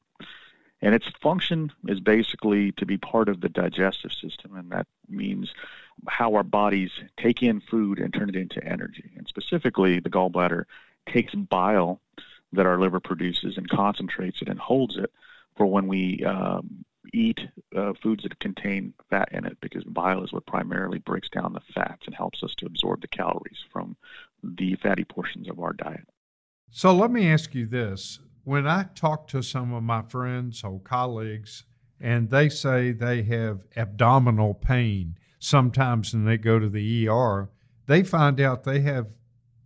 And 0.82 0.94
its 0.94 1.06
function 1.22 1.72
is 1.88 1.98
basically 1.98 2.72
to 2.72 2.84
be 2.84 2.98
part 2.98 3.28
of 3.28 3.40
the 3.40 3.48
digestive 3.48 4.12
system, 4.12 4.54
and 4.54 4.70
that 4.70 4.86
means 5.08 5.52
how 6.06 6.34
our 6.34 6.44
bodies 6.44 6.90
take 7.16 7.42
in 7.42 7.60
food 7.60 7.98
and 7.98 8.12
turn 8.12 8.28
it 8.28 8.36
into 8.36 8.62
energy. 8.62 9.10
And 9.16 9.26
specifically, 9.26 9.98
the 9.98 10.10
gallbladder 10.10 10.64
takes 11.08 11.34
bile 11.34 12.00
that 12.52 12.66
our 12.66 12.80
liver 12.80 13.00
produces 13.00 13.56
and 13.56 13.68
concentrates 13.68 14.40
it 14.42 14.48
and 14.48 14.58
holds 14.58 14.96
it 14.96 15.10
for 15.56 15.66
when 15.66 15.86
we 15.86 16.24
um, 16.24 16.84
eat 17.12 17.40
uh, 17.76 17.92
foods 18.02 18.22
that 18.22 18.38
contain 18.40 18.94
fat 19.10 19.28
in 19.32 19.44
it 19.44 19.58
because 19.60 19.84
bile 19.84 20.22
is 20.24 20.32
what 20.32 20.46
primarily 20.46 20.98
breaks 20.98 21.28
down 21.28 21.52
the 21.52 21.60
fats 21.74 22.06
and 22.06 22.14
helps 22.14 22.42
us 22.42 22.54
to 22.56 22.66
absorb 22.66 23.00
the 23.00 23.08
calories 23.08 23.58
from 23.72 23.96
the 24.42 24.76
fatty 24.76 25.04
portions 25.04 25.48
of 25.48 25.58
our 25.58 25.72
diet. 25.72 26.06
So 26.70 26.94
let 26.94 27.10
me 27.10 27.30
ask 27.30 27.54
you 27.54 27.66
this. 27.66 28.20
When 28.44 28.66
I 28.66 28.84
talk 28.94 29.26
to 29.28 29.42
some 29.42 29.74
of 29.74 29.82
my 29.82 30.02
friends 30.02 30.62
or 30.64 30.80
colleagues 30.80 31.64
and 32.00 32.30
they 32.30 32.48
say 32.48 32.92
they 32.92 33.22
have 33.22 33.60
abdominal 33.76 34.54
pain, 34.54 35.16
sometimes 35.38 36.12
when 36.12 36.24
they 36.24 36.38
go 36.38 36.58
to 36.58 36.68
the 36.68 37.08
ER, 37.08 37.50
they 37.86 38.02
find 38.02 38.40
out 38.40 38.64
they 38.64 38.80
have 38.80 39.06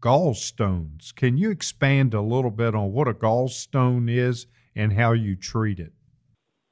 gallstones. 0.02 1.14
Can 1.14 1.38
you 1.38 1.50
expand 1.50 2.12
a 2.12 2.20
little 2.20 2.50
bit 2.50 2.74
on 2.74 2.92
what 2.92 3.08
a 3.08 3.14
gallstone 3.14 4.10
is 4.10 4.46
and 4.74 4.92
how 4.92 5.12
you 5.12 5.36
treat 5.36 5.78
it? 5.78 5.92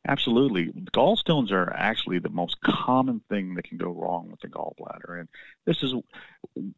Absolutely. 0.08 0.72
Gallstones 0.92 1.52
are 1.52 1.72
actually 1.74 2.18
the 2.18 2.30
most 2.30 2.60
common 2.62 3.20
thing 3.28 3.54
that 3.54 3.64
can 3.64 3.78
go 3.78 3.90
wrong 3.90 4.30
with 4.30 4.40
the 4.40 4.48
gallbladder. 4.48 5.20
And 5.20 5.28
this 5.66 5.82
is 5.82 5.94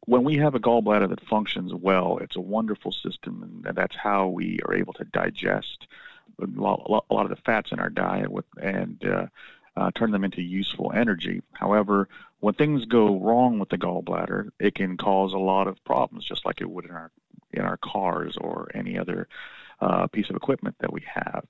when 0.06 0.24
we 0.24 0.36
have 0.36 0.54
a 0.54 0.60
gallbladder 0.60 1.08
that 1.08 1.26
functions 1.28 1.72
well, 1.72 2.18
it's 2.18 2.36
a 2.36 2.40
wonderful 2.40 2.92
system, 2.92 3.62
and 3.64 3.76
that's 3.76 3.96
how 3.96 4.26
we 4.26 4.58
are 4.66 4.74
able 4.74 4.92
to 4.94 5.04
digest 5.04 5.86
a 6.40 6.46
lot, 6.46 7.04
of 7.10 7.28
the 7.28 7.36
fats 7.36 7.70
in 7.70 7.78
our 7.78 7.90
diet 7.90 8.30
with, 8.30 8.44
and 8.60 9.02
uh, 9.04 9.26
uh, 9.76 9.90
turn 9.94 10.10
them 10.10 10.24
into 10.24 10.42
useful 10.42 10.92
energy. 10.94 11.42
However, 11.52 12.08
when 12.42 12.55
things 12.55 12.85
go 12.87 13.20
wrong 13.20 13.61
with 13.61 13.68
the 13.68 13.78
gallbladder, 13.78 14.50
it 14.59 14.74
can 14.74 14.96
cause 14.96 15.33
a 15.33 15.38
lot 15.38 15.68
of 15.68 15.83
problems, 15.85 16.24
just 16.24 16.44
like 16.44 16.61
it 16.61 16.68
would 16.68 16.85
in 16.85 16.90
our 16.90 17.12
in 17.52 17.62
our 17.62 17.76
cars 17.76 18.37
or 18.40 18.68
any 18.74 18.98
other 18.98 19.28
uh, 19.81 20.09
piece 20.09 20.28
of 20.28 20.35
equipment 20.35 20.74
that 20.81 20.92
we 20.92 21.05
have. 21.07 21.44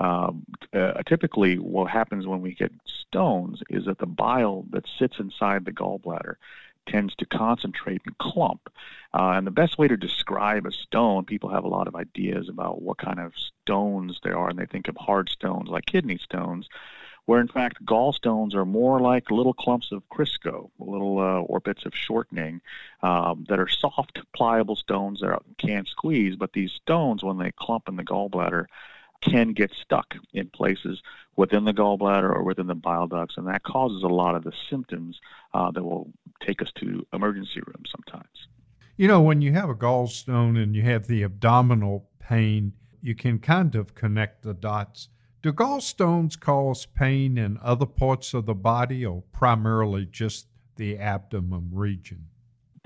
Um, 0.00 0.46
uh, 0.72 1.02
typically, 1.04 1.58
what 1.58 1.90
happens 1.90 2.26
when 2.26 2.40
we 2.40 2.54
get 2.54 2.72
stones 2.86 3.60
is 3.68 3.84
that 3.84 3.98
the 3.98 4.06
bile 4.06 4.64
that 4.70 4.86
sits 4.98 5.18
inside 5.18 5.66
the 5.66 5.72
gallbladder 5.72 6.36
tends 6.86 7.14
to 7.16 7.26
concentrate 7.26 8.00
and 8.06 8.16
clump. 8.16 8.72
Uh, 9.12 9.32
and 9.32 9.46
the 9.46 9.50
best 9.50 9.76
way 9.76 9.86
to 9.86 9.98
describe 9.98 10.64
a 10.64 10.72
stone, 10.72 11.26
people 11.26 11.50
have 11.50 11.64
a 11.64 11.68
lot 11.68 11.88
of 11.88 11.94
ideas 11.94 12.48
about 12.48 12.80
what 12.80 12.96
kind 12.96 13.20
of 13.20 13.34
stones 13.36 14.18
they 14.24 14.30
are, 14.30 14.48
and 14.48 14.58
they 14.58 14.64
think 14.64 14.88
of 14.88 14.96
hard 14.96 15.28
stones 15.28 15.68
like 15.68 15.84
kidney 15.84 16.16
stones 16.16 16.70
where 17.28 17.42
in 17.42 17.46
fact 17.46 17.84
gallstones 17.84 18.54
are 18.54 18.64
more 18.64 19.00
like 19.00 19.30
little 19.30 19.52
clumps 19.52 19.92
of 19.92 20.02
Crisco, 20.08 20.70
little 20.78 21.18
uh, 21.18 21.42
or 21.42 21.60
bits 21.60 21.84
of 21.84 21.94
shortening 21.94 22.62
um, 23.02 23.44
that 23.50 23.60
are 23.60 23.68
soft, 23.68 24.18
pliable 24.34 24.76
stones 24.76 25.20
that 25.20 25.38
can't 25.58 25.86
squeeze. 25.86 26.36
But 26.36 26.54
these 26.54 26.72
stones, 26.72 27.22
when 27.22 27.36
they 27.36 27.52
clump 27.52 27.86
in 27.86 27.96
the 27.96 28.02
gallbladder, 28.02 28.64
can 29.20 29.52
get 29.52 29.74
stuck 29.74 30.14
in 30.32 30.48
places 30.48 31.02
within 31.36 31.66
the 31.66 31.74
gallbladder 31.74 32.34
or 32.34 32.44
within 32.44 32.66
the 32.66 32.74
bile 32.74 33.06
ducts, 33.06 33.36
and 33.36 33.46
that 33.46 33.62
causes 33.62 34.02
a 34.02 34.08
lot 34.08 34.34
of 34.34 34.42
the 34.42 34.54
symptoms 34.70 35.20
uh, 35.52 35.70
that 35.70 35.84
will 35.84 36.10
take 36.40 36.62
us 36.62 36.72
to 36.76 37.06
emergency 37.12 37.60
rooms 37.60 37.90
sometimes. 37.90 38.48
You 38.96 39.06
know, 39.06 39.20
when 39.20 39.42
you 39.42 39.52
have 39.52 39.68
a 39.68 39.74
gallstone 39.74 40.56
and 40.56 40.74
you 40.74 40.80
have 40.80 41.06
the 41.06 41.24
abdominal 41.24 42.08
pain, 42.20 42.72
you 43.02 43.14
can 43.14 43.38
kind 43.38 43.74
of 43.74 43.94
connect 43.94 44.44
the 44.44 44.54
dots 44.54 45.10
do 45.42 45.52
gallstones 45.52 46.38
cause 46.38 46.86
pain 46.86 47.38
in 47.38 47.58
other 47.62 47.86
parts 47.86 48.34
of 48.34 48.46
the 48.46 48.54
body 48.54 49.06
or 49.06 49.22
primarily 49.32 50.06
just 50.06 50.46
the 50.76 50.98
abdomen 50.98 51.70
region? 51.72 52.26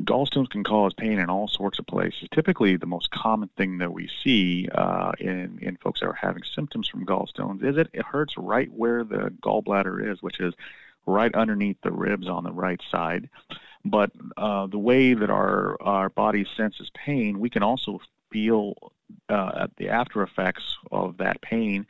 Gallstones 0.02 0.50
can 0.50 0.64
cause 0.64 0.92
pain 0.94 1.18
in 1.18 1.30
all 1.30 1.46
sorts 1.46 1.78
of 1.78 1.86
places. 1.86 2.28
Typically, 2.32 2.76
the 2.76 2.86
most 2.86 3.10
common 3.10 3.48
thing 3.56 3.78
that 3.78 3.92
we 3.92 4.08
see 4.22 4.68
uh, 4.74 5.12
in, 5.20 5.58
in 5.62 5.76
folks 5.76 6.00
that 6.00 6.06
are 6.06 6.12
having 6.12 6.42
symptoms 6.42 6.88
from 6.88 7.06
gallstones 7.06 7.62
is 7.62 7.76
it, 7.76 7.88
it 7.92 8.04
hurts 8.04 8.36
right 8.36 8.70
where 8.72 9.04
the 9.04 9.32
gallbladder 9.42 10.10
is, 10.10 10.20
which 10.22 10.40
is 10.40 10.54
right 11.06 11.34
underneath 11.34 11.76
the 11.82 11.92
ribs 11.92 12.28
on 12.28 12.44
the 12.44 12.52
right 12.52 12.80
side. 12.90 13.28
But 13.84 14.10
uh, 14.36 14.66
the 14.66 14.78
way 14.78 15.14
that 15.14 15.30
our, 15.30 15.80
our 15.80 16.08
body 16.08 16.46
senses 16.56 16.90
pain, 16.94 17.38
we 17.38 17.50
can 17.50 17.62
also 17.62 18.00
feel 18.32 18.74
uh, 19.28 19.68
the 19.76 19.88
after 19.88 20.22
effects 20.22 20.76
of 20.90 21.18
that 21.18 21.40
pain 21.42 21.86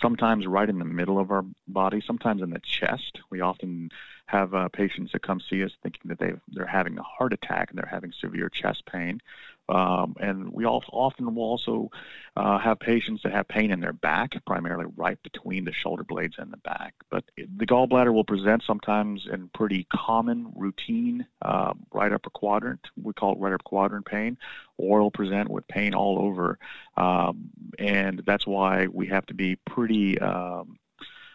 sometimes 0.00 0.46
right 0.46 0.68
in 0.68 0.78
the 0.78 0.84
middle 0.84 1.18
of 1.18 1.30
our 1.30 1.44
body, 1.68 2.02
sometimes 2.06 2.42
in 2.42 2.50
the 2.50 2.60
chest. 2.60 3.20
We 3.30 3.40
often 3.40 3.90
have 4.26 4.54
uh, 4.54 4.68
patients 4.68 5.12
that 5.12 5.22
come 5.22 5.40
see 5.40 5.62
us 5.64 5.72
thinking 5.82 6.02
that 6.06 6.18
they 6.18 6.34
they're 6.48 6.66
having 6.66 6.98
a 6.98 7.02
heart 7.02 7.32
attack 7.32 7.70
and 7.70 7.78
they're 7.78 7.86
having 7.86 8.12
severe 8.12 8.48
chest 8.48 8.84
pain. 8.86 9.20
Um, 9.68 10.14
and 10.20 10.52
we 10.52 10.64
also 10.64 10.88
often 10.92 11.34
will 11.34 11.42
also 11.42 11.90
uh, 12.36 12.58
have 12.58 12.78
patients 12.78 13.22
that 13.22 13.32
have 13.32 13.48
pain 13.48 13.70
in 13.70 13.80
their 13.80 13.92
back, 13.92 14.34
primarily 14.46 14.86
right 14.96 15.20
between 15.22 15.64
the 15.64 15.72
shoulder 15.72 16.04
blades 16.04 16.36
and 16.38 16.52
the 16.52 16.58
back. 16.58 16.94
But 17.10 17.24
the 17.36 17.66
gallbladder 17.66 18.12
will 18.12 18.24
present 18.24 18.62
sometimes 18.62 19.26
in 19.30 19.48
pretty 19.48 19.86
common 19.92 20.52
routine 20.54 21.26
uh, 21.42 21.74
right 21.92 22.12
upper 22.12 22.30
quadrant. 22.30 22.86
We 23.00 23.12
call 23.12 23.32
it 23.32 23.38
right 23.38 23.52
upper 23.52 23.62
quadrant 23.64 24.06
pain, 24.06 24.38
or 24.76 24.98
it'll 24.98 25.10
present 25.10 25.50
with 25.50 25.66
pain 25.66 25.94
all 25.94 26.18
over. 26.18 26.58
Um, 26.96 27.50
and 27.78 28.22
that's 28.24 28.46
why 28.46 28.86
we 28.86 29.08
have 29.08 29.26
to 29.26 29.34
be 29.34 29.56
pretty 29.56 30.18
um, 30.20 30.78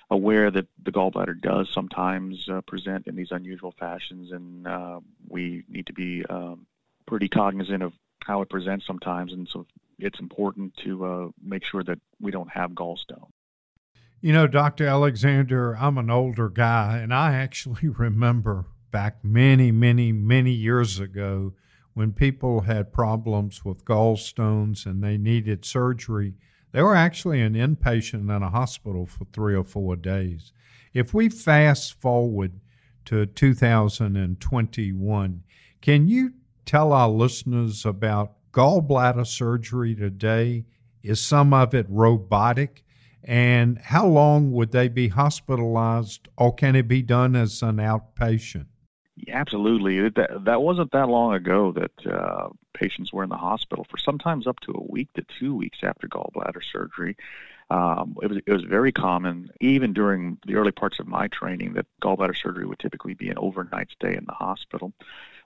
aware 0.09 0.51
that 0.51 0.67
the 0.83 0.91
gallbladder 0.91 1.39
does 1.41 1.69
sometimes 1.73 2.47
uh, 2.49 2.61
present 2.61 3.07
in 3.07 3.15
these 3.15 3.31
unusual 3.31 3.73
fashions, 3.77 4.31
and 4.31 4.67
uh, 4.67 4.99
we 5.27 5.63
need 5.69 5.87
to 5.87 5.93
be 5.93 6.25
um, 6.25 6.65
pretty 7.05 7.27
cognizant 7.27 7.81
of 7.81 7.93
how 8.31 8.41
it 8.41 8.49
presents 8.49 8.87
sometimes, 8.87 9.33
and 9.33 9.45
so 9.51 9.67
it's 9.99 10.21
important 10.21 10.73
to 10.85 11.05
uh, 11.05 11.27
make 11.43 11.63
sure 11.69 11.83
that 11.83 11.99
we 12.21 12.31
don't 12.31 12.49
have 12.49 12.71
gallstone. 12.71 13.27
You 14.21 14.31
know, 14.31 14.47
Dr. 14.47 14.87
Alexander, 14.87 15.75
I'm 15.77 15.97
an 15.97 16.09
older 16.09 16.47
guy, 16.47 16.99
and 16.99 17.13
I 17.13 17.33
actually 17.33 17.89
remember 18.05 18.67
back 18.89 19.17
many, 19.21 19.69
many, 19.69 20.13
many 20.13 20.51
years 20.51 20.97
ago 20.97 21.51
when 21.93 22.13
people 22.13 22.61
had 22.61 22.93
problems 22.93 23.65
with 23.65 23.83
gallstones 23.83 24.85
and 24.85 25.03
they 25.03 25.17
needed 25.17 25.65
surgery. 25.65 26.35
They 26.71 26.81
were 26.81 26.95
actually 26.95 27.41
an 27.41 27.55
inpatient 27.55 28.33
in 28.33 28.43
a 28.43 28.49
hospital 28.49 29.07
for 29.07 29.25
three 29.33 29.55
or 29.55 29.65
four 29.65 29.97
days. 29.97 30.53
If 30.93 31.13
we 31.13 31.27
fast 31.27 31.99
forward 31.99 32.61
to 33.05 33.25
2021, 33.25 35.43
can 35.81 36.07
you 36.07 36.33
tell 36.65 36.93
our 36.93 37.09
listeners 37.09 37.85
about 37.85 38.33
gallbladder 38.51 39.25
surgery 39.25 39.95
today? 39.95 40.65
Is 41.03 41.19
some 41.21 41.53
of 41.53 41.73
it 41.73 41.85
robotic? 41.89 42.83
And 43.23 43.77
how 43.77 44.07
long 44.07 44.51
would 44.51 44.71
they 44.71 44.87
be 44.87 45.09
hospitalized, 45.09 46.27
or 46.37 46.53
can 46.53 46.75
it 46.75 46.87
be 46.87 47.01
done 47.01 47.35
as 47.35 47.61
an 47.61 47.77
outpatient? 47.77 48.65
Absolutely. 49.27 50.09
That, 50.09 50.45
that 50.45 50.61
wasn't 50.61 50.91
that 50.91 51.09
long 51.09 51.33
ago 51.33 51.71
that 51.73 52.11
uh, 52.11 52.49
patients 52.73 53.13
were 53.13 53.23
in 53.23 53.29
the 53.29 53.37
hospital 53.37 53.85
for 53.89 53.97
sometimes 53.97 54.47
up 54.47 54.59
to 54.61 54.71
a 54.71 54.91
week 54.91 55.13
to 55.13 55.25
two 55.39 55.55
weeks 55.55 55.79
after 55.83 56.07
gallbladder 56.07 56.63
surgery. 56.63 57.15
Um, 57.69 58.17
it, 58.21 58.27
was, 58.27 58.39
it 58.45 58.51
was 58.51 58.63
very 58.63 58.91
common, 58.91 59.49
even 59.61 59.93
during 59.93 60.37
the 60.45 60.55
early 60.55 60.71
parts 60.71 60.99
of 60.99 61.07
my 61.07 61.27
training, 61.27 61.73
that 61.73 61.85
gallbladder 62.01 62.35
surgery 62.35 62.65
would 62.65 62.79
typically 62.79 63.13
be 63.13 63.29
an 63.29 63.37
overnight 63.37 63.89
stay 63.91 64.15
in 64.15 64.25
the 64.25 64.33
hospital. 64.33 64.91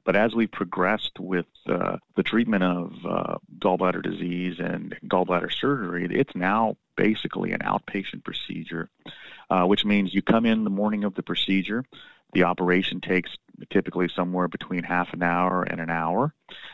But 0.05 0.15
as 0.15 0.35
we 0.35 0.45
progressed 0.45 1.19
with 1.19 1.47
uh, 1.67 1.97
the 2.15 2.23
treatment 2.23 2.63
of 2.63 2.93
uh, 3.05 3.37
gallbladder 3.57 4.03
disease 4.03 4.59
and 4.59 4.95
gallbladder 5.05 5.51
surgery, 5.51 6.07
it's 6.11 6.35
now 6.35 6.77
basically 6.95 7.51
an 7.51 7.61
outpatient 7.61 8.23
procedure, 8.23 8.89
uh, 9.49 9.65
which 9.65 9.83
means 9.83 10.13
you 10.13 10.21
come 10.21 10.45
in 10.45 10.63
the 10.63 10.69
morning 10.69 11.03
of 11.03 11.15
the 11.15 11.23
procedure. 11.23 11.83
The 12.35 12.43
operation 12.43 12.99
takes 12.99 13.37
typically 13.69 14.09
somewhere 14.09 14.49
between 14.49 14.83
half 14.83 15.13
an 15.13 15.23
hour 15.23 15.63
and 15.63 15.79
an 15.79 15.89
hour. 15.89 16.33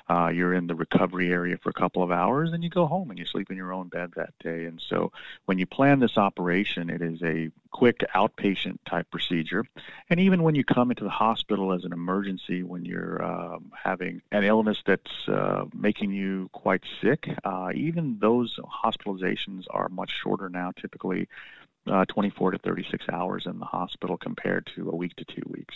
Uh, 0.09 0.31
you're 0.33 0.55
in 0.55 0.65
the 0.65 0.73
recovery 0.73 1.31
area 1.31 1.55
for 1.55 1.69
a 1.69 1.73
couple 1.73 2.01
of 2.01 2.11
hours, 2.11 2.51
and 2.51 2.63
you 2.63 2.69
go 2.71 2.87
home 2.87 3.11
and 3.11 3.19
you 3.19 3.25
sleep 3.25 3.51
in 3.51 3.57
your 3.57 3.71
own 3.71 3.87
bed 3.87 4.11
that 4.15 4.33
day. 4.39 4.65
And 4.65 4.81
so, 4.81 5.11
when 5.45 5.59
you 5.59 5.67
plan 5.67 5.99
this 5.99 6.17
operation, 6.17 6.89
it 6.89 7.03
is 7.03 7.21
a 7.21 7.51
quick 7.69 8.03
outpatient 8.15 8.79
type 8.89 9.11
procedure. 9.11 9.63
And 10.09 10.19
even 10.19 10.41
when 10.41 10.55
you 10.55 10.63
come 10.63 10.89
into 10.89 11.03
the 11.03 11.11
hospital 11.11 11.73
as 11.73 11.85
an 11.85 11.93
emergency, 11.93 12.63
when 12.63 12.83
you're 12.83 13.23
um, 13.23 13.71
having 13.75 14.23
an 14.31 14.43
illness 14.43 14.79
that's 14.83 15.27
uh, 15.27 15.65
making 15.75 16.11
you 16.11 16.49
quite 16.53 16.81
sick, 17.01 17.29
uh, 17.43 17.69
even 17.75 18.17
those 18.19 18.57
hospitalizations 18.83 19.65
are 19.69 19.89
much 19.89 20.11
shorter 20.23 20.49
now, 20.49 20.71
typically. 20.71 21.27
Uh, 21.87 22.05
24 22.05 22.51
to 22.51 22.59
36 22.59 23.05
hours 23.11 23.47
in 23.47 23.57
the 23.57 23.65
hospital 23.65 24.15
compared 24.15 24.69
to 24.75 24.89
a 24.91 24.95
week 24.95 25.15
to 25.15 25.25
two 25.25 25.41
weeks. 25.47 25.73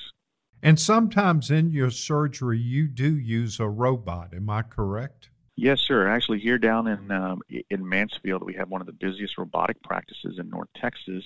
And 0.62 0.80
sometimes 0.80 1.50
in 1.50 1.72
your 1.72 1.90
surgery, 1.90 2.60
you 2.60 2.88
do 2.88 3.18
use 3.18 3.60
a 3.60 3.68
robot. 3.68 4.34
Am 4.34 4.50
I 4.50 4.62
correct? 4.62 5.30
Yes, 5.58 5.80
sir. 5.80 6.10
Actually, 6.10 6.40
here 6.40 6.58
down 6.58 6.86
in 6.88 7.12
um, 7.12 7.42
in 7.70 7.88
Mansfield, 7.88 8.44
we 8.44 8.56
have 8.56 8.70
one 8.70 8.82
of 8.82 8.88
the 8.88 8.94
busiest 8.94 9.38
robotic 9.38 9.82
practices 9.84 10.38
in 10.38 10.50
North 10.50 10.68
Texas, 10.76 11.24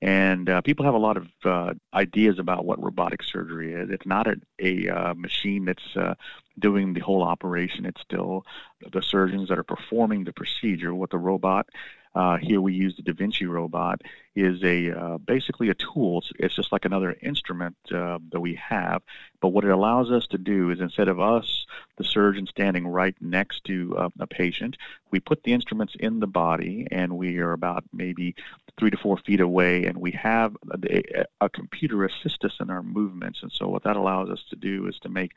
and 0.00 0.48
uh, 0.48 0.62
people 0.62 0.86
have 0.86 0.94
a 0.94 0.98
lot 0.98 1.18
of 1.18 1.26
uh, 1.44 1.74
ideas 1.92 2.38
about 2.38 2.64
what 2.64 2.82
robotic 2.82 3.22
surgery 3.22 3.74
is. 3.74 3.90
It's 3.90 4.06
not 4.06 4.28
a, 4.28 4.36
a 4.58 4.88
uh, 4.88 5.14
machine 5.14 5.66
that's 5.66 5.94
uh, 5.94 6.14
doing 6.58 6.94
the 6.94 7.00
whole 7.00 7.22
operation. 7.22 7.84
It's 7.84 8.00
still 8.00 8.46
the 8.92 9.02
surgeons 9.02 9.50
that 9.50 9.58
are 9.58 9.64
performing 9.64 10.24
the 10.24 10.32
procedure. 10.32 10.94
What 10.94 11.10
the 11.10 11.18
robot 11.18 11.68
uh, 12.16 12.38
here 12.38 12.62
we 12.62 12.72
use 12.72 12.96
the 12.96 13.02
Da 13.02 13.12
Vinci 13.12 13.44
robot 13.44 14.00
is 14.34 14.64
a 14.64 14.90
uh, 14.90 15.18
basically 15.18 15.68
a 15.68 15.74
tool. 15.74 16.18
It's, 16.18 16.32
it's, 16.38 16.56
just 16.56 16.72
like 16.72 16.86
another 16.86 17.14
instrument 17.20 17.76
uh, 17.92 18.18
that 18.32 18.40
we 18.40 18.54
have. 18.54 19.02
But 19.42 19.48
what 19.48 19.64
it 19.64 19.70
allows 19.70 20.10
us 20.10 20.26
to 20.28 20.38
do 20.38 20.70
is 20.70 20.80
instead 20.80 21.08
of 21.08 21.20
us, 21.20 21.66
the 21.98 22.04
surgeon, 22.04 22.46
standing 22.46 22.86
right 22.86 23.14
next 23.20 23.64
to 23.64 23.94
uh, 23.98 24.08
a 24.18 24.26
patient, 24.26 24.78
we 25.10 25.20
put 25.20 25.42
the 25.42 25.52
instruments 25.52 25.94
in 26.00 26.20
the 26.20 26.26
body, 26.26 26.86
and 26.90 27.18
we 27.18 27.36
are 27.36 27.52
about 27.52 27.84
maybe 27.92 28.34
three 28.78 28.90
to 28.90 28.96
four 28.96 29.18
feet 29.18 29.40
away, 29.40 29.84
and 29.84 29.98
we 29.98 30.12
have 30.12 30.56
a, 30.84 31.26
a 31.42 31.50
computer 31.50 32.02
assist 32.06 32.46
us 32.46 32.56
in 32.60 32.70
our 32.70 32.82
movements. 32.82 33.42
And 33.42 33.52
so 33.52 33.68
what 33.68 33.82
that 33.82 33.96
allows 33.96 34.30
us 34.30 34.42
to 34.48 34.56
do 34.56 34.86
is 34.86 34.98
to 35.00 35.10
make 35.10 35.32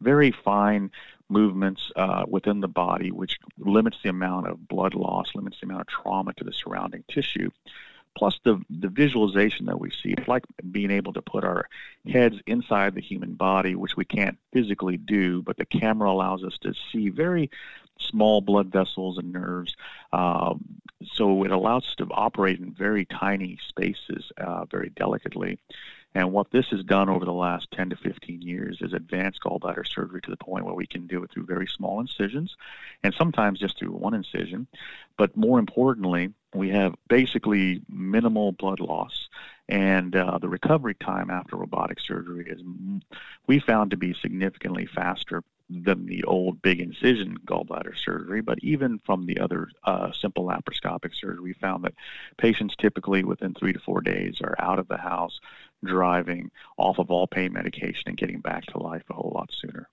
very 0.00 0.30
fine 0.30 0.90
movements 1.32 1.90
uh, 1.96 2.24
within 2.28 2.60
the 2.60 2.68
body, 2.68 3.10
which 3.10 3.38
limits 3.58 3.98
the 4.02 4.10
amount 4.10 4.46
of 4.48 4.68
blood 4.68 4.94
loss, 4.94 5.34
limits 5.34 5.58
the 5.60 5.66
amount 5.66 5.82
of 5.82 5.86
trauma 5.88 6.32
to 6.34 6.44
the 6.44 6.52
surrounding 6.52 7.04
tissue. 7.08 7.50
Plus, 8.14 8.38
the, 8.44 8.60
the 8.68 8.88
visualization 8.88 9.66
that 9.66 9.80
we 9.80 9.90
see, 9.90 10.10
it's 10.10 10.28
like 10.28 10.44
being 10.70 10.90
able 10.90 11.14
to 11.14 11.22
put 11.22 11.44
our 11.44 11.66
heads 12.06 12.36
inside 12.46 12.94
the 12.94 13.00
human 13.00 13.32
body, 13.32 13.74
which 13.74 13.96
we 13.96 14.04
can't 14.04 14.36
physically 14.52 14.98
do, 14.98 15.42
but 15.42 15.56
the 15.56 15.64
camera 15.64 16.10
allows 16.10 16.44
us 16.44 16.58
to 16.58 16.74
see 16.90 17.08
very 17.08 17.50
small 17.98 18.40
blood 18.40 18.68
vessels 18.70 19.16
and 19.16 19.32
nerves. 19.32 19.74
Um, 20.12 20.62
so 21.04 21.44
it 21.44 21.50
allows 21.50 21.84
us 21.86 21.94
to 21.96 22.08
operate 22.10 22.60
in 22.60 22.72
very 22.72 23.06
tiny 23.06 23.58
spaces 23.68 24.30
uh, 24.36 24.66
very 24.66 24.90
delicately. 24.90 25.58
And 26.14 26.32
what 26.32 26.50
this 26.50 26.66
has 26.70 26.84
done 26.84 27.08
over 27.08 27.24
the 27.24 27.32
last 27.32 27.70
10 27.72 27.90
to 27.90 27.96
15 27.96 28.42
years 28.42 28.78
is 28.80 28.92
advance 28.92 29.38
gallbladder 29.38 29.86
surgery 29.86 30.20
to 30.22 30.30
the 30.30 30.36
point 30.36 30.64
where 30.64 30.74
we 30.74 30.86
can 30.86 31.06
do 31.06 31.22
it 31.22 31.30
through 31.30 31.46
very 31.46 31.66
small 31.66 32.00
incisions 32.00 32.56
and 33.02 33.14
sometimes 33.14 33.60
just 33.60 33.78
through 33.78 33.92
one 33.92 34.14
incision. 34.14 34.66
But 35.16 35.36
more 35.36 35.58
importantly, 35.58 36.34
we 36.54 36.68
have 36.70 36.94
basically 37.08 37.82
minimal 37.88 38.52
blood 38.52 38.80
loss. 38.80 39.28
And 39.68 40.14
uh, 40.14 40.38
the 40.38 40.50
recovery 40.50 40.94
time 40.94 41.30
after 41.30 41.56
robotic 41.56 41.98
surgery 42.00 42.46
is 42.46 42.60
we 43.46 43.58
found 43.58 43.90
to 43.92 43.96
be 43.96 44.12
significantly 44.12 44.86
faster 44.86 45.42
than 45.70 46.06
the 46.06 46.24
old 46.24 46.60
big 46.60 46.80
incision 46.80 47.38
gallbladder 47.46 47.96
surgery, 47.96 48.42
but 48.42 48.58
even 48.62 49.00
from 49.06 49.24
the 49.24 49.38
other 49.40 49.68
uh, 49.84 50.12
simple 50.12 50.44
laparoscopic 50.44 51.14
surgery, 51.14 51.40
we 51.40 51.52
found 51.54 51.84
that 51.84 51.94
patients 52.36 52.74
typically 52.78 53.24
within 53.24 53.54
three 53.54 53.72
to 53.72 53.78
four 53.78 54.00
days 54.00 54.40
are 54.42 54.56
out 54.58 54.78
of 54.78 54.88
the 54.88 54.98
house 54.98 55.40
driving 55.84 56.50
off 56.76 56.98
of 56.98 57.10
all 57.10 57.26
pain 57.26 57.52
medication 57.52 58.04
and 58.06 58.16
getting 58.16 58.40
back 58.40 58.64
to 58.66 58.78
life 58.78 59.02
a 59.10 59.14
whole 59.14 59.32
lot 59.34 59.50
sooner. 59.52 59.88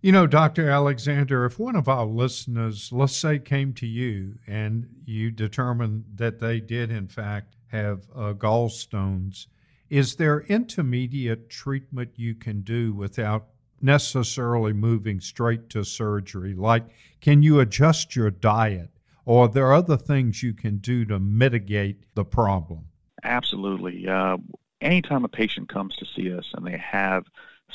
You 0.00 0.12
know, 0.12 0.26
Dr. 0.26 0.68
Alexander, 0.68 1.46
if 1.46 1.58
one 1.58 1.76
of 1.76 1.88
our 1.88 2.04
listeners, 2.04 2.90
let's 2.92 3.16
say, 3.16 3.38
came 3.38 3.72
to 3.74 3.86
you 3.86 4.34
and 4.46 4.86
you 5.06 5.30
determined 5.30 6.04
that 6.16 6.40
they 6.40 6.60
did, 6.60 6.90
in 6.90 7.08
fact, 7.08 7.56
have 7.68 8.02
uh, 8.14 8.34
gallstones, 8.34 9.46
is 9.88 10.16
there 10.16 10.40
intermediate 10.42 11.48
treatment 11.48 12.10
you 12.16 12.34
can 12.34 12.60
do 12.60 12.92
without 12.92 13.46
necessarily 13.80 14.72
moving 14.72 15.20
straight 15.20 15.70
to 15.70 15.84
surgery? 15.84 16.54
Like, 16.54 16.84
can 17.20 17.42
you 17.42 17.60
adjust 17.60 18.14
your 18.14 18.30
diet? 18.30 18.90
Or 19.24 19.44
are 19.44 19.48
there 19.48 19.72
other 19.72 19.96
things 19.96 20.42
you 20.42 20.52
can 20.52 20.78
do 20.78 21.04
to 21.06 21.18
mitigate 21.18 22.04
the 22.14 22.24
problem? 22.24 22.88
Absolutely. 23.22 24.06
Uh, 24.06 24.36
anytime 24.84 25.24
a 25.24 25.28
patient 25.28 25.68
comes 25.68 25.96
to 25.96 26.06
see 26.06 26.32
us 26.32 26.46
and 26.54 26.66
they 26.66 26.76
have 26.78 27.24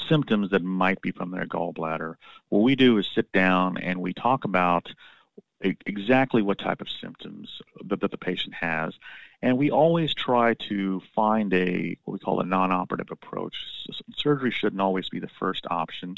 symptoms 0.07 0.51
that 0.51 0.63
might 0.63 1.01
be 1.01 1.11
from 1.11 1.31
their 1.31 1.45
gallbladder, 1.45 2.15
what 2.49 2.59
we 2.61 2.75
do 2.75 2.97
is 2.97 3.09
sit 3.13 3.31
down 3.31 3.77
and 3.77 3.99
we 3.99 4.13
talk 4.13 4.45
about 4.45 4.93
exactly 5.61 6.41
what 6.41 6.57
type 6.57 6.79
of 6.79 6.87
symptoms 6.89 7.61
that, 7.83 7.99
the 7.99 8.17
patient 8.17 8.53
has. 8.53 8.93
And 9.41 9.57
we 9.57 9.71
always 9.71 10.13
try 10.13 10.53
to 10.69 11.01
find 11.13 11.53
a 11.53 11.97
what 12.05 12.13
we 12.13 12.19
call 12.19 12.39
a 12.39 12.45
non-operative 12.45 13.11
approach. 13.11 13.55
Surgery 14.15 14.51
shouldn't 14.51 14.81
always 14.81 15.09
be 15.09 15.19
the 15.19 15.27
first 15.27 15.65
option, 15.69 16.15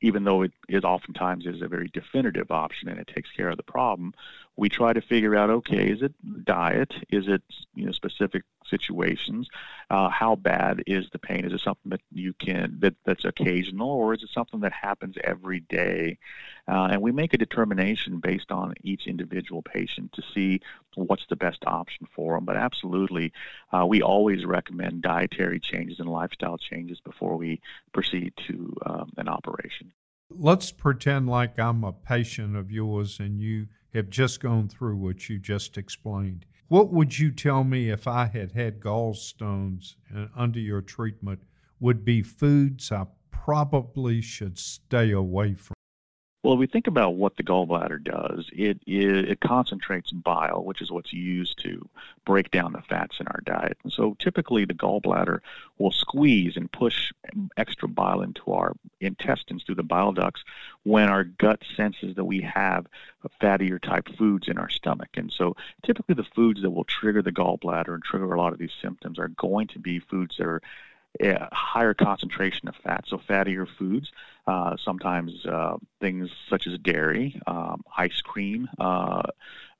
even 0.00 0.24
though 0.24 0.42
it 0.42 0.84
oftentimes 0.84 1.46
is 1.46 1.62
a 1.62 1.68
very 1.68 1.88
definitive 1.92 2.50
option 2.50 2.88
and 2.88 2.98
it 2.98 3.06
takes 3.06 3.30
care 3.30 3.48
of 3.48 3.56
the 3.56 3.62
problem 3.62 4.12
we 4.56 4.68
try 4.68 4.92
to 4.92 5.00
figure 5.00 5.34
out 5.36 5.48
okay 5.48 5.88
is 5.88 6.02
it 6.02 6.12
diet 6.44 6.92
is 7.10 7.28
it 7.28 7.42
you 7.74 7.86
know 7.86 7.92
specific 7.92 8.42
situations. 8.72 9.48
Uh, 9.90 10.08
how 10.08 10.34
bad 10.34 10.82
is 10.86 11.04
the 11.12 11.18
pain? 11.18 11.44
Is 11.44 11.52
it 11.52 11.60
something 11.60 11.90
that 11.90 12.00
you 12.10 12.32
can 12.32 12.78
that 12.80 12.94
that's 13.04 13.24
occasional 13.24 13.90
or 13.90 14.14
is 14.14 14.22
it 14.22 14.30
something 14.32 14.60
that 14.60 14.72
happens 14.72 15.16
every 15.22 15.60
day? 15.60 16.18
Uh, 16.66 16.88
and 16.92 17.02
we 17.02 17.12
make 17.12 17.34
a 17.34 17.38
determination 17.38 18.18
based 18.18 18.50
on 18.50 18.74
each 18.82 19.06
individual 19.06 19.62
patient 19.62 20.12
to 20.12 20.22
see 20.34 20.60
what's 20.94 21.26
the 21.28 21.36
best 21.36 21.62
option 21.66 22.06
for 22.14 22.34
them. 22.34 22.44
But 22.44 22.56
absolutely 22.56 23.32
uh, 23.72 23.84
we 23.86 24.02
always 24.02 24.44
recommend 24.44 25.02
dietary 25.02 25.60
changes 25.60 26.00
and 26.00 26.08
lifestyle 26.08 26.58
changes 26.58 26.98
before 27.00 27.36
we 27.36 27.60
proceed 27.92 28.32
to 28.46 28.74
um, 28.86 29.12
an 29.18 29.28
operation. 29.28 29.92
Let's 30.34 30.72
pretend 30.72 31.28
like 31.28 31.58
i'm 31.58 31.84
a 31.84 31.92
patient 31.92 32.56
of 32.56 32.70
yours 32.70 33.20
and 33.20 33.38
you 33.38 33.66
have 33.94 34.08
just 34.08 34.40
gone 34.40 34.68
through 34.68 34.96
what 34.96 35.28
you 35.28 35.38
just 35.38 35.76
explained. 35.76 36.46
What 36.72 36.90
would 36.90 37.18
you 37.18 37.32
tell 37.32 37.64
me 37.64 37.90
if 37.90 38.08
I 38.08 38.24
had 38.24 38.52
had 38.52 38.80
gallstones 38.80 39.96
uh, 40.16 40.28
under 40.34 40.58
your 40.58 40.80
treatment 40.80 41.42
would 41.80 42.02
be 42.02 42.22
foods 42.22 42.90
I 42.90 43.08
probably 43.30 44.22
should 44.22 44.58
stay 44.58 45.10
away 45.10 45.52
from? 45.52 45.74
Well, 46.42 46.54
if 46.54 46.58
we 46.58 46.66
think 46.66 46.88
about 46.88 47.14
what 47.14 47.36
the 47.36 47.44
gallbladder 47.44 48.02
does, 48.02 48.50
it, 48.52 48.80
it, 48.84 49.30
it 49.30 49.40
concentrates 49.40 50.10
bile, 50.10 50.64
which 50.64 50.82
is 50.82 50.90
what's 50.90 51.12
used 51.12 51.62
to 51.62 51.88
break 52.24 52.50
down 52.50 52.72
the 52.72 52.82
fats 52.82 53.20
in 53.20 53.28
our 53.28 53.40
diet. 53.44 53.78
And 53.84 53.92
so 53.92 54.16
typically 54.18 54.64
the 54.64 54.74
gallbladder 54.74 55.38
will 55.78 55.92
squeeze 55.92 56.56
and 56.56 56.70
push 56.70 57.12
extra 57.56 57.86
bile 57.86 58.22
into 58.22 58.50
our 58.50 58.74
intestines 59.00 59.62
through 59.62 59.76
the 59.76 59.84
bile 59.84 60.10
ducts 60.10 60.42
when 60.82 61.08
our 61.08 61.22
gut 61.22 61.62
senses 61.76 62.16
that 62.16 62.24
we 62.24 62.40
have 62.40 62.86
fattier 63.40 63.80
type 63.80 64.08
foods 64.18 64.48
in 64.48 64.58
our 64.58 64.68
stomach. 64.68 65.10
And 65.14 65.32
so 65.32 65.54
typically 65.84 66.16
the 66.16 66.24
foods 66.24 66.62
that 66.62 66.70
will 66.70 66.84
trigger 66.84 67.22
the 67.22 67.30
gallbladder 67.30 67.94
and 67.94 68.02
trigger 68.02 68.34
a 68.34 68.40
lot 68.40 68.52
of 68.52 68.58
these 68.58 68.74
symptoms 68.82 69.20
are 69.20 69.28
going 69.28 69.68
to 69.68 69.78
be 69.78 70.00
foods 70.00 70.38
that 70.38 70.46
are 70.48 70.62
a 71.20 71.48
higher 71.52 71.94
concentration 71.94 72.68
of 72.68 72.74
fat, 72.76 73.04
so 73.06 73.18
fattier 73.18 73.68
foods. 73.78 74.10
Uh, 74.44 74.76
sometimes 74.84 75.46
uh, 75.46 75.76
things 76.00 76.28
such 76.50 76.66
as 76.66 76.76
dairy, 76.78 77.40
um, 77.46 77.80
ice 77.96 78.20
cream, 78.22 78.68
uh, 78.80 79.22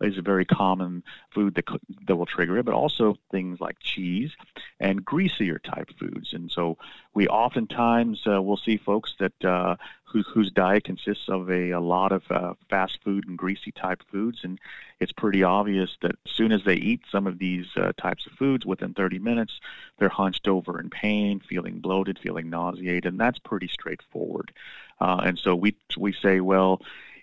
is 0.03 0.19
a 0.19 0.23
very 0.23 0.45
common 0.45 1.03
food 1.31 1.55
that 1.55 1.65
that 2.07 2.17
will 2.17 2.27
trigger 2.27 2.59
it, 2.59 2.65
but 2.65 2.75
also 2.75 3.17
things 3.31 3.61
like 3.61 3.79
cheese 3.81 4.33
and 4.81 5.05
greasier 5.05 5.59
type 5.59 5.91
foods. 5.99 6.33
And 6.33 6.51
so 6.51 6.79
we 7.15 7.29
oftentimes 7.29 8.23
uh, 8.27 8.43
will 8.43 8.57
see 8.57 8.77
folks 8.77 9.15
that 9.19 9.45
uh, 9.45 9.77
whose, 10.05 10.27
whose 10.33 10.51
diet 10.51 10.85
consists 10.85 11.29
of 11.29 11.51
a, 11.51 11.71
a 11.71 11.81
lot 11.81 12.13
of 12.13 12.23
uh, 12.31 12.55
fast 12.69 12.99
food 13.03 13.27
and 13.27 13.39
greasy 13.39 13.73
type 13.73 14.03
foods, 14.11 14.41
and 14.45 14.59
it's 15.01 15.13
pretty 15.13 15.43
obvious 15.43 15.97
that 16.03 16.17
as 16.27 16.33
soon 16.33 16.53
as 16.53 16.65
they 16.65 16.75
eat 16.75 17.01
some 17.11 17.27
of 17.27 17.39
these 17.39 17.67
uh, 17.77 17.93
types 18.01 18.27
of 18.27 18.33
foods, 18.33 18.67
within 18.67 18.95
30 18.95 19.19
minutes, 19.19 19.61
they're 19.99 20.09
hunched 20.09 20.47
over 20.47 20.79
in 20.79 20.91
pain, 20.91 21.41
feeling 21.41 21.79
bloated, 21.79 22.19
feeling 22.19 22.51
nauseated, 22.51 23.07
and 23.07 23.19
that's 23.19 23.39
pretty 23.39 23.69
straightforward. 23.69 24.53
Uh, 25.01 25.21
and 25.25 25.39
so 25.39 25.57
we 25.57 25.75
we 25.97 26.13
say, 26.13 26.41
well, 26.41 26.81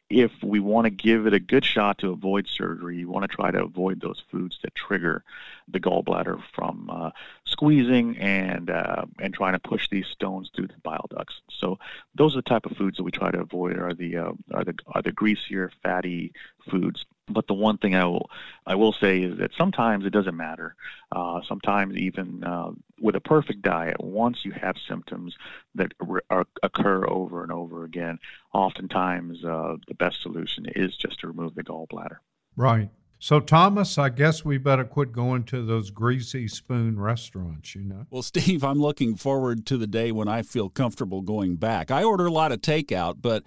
if 0.10 0.32
we 0.44 0.60
want 0.60 0.86
to 0.86 0.90
give 0.90 1.28
it 1.28 1.34
a 1.34 1.40
good 1.40 1.64
shot 1.64 2.00
to 2.00 2.12
avoid 2.12 2.48
surgery, 2.48 2.98
you 2.98 3.10
want 3.10 3.30
to 3.30 3.36
try 3.36 3.52
to 3.52 3.64
avoid 3.64 4.02
those 4.02 4.22
foods 4.32 4.58
that 4.64 4.74
trigger 4.76 5.24
the 5.72 5.80
gallbladder 5.80 6.42
from 6.54 6.90
uh, 6.92 7.12
squeezing 7.46 8.18
and 8.18 8.70
uh, 8.70 9.06
and 9.20 9.34
trying 9.34 9.54
to 9.54 9.60
push 9.60 9.88
these 9.90 10.08
stones 10.08 10.50
through 10.56 10.68
the 10.68 10.80
bile 10.84 11.08
ducts. 11.10 11.42
So 11.52 11.80
those 12.16 12.34
are 12.34 12.40
the 12.40 12.50
type 12.50 12.66
of 12.66 12.78
foods 12.78 12.98
that 12.98 13.04
we 13.04 13.12
try 13.12 13.32
to 13.32 13.42
avoid 13.42 13.78
are 13.78 13.94
the 13.94 14.18
uh, 14.18 14.32
are 14.52 14.64
the 14.64 14.76
are 14.88 15.02
the 15.02 15.12
greasier, 15.12 15.72
fatty 15.84 16.34
foods. 16.70 17.06
But 17.32 17.46
the 17.46 17.54
one 17.54 17.78
thing 17.78 17.96
I 17.96 18.06
will 18.06 18.30
I 18.66 18.76
will 18.76 18.94
say 18.94 19.22
is 19.22 19.38
that 19.38 19.52
sometimes 19.56 20.06
it 20.06 20.10
doesn't 20.12 20.36
matter. 20.36 20.76
Uh, 21.12 21.42
sometimes 21.48 21.96
even 21.96 22.44
uh, 22.44 22.72
with 23.00 23.16
a 23.16 23.22
perfect 23.22 23.62
diet, 23.62 23.98
once 24.00 24.44
you 24.44 24.52
have 24.52 24.78
symptoms 24.88 25.36
that 25.76 25.94
re- 26.00 26.22
are, 26.30 26.46
occur 26.64 27.08
over 27.08 27.44
and 27.44 27.52
over 27.52 27.84
again, 27.84 28.20
oftentimes 28.54 29.44
uh, 29.44 29.76
the 29.88 29.94
best 29.94 30.22
solution 30.22 30.66
is 30.76 30.96
just 30.96 31.20
to 31.20 31.28
remove 31.28 31.56
the 31.56 31.64
gallbladder. 31.64 32.18
Right. 32.56 32.90
So, 33.22 33.42
Thomas, 33.42 33.98
I 33.98 34.08
guess 34.08 34.46
we 34.46 34.58
better 34.58 34.86
quit 34.86 35.12
going 35.12 35.44
to 35.46 35.66
those 35.66 35.92
greasy 35.92 36.48
spoon 36.48 36.98
restaurants, 36.98 37.76
you 37.76 37.84
know? 37.84 38.06
Well, 38.10 38.22
Steve, 38.24 38.64
I'm 38.64 38.80
looking 38.80 39.16
forward 39.16 39.66
to 39.66 39.78
the 39.78 39.88
day 39.88 40.14
when 40.14 40.30
I 40.30 40.42
feel 40.42 40.70
comfortable 40.70 41.22
going 41.22 41.58
back. 41.58 41.92
I 41.92 42.04
order 42.04 42.26
a 42.26 42.32
lot 42.32 42.54
of 42.54 42.62
takeout, 42.62 43.18
but 43.22 43.44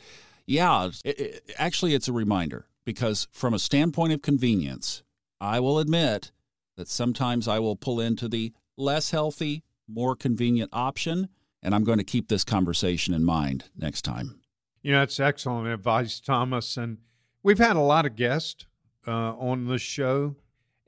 yeah, 0.47 0.91
it, 1.07 1.19
it, 1.19 1.53
actually, 1.57 1.95
it's 1.95 2.07
a 2.07 2.13
reminder 2.13 2.67
because 2.85 3.29
from 3.33 3.55
a 3.55 3.59
standpoint 3.59 4.13
of 4.13 4.21
convenience, 4.21 5.03
I 5.41 5.59
will 5.59 5.79
admit 5.79 6.33
that 6.77 6.89
sometimes 6.89 7.49
I 7.49 7.59
will 7.59 7.77
pull 7.77 7.99
into 7.99 8.29
the 8.29 8.53
less 8.77 9.11
healthy, 9.11 9.65
more 9.89 10.15
convenient 10.15 10.71
option, 10.75 11.29
and 11.63 11.75
I'm 11.75 11.85
going 11.85 11.99
to 11.99 12.05
keep 12.05 12.29
this 12.29 12.45
conversation 12.45 13.15
in 13.15 13.25
mind 13.25 13.71
next 13.75 14.03
time. 14.03 14.41
You 14.83 14.93
know, 14.93 14.99
that's 14.99 15.19
excellent 15.19 15.69
advice, 15.69 16.21
Thomas. 16.21 16.77
And 16.77 16.99
we've 17.43 17.59
had 17.59 17.77
a 17.77 17.81
lot 17.81 18.05
of 18.05 18.17
guests 18.17 18.67
uh, 19.07 19.35
on 19.37 19.67
the 19.67 19.79
show, 19.79 20.37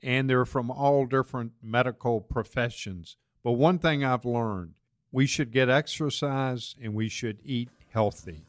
and 0.01 0.29
they're 0.29 0.45
from 0.45 0.71
all 0.71 1.05
different 1.05 1.53
medical 1.61 2.21
professions. 2.21 3.17
But 3.43 3.53
one 3.53 3.79
thing 3.79 4.03
I've 4.03 4.25
learned 4.25 4.73
we 5.11 5.25
should 5.25 5.51
get 5.51 5.69
exercise 5.69 6.75
and 6.81 6.93
we 6.93 7.07
should 7.07 7.39
eat 7.43 7.69
healthy. 7.93 8.43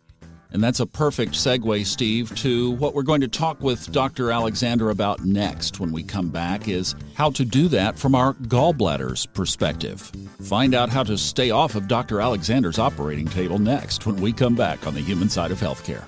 And 0.50 0.62
that's 0.62 0.80
a 0.80 0.86
perfect 0.86 1.32
segue, 1.32 1.86
Steve, 1.86 2.34
to 2.36 2.72
what 2.72 2.94
we're 2.94 3.02
going 3.02 3.20
to 3.20 3.28
talk 3.28 3.60
with 3.60 3.92
Dr. 3.92 4.30
Alexander 4.30 4.90
about 4.90 5.24
next 5.24 5.80
when 5.80 5.92
we 5.92 6.02
come 6.02 6.28
back 6.28 6.66
is 6.68 6.94
how 7.14 7.30
to 7.30 7.44
do 7.44 7.68
that 7.68 7.98
from 7.98 8.14
our 8.14 8.34
gallbladder's 8.34 9.26
perspective. 9.26 10.00
Find 10.42 10.74
out 10.74 10.88
how 10.88 11.02
to 11.04 11.18
stay 11.18 11.50
off 11.50 11.74
of 11.74 11.88
Dr. 11.88 12.20
Alexander's 12.20 12.78
operating 12.78 13.26
table 13.26 13.58
next 13.58 14.06
when 14.06 14.16
we 14.16 14.32
come 14.32 14.54
back 14.54 14.86
on 14.86 14.94
the 14.94 15.00
human 15.00 15.28
side 15.28 15.50
of 15.50 15.60
healthcare. 15.60 16.06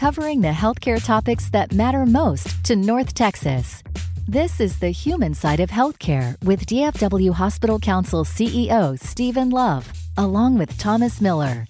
Covering 0.00 0.40
the 0.40 0.48
healthcare 0.48 1.04
topics 1.04 1.50
that 1.50 1.74
matter 1.74 2.06
most 2.06 2.64
to 2.64 2.74
North 2.74 3.12
Texas. 3.12 3.82
This 4.26 4.58
is 4.58 4.78
the 4.78 4.88
human 4.88 5.34
side 5.34 5.60
of 5.60 5.68
healthcare 5.68 6.42
with 6.42 6.64
DFW 6.64 7.34
Hospital 7.34 7.78
Council 7.78 8.24
CEO 8.24 8.98
Stephen 8.98 9.50
Love, 9.50 9.92
along 10.16 10.56
with 10.56 10.78
Thomas 10.78 11.20
Miller. 11.20 11.66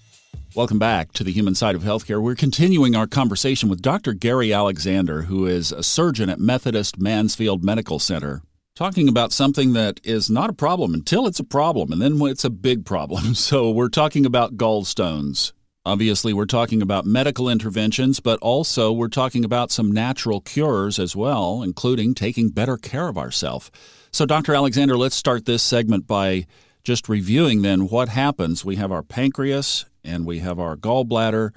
Welcome 0.55 0.79
back 0.79 1.11
to 1.14 1.25
the 1.25 1.33
human 1.33 1.57
side 1.57 1.75
of 1.75 1.83
healthcare. 1.83 2.23
We're 2.23 2.37
continuing 2.37 2.95
our 2.95 3.09
conversation 3.09 3.69
with 3.69 3.83
Dr. 3.83 4.12
Gary 4.12 4.53
Alexander, 4.53 5.23
who 5.23 5.47
is 5.47 5.73
a 5.73 5.83
surgeon 5.83 6.31
at 6.31 6.38
Methodist 6.38 7.01
Mansfield 7.01 7.64
Medical 7.64 7.99
Center, 7.99 8.43
talking 8.77 9.09
about 9.09 9.33
something 9.33 9.73
that 9.73 9.99
is 10.05 10.31
not 10.31 10.51
a 10.51 10.53
problem 10.53 10.95
until 10.95 11.27
it's 11.27 11.40
a 11.40 11.45
problem, 11.45 11.90
and 11.90 12.01
then 12.01 12.16
it's 12.29 12.45
a 12.45 12.51
big 12.51 12.85
problem. 12.85 13.35
So, 13.35 13.73
we're 13.73 13.88
talking 13.88 14.25
about 14.25 14.57
gallstones. 14.57 15.51
Obviously, 15.87 16.35
we're 16.35 16.45
talking 16.45 16.83
about 16.83 17.07
medical 17.07 17.49
interventions, 17.49 18.21
but 18.21 18.38
also 18.40 18.93
we're 18.93 19.09
talking 19.09 19.47
about 19.47 19.71
some 19.71 19.90
natural 19.90 20.43
cures 20.43 20.99
as 20.99 21.16
well, 21.16 21.62
including 21.62 22.12
taking 22.14 22.51
better 22.51 22.77
care 22.77 23.09
of 23.09 23.16
ourselves. 23.16 23.71
So, 24.12 24.27
Dr. 24.27 24.55
Alexander, 24.55 24.99
let's 24.99 25.16
start 25.16 25.47
this 25.47 25.62
segment 25.62 26.07
by 26.07 26.47
just 26.85 27.09
reviewing 27.09 27.62
then 27.62 27.88
what 27.88 28.11
happens. 28.11 28.62
We 28.62 28.77
have 28.77 28.93
our 28.93 29.03
pancreas 29.03 29.87
and 30.05 30.27
we 30.27 30.40
have 30.40 30.59
our 30.59 30.77
gallbladder. 30.77 31.53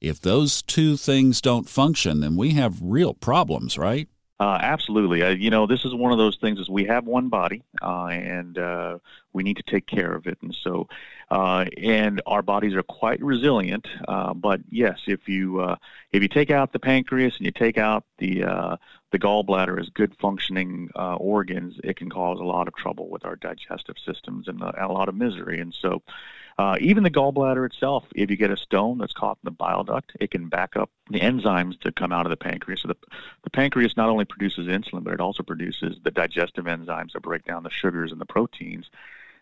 If 0.00 0.20
those 0.20 0.60
two 0.62 0.96
things 0.96 1.40
don't 1.40 1.68
function, 1.68 2.18
then 2.18 2.34
we 2.36 2.50
have 2.54 2.82
real 2.82 3.14
problems, 3.14 3.78
right? 3.78 4.08
Uh, 4.40 4.56
absolutely. 4.62 5.22
Uh, 5.22 5.30
you 5.30 5.50
know, 5.50 5.66
this 5.66 5.84
is 5.84 5.92
one 5.92 6.12
of 6.12 6.18
those 6.18 6.36
things 6.36 6.60
is 6.60 6.68
we 6.68 6.84
have 6.84 7.04
one 7.06 7.28
body, 7.28 7.64
uh, 7.82 8.06
and 8.06 8.56
uh, 8.56 8.96
we 9.32 9.42
need 9.42 9.56
to 9.56 9.64
take 9.64 9.84
care 9.86 10.14
of 10.14 10.28
it. 10.28 10.38
And 10.42 10.54
so, 10.54 10.86
uh, 11.28 11.64
and 11.76 12.22
our 12.24 12.42
bodies 12.42 12.74
are 12.74 12.84
quite 12.84 13.20
resilient. 13.20 13.88
But 14.06 14.60
yes, 14.70 15.00
if 15.08 15.28
you 15.28 15.60
if 16.12 16.22
you 16.22 16.28
take 16.28 16.50
out 16.52 16.72
the 16.72 16.78
pancreas 16.78 17.36
and 17.36 17.46
you 17.46 17.52
take 17.52 17.78
out 17.78 18.04
the 18.18 18.78
the 19.10 19.18
gallbladder 19.18 19.80
as 19.80 19.88
good 19.88 20.14
functioning 20.20 20.88
organs, 20.94 21.80
it 21.82 21.96
can 21.96 22.08
cause 22.08 22.38
a 22.38 22.44
lot 22.44 22.68
of 22.68 22.76
trouble 22.76 23.08
with 23.08 23.24
our 23.24 23.34
digestive 23.34 23.96
systems 23.98 24.46
and, 24.46 24.62
and 24.62 24.76
a 24.76 24.92
lot 24.92 25.08
of 25.08 25.16
misery. 25.16 25.58
And 25.60 25.74
so, 25.74 26.00
uh, 26.58 26.76
even 26.80 27.04
the 27.04 27.10
gallbladder 27.10 27.64
itself, 27.64 28.04
if 28.16 28.30
you 28.30 28.36
get 28.36 28.50
a 28.50 28.56
stone 28.56 28.98
that's 28.98 29.12
caught 29.12 29.38
in 29.42 29.46
the 29.46 29.50
bile 29.52 29.84
duct, 29.84 30.12
it 30.18 30.32
can 30.32 30.48
back 30.48 30.76
up 30.76 30.90
the 31.08 31.20
enzymes 31.20 31.80
to 31.80 31.92
come 31.92 32.12
out 32.12 32.26
of 32.26 32.30
the 32.30 32.36
pancreas. 32.36 32.82
So 32.82 32.88
the, 32.88 32.96
the 33.44 33.50
pancreas 33.50 33.96
not 33.96 34.08
only 34.08 34.24
produces 34.24 34.66
insulin, 34.66 35.04
but 35.04 35.14
it 35.14 35.20
also 35.20 35.44
produces 35.44 35.98
the 36.02 36.10
digestive 36.10 36.64
enzymes 36.64 37.12
that 37.12 37.22
break 37.22 37.44
down 37.44 37.62
the 37.62 37.70
sugars 37.70 38.10
and 38.10 38.20
the 38.20 38.26
proteins. 38.26 38.90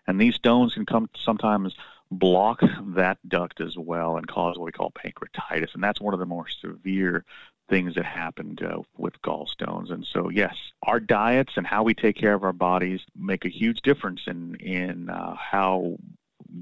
And 0.07 0.20
these 0.20 0.35
stones 0.35 0.74
can 0.74 0.85
come 0.85 1.09
sometimes 1.16 1.74
block 2.11 2.61
that 2.94 3.18
duct 3.26 3.62
as 3.62 3.79
well 3.79 4.18
and 4.18 4.29
cause 4.29 4.59
what 4.59 4.66
we 4.66 4.72
call 4.72 4.92
pancreatitis. 4.92 5.74
And 5.74 5.83
that's 5.83 6.00
one 6.00 6.12
of 6.12 6.20
the 6.20 6.26
more 6.26 6.46
severe 6.48 7.24
things 7.68 7.94
that 7.94 8.05
happened 8.05 8.62
uh, 8.62 8.83
with 8.98 9.20
gallstones. 9.22 9.90
And 9.90 10.07
so, 10.07 10.29
yes, 10.29 10.55
our 10.83 11.00
diets 11.00 11.55
and 11.57 11.66
how 11.66 11.83
we 11.83 11.94
take 11.94 12.16
care 12.16 12.35
of 12.35 12.44
our 12.44 12.52
bodies 12.52 13.00
make 13.18 13.46
a 13.46 13.48
huge 13.48 13.81
difference 13.81 14.20
in 14.26 14.55
in 14.57 15.09
uh, 15.09 15.35
how 15.35 15.96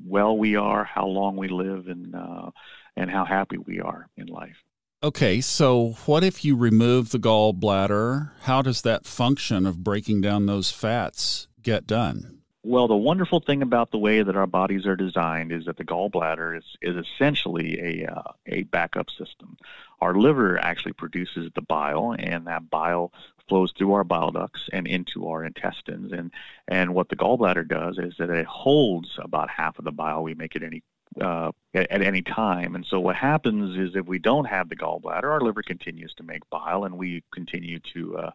well 0.06 0.36
we 0.36 0.56
are, 0.56 0.84
how 0.84 1.06
long 1.06 1.36
we 1.36 1.48
live, 1.48 1.88
and 1.88 2.14
uh, 2.14 2.50
and 2.96 3.10
how 3.10 3.24
happy 3.24 3.58
we 3.58 3.80
are 3.80 4.08
in 4.16 4.26
life. 4.26 4.56
Okay, 5.02 5.40
so 5.42 5.96
what 6.06 6.24
if 6.24 6.44
you 6.44 6.56
remove 6.56 7.10
the 7.10 7.18
gallbladder? 7.18 8.30
How 8.42 8.62
does 8.62 8.80
that 8.82 9.04
function 9.04 9.66
of 9.66 9.84
breaking 9.84 10.22
down 10.22 10.46
those 10.46 10.70
fats 10.70 11.46
get 11.62 11.86
done? 11.86 12.38
Well, 12.62 12.88
the 12.88 12.96
wonderful 12.96 13.40
thing 13.40 13.60
about 13.60 13.90
the 13.90 13.98
way 13.98 14.22
that 14.22 14.36
our 14.36 14.46
bodies 14.46 14.86
are 14.86 14.96
designed 14.96 15.52
is 15.52 15.66
that 15.66 15.76
the 15.76 15.84
gallbladder 15.84 16.56
is, 16.56 16.64
is 16.80 16.96
essentially 16.96 17.78
a, 17.78 18.10
uh, 18.10 18.32
a 18.46 18.62
backup 18.62 19.10
system. 19.10 19.58
Our 20.00 20.14
liver 20.14 20.58
actually 20.58 20.94
produces 20.94 21.50
the 21.54 21.60
bile, 21.60 22.16
and 22.18 22.46
that 22.46 22.70
bile 22.70 23.12
flows 23.48 23.72
through 23.76 23.92
our 23.92 24.04
bile 24.04 24.30
ducts 24.30 24.68
and 24.72 24.86
into 24.86 25.28
our 25.28 25.44
intestines. 25.44 26.12
And 26.12 26.30
and 26.68 26.94
what 26.94 27.08
the 27.08 27.16
gallbladder 27.16 27.68
does 27.68 27.98
is 27.98 28.14
that 28.18 28.30
it 28.30 28.46
holds 28.46 29.18
about 29.18 29.50
half 29.50 29.78
of 29.78 29.84
the 29.84 29.92
bile 29.92 30.22
we 30.22 30.34
make 30.34 30.56
at 30.56 30.62
any 30.62 30.82
uh, 31.20 31.52
at, 31.74 31.90
at, 31.90 32.02
any 32.02 32.22
time. 32.22 32.74
And 32.74 32.84
so 32.84 32.98
what 32.98 33.16
happens 33.16 33.78
is 33.78 33.94
if 33.94 34.06
we 34.06 34.18
don't 34.18 34.46
have 34.46 34.68
the 34.68 34.76
gallbladder, 34.76 35.24
our 35.24 35.40
liver 35.40 35.62
continues 35.62 36.12
to 36.14 36.22
make 36.24 36.48
bile, 36.50 36.84
and 36.84 36.98
we 36.98 37.22
continue 37.32 37.78
to 37.92 38.18
uh, 38.18 38.30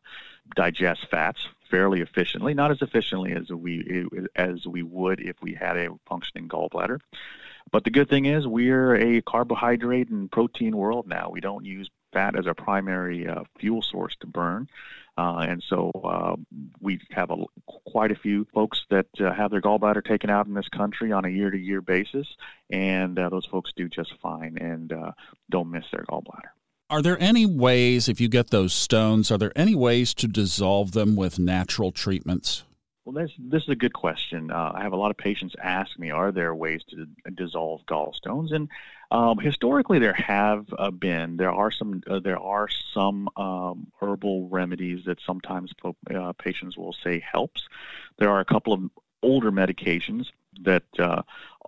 digest 0.55 1.07
fats 1.11 1.47
fairly 1.69 2.01
efficiently, 2.01 2.53
not 2.53 2.71
as 2.71 2.81
efficiently 2.81 3.33
as 3.33 3.49
we 3.49 4.05
as 4.35 4.65
we 4.65 4.83
would 4.83 5.19
if 5.19 5.35
we 5.41 5.53
had 5.53 5.77
a 5.77 5.89
functioning 6.07 6.47
gallbladder. 6.47 6.99
But 7.71 7.83
the 7.83 7.91
good 7.91 8.09
thing 8.09 8.25
is 8.25 8.47
we're 8.47 8.95
a 8.95 9.21
carbohydrate 9.21 10.09
and 10.09 10.31
protein 10.31 10.75
world 10.75 11.07
now. 11.07 11.29
We 11.29 11.41
don't 11.41 11.65
use 11.65 11.89
fat 12.11 12.35
as 12.35 12.47
our 12.47 12.55
primary 12.55 13.27
uh, 13.27 13.43
fuel 13.59 13.81
source 13.81 14.15
to 14.21 14.27
burn. 14.27 14.67
Uh, 15.19 15.39
and 15.39 15.61
so 15.67 15.91
uh, 16.05 16.35
we 16.79 16.97
have 17.11 17.29
a, 17.29 17.37
quite 17.65 18.09
a 18.09 18.15
few 18.15 18.47
folks 18.53 18.85
that 18.89 19.07
uh, 19.19 19.33
have 19.33 19.51
their 19.51 19.59
gallbladder 19.61 20.03
taken 20.05 20.29
out 20.29 20.47
in 20.47 20.53
this 20.53 20.69
country 20.69 21.11
on 21.11 21.25
a 21.25 21.29
year-to-year 21.29 21.81
basis, 21.81 22.27
and 22.69 23.19
uh, 23.19 23.27
those 23.27 23.45
folks 23.45 23.73
do 23.75 23.89
just 23.89 24.13
fine 24.21 24.57
and 24.57 24.93
uh, 24.93 25.11
don't 25.49 25.69
miss 25.69 25.83
their 25.91 26.05
gallbladder. 26.09 26.51
Are 26.89 27.01
there 27.01 27.17
any 27.19 27.45
ways, 27.45 28.07
if 28.07 28.21
you 28.21 28.29
get 28.29 28.49
those 28.49 28.71
stones, 28.71 29.29
are 29.29 29.37
there 29.37 29.51
any 29.57 29.75
ways 29.75 30.13
to 30.15 30.27
dissolve 30.27 30.93
them 30.93 31.17
with 31.17 31.37
natural 31.37 31.91
treatments? 31.91 32.63
Well, 33.03 33.23
this 33.23 33.31
this 33.37 33.63
is 33.63 33.69
a 33.69 33.75
good 33.75 33.93
question. 33.93 34.51
Uh, 34.51 34.71
I 34.73 34.83
have 34.83 34.93
a 34.93 34.95
lot 35.03 35.11
of 35.11 35.17
patients 35.17 35.55
ask 35.61 35.99
me, 35.99 36.11
are 36.11 36.31
there 36.31 36.55
ways 36.55 36.81
to 36.89 37.07
dissolve 37.35 37.81
gallstones? 37.87 38.53
And 38.53 38.69
um, 39.11 39.39
historically, 39.39 39.99
there 39.99 40.13
have 40.13 40.67
uh, 40.77 40.91
been. 40.91 41.37
There 41.37 41.51
are 41.51 41.71
some. 41.71 42.01
Uh, 42.07 42.19
there 42.19 42.39
are 42.39 42.67
some 42.93 43.29
um, 43.37 43.87
herbal 43.99 44.47
remedies 44.49 45.05
that 45.05 45.19
sometimes 45.25 45.73
uh, 46.13 46.33
patients 46.33 46.77
will 46.77 46.93
say 46.93 47.19
helps. 47.19 47.67
There 48.17 48.29
are 48.29 48.39
a 48.39 48.45
couple 48.45 48.73
of 48.73 48.81
older 49.23 49.51
medications 49.51 50.27
that 50.61 50.83
uh, 50.99 51.23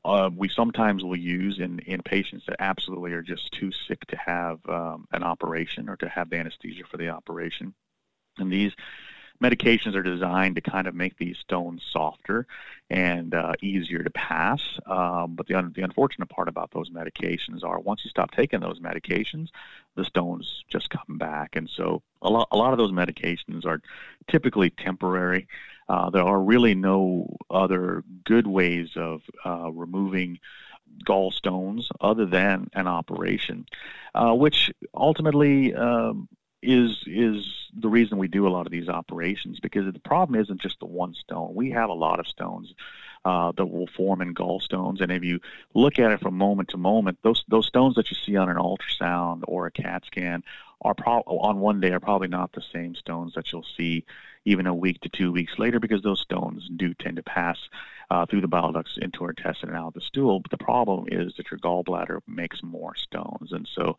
uh, 0.05 0.29
we 0.35 0.49
sometimes 0.49 1.03
will 1.03 1.17
use 1.17 1.59
in, 1.59 1.79
in 1.79 2.01
patients 2.01 2.45
that 2.47 2.57
absolutely 2.59 3.13
are 3.13 3.21
just 3.21 3.51
too 3.51 3.71
sick 3.71 4.05
to 4.07 4.15
have 4.17 4.59
um, 4.67 5.07
an 5.11 5.23
operation 5.23 5.89
or 5.89 5.95
to 5.97 6.09
have 6.09 6.29
the 6.29 6.37
anesthesia 6.37 6.83
for 6.89 6.97
the 6.97 7.09
operation. 7.09 7.73
And 8.37 8.51
these 8.51 8.73
medications 9.41 9.95
are 9.95 10.03
designed 10.03 10.55
to 10.55 10.61
kind 10.61 10.87
of 10.87 10.95
make 10.95 11.17
these 11.17 11.37
stones 11.37 11.81
softer 11.91 12.45
and 12.89 13.33
uh, 13.33 13.53
easier 13.61 14.03
to 14.03 14.09
pass. 14.09 14.61
Um, 14.85 15.35
but 15.35 15.47
the, 15.47 15.55
un- 15.55 15.73
the 15.75 15.81
unfortunate 15.81 16.29
part 16.29 16.47
about 16.47 16.71
those 16.71 16.89
medications 16.89 17.63
are 17.63 17.79
once 17.79 18.01
you 18.03 18.09
stop 18.09 18.31
taking 18.31 18.59
those 18.59 18.79
medications, 18.79 19.49
the 19.95 20.05
stones 20.05 20.63
just 20.69 20.89
come 20.89 21.17
back. 21.17 21.55
And 21.55 21.69
so 21.69 22.01
a 22.21 22.29
lot, 22.29 22.47
a 22.51 22.57
lot 22.57 22.71
of 22.71 22.77
those 22.77 22.91
medications 22.91 23.65
are 23.65 23.81
typically 24.29 24.69
temporary. 24.69 25.47
Uh, 25.89 26.09
there 26.09 26.23
are 26.23 26.39
really 26.39 26.75
no 26.75 27.35
other 27.49 28.03
good 28.23 28.47
ways 28.47 28.89
of 28.95 29.21
uh, 29.45 29.71
removing 29.71 30.39
gallstones 31.05 31.89
other 31.99 32.25
than 32.25 32.69
an 32.73 32.87
operation, 32.87 33.65
uh, 34.13 34.33
which 34.33 34.71
ultimately 34.93 35.73
um, 35.73 36.27
is 36.61 37.03
is 37.05 37.69
the 37.73 37.89
reason 37.89 38.17
we 38.17 38.27
do 38.27 38.47
a 38.47 38.49
lot 38.49 38.65
of 38.65 38.71
these 38.71 38.89
operations 38.89 39.59
because 39.59 39.91
the 39.91 39.99
problem 39.99 40.39
isn't 40.39 40.61
just 40.61 40.79
the 40.79 40.85
one 40.85 41.13
stone. 41.13 41.55
We 41.55 41.71
have 41.71 41.89
a 41.89 41.93
lot 41.93 42.19
of 42.19 42.27
stones 42.27 42.73
uh, 43.25 43.51
that 43.53 43.65
will 43.65 43.87
form 43.87 44.21
in 44.21 44.33
gallstones, 44.33 45.01
and 45.01 45.11
if 45.11 45.23
you 45.23 45.39
look 45.73 45.99
at 45.99 46.11
it 46.11 46.19
from 46.19 46.37
moment 46.37 46.69
to 46.69 46.77
moment, 46.77 47.19
those 47.23 47.43
those 47.47 47.67
stones 47.67 47.95
that 47.95 48.09
you 48.11 48.17
see 48.17 48.35
on 48.35 48.49
an 48.49 48.57
ultrasound 48.57 49.43
or 49.47 49.67
a 49.67 49.71
CAT 49.71 50.05
scan 50.05 50.43
are 50.83 50.95
pro- 50.95 51.21
on 51.21 51.59
one 51.59 51.79
day 51.79 51.91
are 51.91 51.99
probably 51.99 52.27
not 52.27 52.51
the 52.53 52.63
same 52.73 52.95
stones 52.95 53.33
that 53.35 53.51
you'll 53.51 53.65
see 53.77 54.03
even 54.45 54.65
a 54.65 54.73
week 54.73 54.99
to 55.01 55.09
two 55.09 55.31
weeks 55.31 55.59
later 55.59 55.79
because 55.79 56.01
those 56.01 56.19
stones 56.19 56.67
do 56.75 56.93
tend 56.95 57.15
to 57.15 57.23
pass 57.23 57.59
uh, 58.09 58.25
through 58.25 58.41
the 58.41 58.47
bile 58.47 58.71
ducts 58.71 58.97
into 58.99 59.23
our 59.23 59.29
intestine 59.29 59.69
and 59.69 59.77
out 59.77 59.89
of 59.89 59.93
the 59.93 60.01
stool. 60.01 60.39
But 60.39 60.49
the 60.49 60.57
problem 60.57 61.05
is 61.11 61.35
that 61.37 61.51
your 61.51 61.59
gallbladder 61.59 62.21
makes 62.27 62.63
more 62.63 62.95
stones, 62.95 63.51
and 63.51 63.67
so 63.73 63.97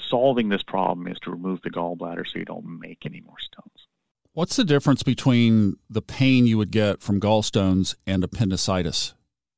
solving 0.00 0.48
this 0.48 0.62
problem 0.62 1.06
is 1.06 1.18
to 1.20 1.30
remove 1.30 1.60
the 1.62 1.70
gallbladder 1.70 2.26
so 2.26 2.38
you 2.38 2.44
don't 2.44 2.80
make 2.80 3.04
any 3.04 3.20
more 3.20 3.38
stones. 3.38 3.86
What's 4.34 4.56
the 4.56 4.64
difference 4.64 5.02
between 5.02 5.76
the 5.90 6.00
pain 6.00 6.46
you 6.46 6.56
would 6.56 6.70
get 6.70 7.02
from 7.02 7.20
gallstones 7.20 7.94
and 8.06 8.24
appendicitis? 8.24 9.14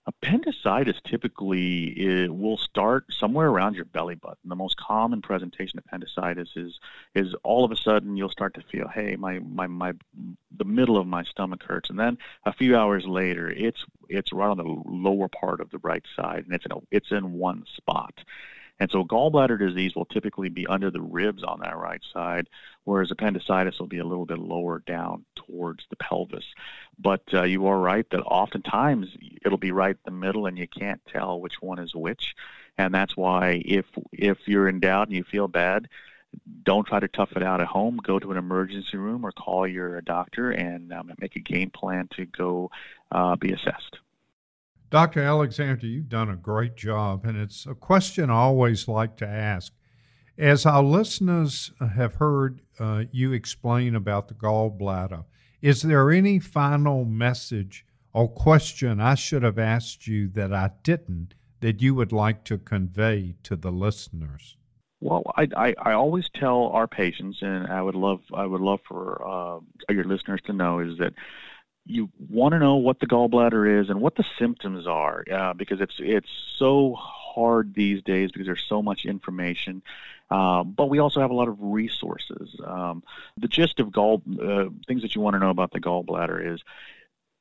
Appendicitis 0.07 0.97
typically 1.07 2.29
will 2.29 2.59
start 2.59 3.07
somewhere 3.11 3.49
around 3.49 3.75
your 3.75 3.87
belly 3.87 4.17
button. 4.17 4.37
The 4.45 4.55
most 4.55 4.77
common 4.77 5.23
presentation 5.23 5.79
of 5.79 5.85
appendicitis 5.87 6.51
is 6.57 6.79
is 7.15 7.35
all 7.43 7.65
of 7.65 7.71
a 7.71 7.77
sudden 7.77 8.15
you'll 8.15 8.29
start 8.29 8.53
to 8.55 8.63
feel, 8.71 8.87
hey, 8.89 9.17
my 9.17 9.39
my 9.39 9.67
my 9.67 9.93
the 10.55 10.67
middle 10.67 10.99
of 10.99 11.07
my 11.07 11.23
stomach 11.23 11.63
hurts, 11.63 11.89
and 11.89 11.99
then 11.99 12.19
a 12.45 12.53
few 12.53 12.77
hours 12.77 13.07
later, 13.07 13.49
it's 13.49 13.83
it's 14.11 14.31
right 14.31 14.51
on 14.51 14.59
the 14.59 14.83
lower 14.87 15.29
part 15.29 15.63
of 15.63 15.71
the 15.71 15.79
right 15.79 16.05
side, 16.15 16.45
and 16.45 16.53
it's 16.55 16.67
in 16.67 16.73
a, 16.73 16.81
it's 16.91 17.11
in 17.11 17.33
one 17.33 17.65
spot. 17.75 18.13
And 18.81 18.91
so 18.91 19.05
gallbladder 19.05 19.59
disease 19.59 19.95
will 19.95 20.05
typically 20.07 20.49
be 20.49 20.67
under 20.67 20.91
the 20.91 21.01
ribs 21.01 21.45
on 21.45 21.61
that 21.61 21.77
right 21.77 22.03
side, 22.13 22.49
whereas 22.85 23.11
appendicitis 23.11 23.79
will 23.79 23.87
be 23.87 23.99
a 23.99 24.05
little 24.05 24.27
bit 24.27 24.39
lower 24.39 24.81
down 24.81 25.25
towards 25.37 25.85
the 25.91 25.97
pelvis. 25.97 26.45
But 26.99 27.23
uh, 27.33 27.45
you 27.45 27.67
are 27.67 27.79
right 27.79 28.09
that 28.11 28.23
oftentimes 28.23 29.09
it'll 29.45 29.59
be 29.59 29.73
right 29.73 29.97
in 29.97 30.01
the 30.05 30.11
middle 30.11 30.47
and 30.47 30.59
you 30.59 30.67
can't 30.67 31.01
tell 31.07 31.41
which 31.41 31.61
one 31.61 31.79
is 31.79 31.95
which. 31.95 32.35
And 32.77 32.93
that's 32.93 33.17
why 33.17 33.63
if 33.65 33.87
if 34.13 34.39
you're 34.47 34.69
in 34.69 34.81
doubt 34.81 35.07
and 35.07 35.17
you 35.17 35.23
feel 35.23 35.47
bad, 35.47 35.89
don't 36.65 36.87
try 36.87 36.99
to 36.99 37.09
tough 37.09 37.33
it 37.37 37.43
out 37.43 37.61
at 37.61 37.69
home. 37.69 37.99
Go 38.03 38.19
to 38.19 38.33
an 38.33 38.39
emergency 38.39 38.97
room 38.97 39.25
or 39.25 39.31
call 39.31 39.67
your 39.67 40.01
doctor 40.01 40.51
and 40.51 40.93
um, 40.93 41.13
make 41.21 41.37
a 41.37 41.41
game 41.41 41.71
plan 41.71 42.09
to 42.17 42.27
go 42.27 42.71
uh, 43.13 43.37
be 43.37 43.53
assessed. 43.53 43.99
Dr. 44.95 45.23
Alexander, 45.23 45.89
you've 45.89 46.09
done 46.09 46.31
a 46.31 46.37
great 46.37 46.77
job, 46.77 47.25
and 47.25 47.37
it's 47.37 47.67
a 47.67 47.75
question 47.75 48.31
I 48.31 48.35
always 48.35 48.87
like 48.87 49.17
to 49.17 49.27
ask. 49.27 49.73
As 50.39 50.65
our 50.65 50.85
listeners 50.85 51.73
have 51.81 52.15
heard 52.15 52.61
uh, 52.79 53.03
you 53.11 53.33
explain 53.33 53.97
about 53.97 54.29
the 54.29 54.35
gallbladder, 54.35 55.25
is 55.61 55.83
there 55.83 56.13
any 56.13 56.39
final 56.39 57.05
message 57.05 57.85
or 58.13 58.29
question 58.29 59.01
I 59.01 59.17
should 59.17 59.43
have 59.43 59.59
asked 59.59 60.07
you 60.07 60.29
that 60.29 60.53
I 60.53 60.71
didn't 60.85 61.35
that 61.59 61.83
you 61.83 61.97
would 61.97 62.13
like 62.13 62.45
to 62.45 62.57
convey 62.57 63.35
to 63.43 63.57
the 63.57 63.73
listeners? 63.73 64.57
Well, 65.01 65.25
I, 65.37 65.49
I, 65.57 65.75
I 65.77 65.93
always 65.95 66.31
tell 66.37 66.69
our 66.69 66.87
patients, 66.87 67.39
and 67.43 67.67
I 67.67 67.83
would 67.83 67.97
love 67.97 68.21
I 68.33 68.47
would 68.47 68.61
love 68.61 68.79
for 68.87 69.21
uh, 69.27 69.59
your 69.93 70.05
listeners 70.05 70.41
to 70.47 70.53
know 70.53 70.79
is 70.79 70.99
that 70.99 71.15
you 71.87 72.11
want 72.31 72.53
to 72.53 72.59
know 72.59 72.77
what 72.77 72.99
the 73.01 73.07
gallbladder 73.07 73.81
is 73.81 73.91
and 73.91 74.01
what 74.01 74.15
the 74.15 74.25
symptoms 74.39 74.87
are 74.87 75.25
uh, 75.31 75.53
because 75.53 75.81
it's 75.81 75.97
it's 75.99 76.31
so 76.57 76.95
hard 76.95 77.75
these 77.75 78.03
days 78.03 78.33
because 78.33 78.47
there's 78.47 78.65
so 78.69 78.83
much 78.83 79.05
information. 79.05 79.83
Uh, 80.31 80.65
but 80.65 80.87
we 80.87 80.99
also 80.99 81.21
have 81.21 81.31
a 81.31 81.35
lot 81.35 81.49
of 81.49 81.57
resources. 81.61 82.57
Um, 82.65 83.03
the 83.37 83.49
gist 83.49 83.81
of 83.81 83.93
gall 83.93 84.23
uh, 84.43 84.67
things 84.87 85.03
that 85.03 85.15
you 85.15 85.21
want 85.21 85.35
to 85.35 85.41
know 85.41 85.51
about 85.51 85.73
the 85.73 85.81
gallbladder 85.81 86.55
is 86.55 86.63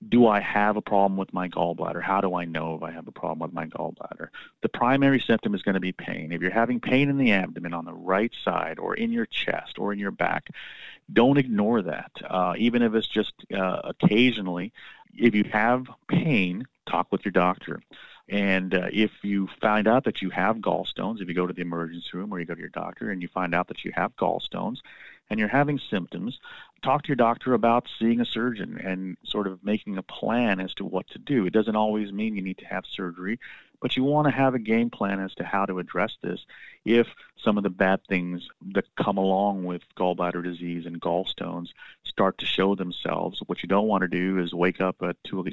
do 0.09 0.27
I 0.27 0.39
have 0.39 0.77
a 0.77 0.81
problem 0.81 1.17
with 1.17 1.33
my 1.33 1.47
gallbladder? 1.49 2.01
How 2.01 2.21
do 2.21 2.35
I 2.35 2.45
know 2.45 2.75
if 2.75 2.83
I 2.83 2.91
have 2.91 3.07
a 3.07 3.11
problem 3.11 3.39
with 3.39 3.53
my 3.53 3.67
gallbladder? 3.67 4.29
The 4.61 4.69
primary 4.69 5.19
symptom 5.19 5.53
is 5.53 5.61
going 5.61 5.75
to 5.75 5.79
be 5.79 5.91
pain. 5.91 6.31
If 6.31 6.41
you're 6.41 6.51
having 6.51 6.79
pain 6.79 7.09
in 7.09 7.17
the 7.17 7.31
abdomen 7.31 7.73
on 7.73 7.85
the 7.85 7.93
right 7.93 8.31
side 8.43 8.79
or 8.79 8.95
in 8.95 9.11
your 9.11 9.25
chest 9.25 9.77
or 9.77 9.93
in 9.93 9.99
your 9.99 10.11
back, 10.11 10.49
don't 11.11 11.37
ignore 11.37 11.81
that. 11.83 12.11
Uh, 12.27 12.55
even 12.57 12.81
if 12.81 12.93
it's 12.95 13.07
just 13.07 13.33
uh, 13.53 13.81
occasionally, 13.83 14.73
if 15.13 15.35
you 15.35 15.43
have 15.51 15.87
pain, 16.07 16.65
talk 16.87 17.11
with 17.11 17.23
your 17.25 17.31
doctor. 17.31 17.81
And 18.29 18.73
uh, 18.73 18.87
if 18.91 19.11
you 19.21 19.49
find 19.61 19.87
out 19.87 20.05
that 20.05 20.21
you 20.21 20.29
have 20.29 20.57
gallstones, 20.57 21.21
if 21.21 21.27
you 21.27 21.33
go 21.33 21.45
to 21.45 21.53
the 21.53 21.61
emergency 21.61 22.09
room 22.13 22.33
or 22.33 22.39
you 22.39 22.45
go 22.45 22.55
to 22.55 22.59
your 22.59 22.69
doctor 22.69 23.11
and 23.11 23.21
you 23.21 23.27
find 23.27 23.53
out 23.53 23.67
that 23.67 23.83
you 23.83 23.91
have 23.93 24.15
gallstones 24.15 24.77
and 25.29 25.39
you're 25.39 25.49
having 25.49 25.79
symptoms, 25.89 26.39
talk 26.83 27.03
to 27.03 27.07
your 27.07 27.15
doctor 27.15 27.53
about 27.53 27.87
seeing 27.99 28.21
a 28.21 28.25
surgeon 28.25 28.77
and 28.77 29.17
sort 29.23 29.47
of 29.47 29.63
making 29.63 29.97
a 29.97 30.03
plan 30.03 30.59
as 30.59 30.73
to 30.75 30.85
what 30.85 31.07
to 31.07 31.19
do. 31.19 31.45
It 31.45 31.53
doesn't 31.53 31.75
always 31.75 32.11
mean 32.11 32.35
you 32.35 32.41
need 32.41 32.59
to 32.59 32.65
have 32.65 32.85
surgery, 32.85 33.39
but 33.81 33.97
you 33.97 34.03
want 34.03 34.27
to 34.27 34.31
have 34.31 34.53
a 34.53 34.59
game 34.59 34.89
plan 34.89 35.19
as 35.19 35.33
to 35.35 35.43
how 35.43 35.65
to 35.65 35.79
address 35.79 36.17
this 36.21 36.45
if 36.85 37.07
some 37.43 37.57
of 37.57 37.63
the 37.63 37.69
bad 37.69 37.99
things 38.07 38.47
that 38.73 38.85
come 38.95 39.17
along 39.17 39.63
with 39.65 39.81
gallbladder 39.97 40.43
disease 40.43 40.85
and 40.85 41.01
gallstones 41.01 41.69
start 42.03 42.37
to 42.37 42.45
show 42.45 42.75
themselves. 42.75 43.41
What 43.45 43.63
you 43.63 43.67
don't 43.67 43.87
want 43.87 44.01
to 44.03 44.07
do 44.07 44.39
is 44.39 44.53
wake 44.53 44.79
up 44.79 44.97
at 45.01 45.17
2, 45.25 45.45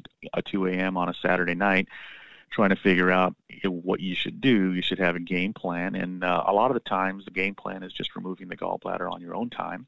2 0.44 0.66
a.m. 0.66 0.96
on 0.96 1.08
a 1.08 1.14
Saturday 1.14 1.54
night 1.54 1.88
trying 2.50 2.70
to 2.70 2.76
figure 2.76 3.10
out 3.10 3.34
what 3.64 4.00
you 4.00 4.14
should 4.14 4.40
do. 4.40 4.72
You 4.72 4.82
should 4.82 4.98
have 4.98 5.16
a 5.16 5.20
game 5.20 5.52
plan, 5.52 5.94
and 5.94 6.24
uh, 6.24 6.44
a 6.46 6.52
lot 6.52 6.70
of 6.70 6.74
the 6.74 6.88
times 6.88 7.24
the 7.24 7.30
game 7.30 7.54
plan 7.54 7.82
is 7.82 7.92
just 7.92 8.16
removing 8.16 8.48
the 8.48 8.56
gallbladder 8.56 9.10
on 9.10 9.20
your 9.20 9.34
own 9.34 9.50
time. 9.50 9.86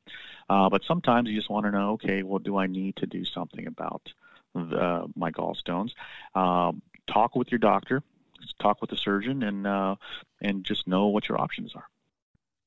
Uh, 0.49 0.69
but 0.69 0.85
sometimes 0.85 1.29
you 1.29 1.37
just 1.37 1.51
want 1.51 1.67
to 1.67 1.73
know, 1.73 1.93
okay, 1.93 2.23
well, 2.23 2.39
do 2.39 2.57
I 2.57 2.67
need 2.67 2.97
to 2.97 3.07
do 3.07 3.25
something 3.25 3.67
about 3.67 4.03
the, 4.55 5.09
my 5.17 5.31
gallstones? 5.31 5.93
Um, 6.35 6.83
talk 7.07 7.35
with 7.35 7.51
your 7.51 7.59
doctor, 7.59 8.03
talk 8.61 8.81
with 8.81 8.91
the 8.91 8.97
surgeon, 8.97 9.43
and 9.43 9.67
uh, 9.67 9.97
and 10.41 10.65
just 10.65 10.87
know 10.87 11.07
what 11.07 11.29
your 11.29 11.41
options 11.41 11.75
are. 11.75 11.87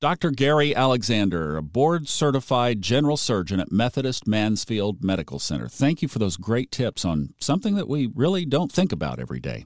Dr. 0.02 0.32
Gary 0.32 0.76
Alexander, 0.76 1.56
a 1.56 1.64
board 1.64 2.10
certified 2.10 2.82
general 2.82 3.16
surgeon 3.16 3.62
at 3.62 3.72
Methodist 3.72 4.28
Mansfield 4.28 5.04
Medical 5.04 5.40
Center. 5.40 5.70
Thank 5.70 6.02
you 6.02 6.08
for 6.08 6.20
those 6.20 6.36
great 6.36 6.70
tips 6.70 7.06
on 7.06 7.34
something 7.40 7.76
that 7.76 7.88
we 7.88 8.12
really 8.14 8.46
don't 8.46 8.72
think 8.72 8.92
about 8.92 9.20
every 9.20 9.40
day. 9.40 9.66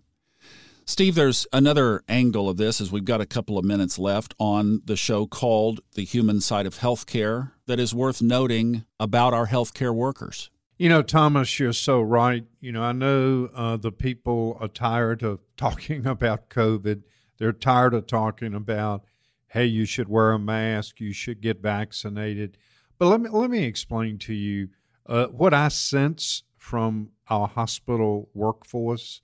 Steve, 0.90 1.14
there's 1.14 1.46
another 1.54 2.02
angle 2.10 2.50
of 2.50 2.58
this 2.58 2.82
as 2.82 2.92
we've 2.92 3.06
got 3.06 3.22
a 3.22 3.26
couple 3.28 3.60
of 3.60 3.64
minutes 3.64 4.00
left 4.00 4.34
on 4.40 4.82
the 4.86 4.96
show 4.96 5.28
called 5.28 5.82
The 5.94 6.04
Human 6.04 6.42
Side 6.42 6.66
of 6.66 6.80
Healthcare 6.80 7.52
that 7.68 7.80
is 7.80 7.94
worth 7.94 8.24
noting 8.24 8.86
about 9.00 9.32
our 9.32 9.46
healthcare 9.46 9.94
workers. 9.94 10.50
You 10.80 10.90
know, 10.90 11.04
Thomas, 11.04 11.60
you're 11.60 11.74
so 11.74 12.02
right. 12.02 12.44
You 12.60 12.72
know, 12.72 12.82
I 12.82 12.94
know 12.94 13.52
uh, 13.54 13.78
the 13.78 13.92
people 13.92 14.58
are 14.60 14.68
tired 14.68 15.22
of 15.22 15.42
talking 15.58 16.08
about 16.08 16.50
COVID. 16.50 17.04
They're 17.38 17.54
tired 17.54 17.94
of 17.94 18.08
talking 18.08 18.56
about, 18.56 19.06
hey, 19.50 19.68
you 19.68 19.86
should 19.86 20.10
wear 20.10 20.32
a 20.32 20.40
mask, 20.40 21.00
you 21.00 21.14
should 21.14 21.40
get 21.40 21.62
vaccinated. 21.62 22.58
But 22.98 23.10
let 23.10 23.22
me 23.22 23.30
let 23.30 23.52
me 23.52 23.64
explain 23.64 24.18
to 24.18 24.34
you 24.34 24.70
uh, 25.06 25.28
what 25.28 25.54
I 25.54 25.68
sense 25.68 26.42
from 26.58 27.12
our 27.30 27.48
hospital 27.48 28.30
workforce 28.34 29.22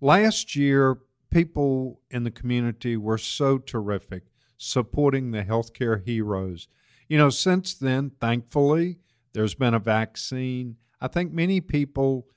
Last 0.00 0.56
year, 0.56 0.98
people 1.30 2.00
in 2.10 2.24
the 2.24 2.30
community 2.30 2.96
were 2.96 3.18
so 3.18 3.58
terrific 3.58 4.24
supporting 4.56 5.30
the 5.30 5.42
healthcare 5.42 6.04
heroes. 6.04 6.68
You 7.08 7.18
know, 7.18 7.30
since 7.30 7.74
then, 7.74 8.12
thankfully, 8.20 8.98
there's 9.32 9.54
been 9.54 9.74
a 9.74 9.78
vaccine. 9.78 10.76
I 11.00 11.08
think 11.08 11.32
many 11.32 11.60
people, 11.60 12.28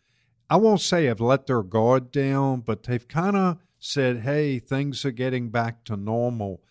I 0.50 0.58
won't 0.58 0.82
say 0.82 1.06
have 1.06 1.22
let 1.22 1.48
their 1.48 1.64
guard 1.64 2.12
down, 2.12 2.62
but 2.62 2.84
they've 2.84 3.08
kind 3.08 3.36
of 3.38 3.58
said, 3.80 4.20
hey, 4.20 4.60
things 4.60 5.06
are 5.06 5.12
getting 5.12 5.50
back 5.50 5.84
to 5.86 5.96
normal. 5.96 6.62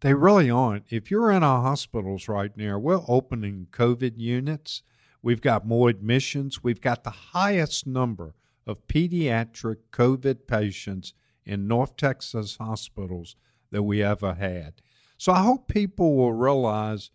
They 0.00 0.14
really 0.14 0.50
aren't. 0.50 0.84
If 0.88 1.10
you're 1.10 1.30
in 1.30 1.42
our 1.42 1.62
hospitals 1.62 2.28
right 2.28 2.56
now, 2.56 2.78
we're 2.78 3.02
opening 3.08 3.66
COVID 3.70 4.18
units. 4.18 4.82
We've 5.22 5.40
got 5.40 5.66
more 5.66 5.88
admissions. 5.88 6.62
We've 6.62 6.80
got 6.80 7.04
the 7.04 7.10
highest 7.10 7.86
number 7.86 8.34
of 8.68 8.86
pediatric 8.86 9.78
COVID 9.92 10.46
patients 10.46 11.14
in 11.44 11.66
North 11.66 11.96
Texas 11.96 12.56
hospitals 12.60 13.34
that 13.70 13.82
we 13.82 14.02
ever 14.02 14.34
had. 14.34 14.74
So 15.16 15.32
I 15.32 15.42
hope 15.42 15.66
people 15.66 16.14
will 16.14 16.32
realize 16.32 17.10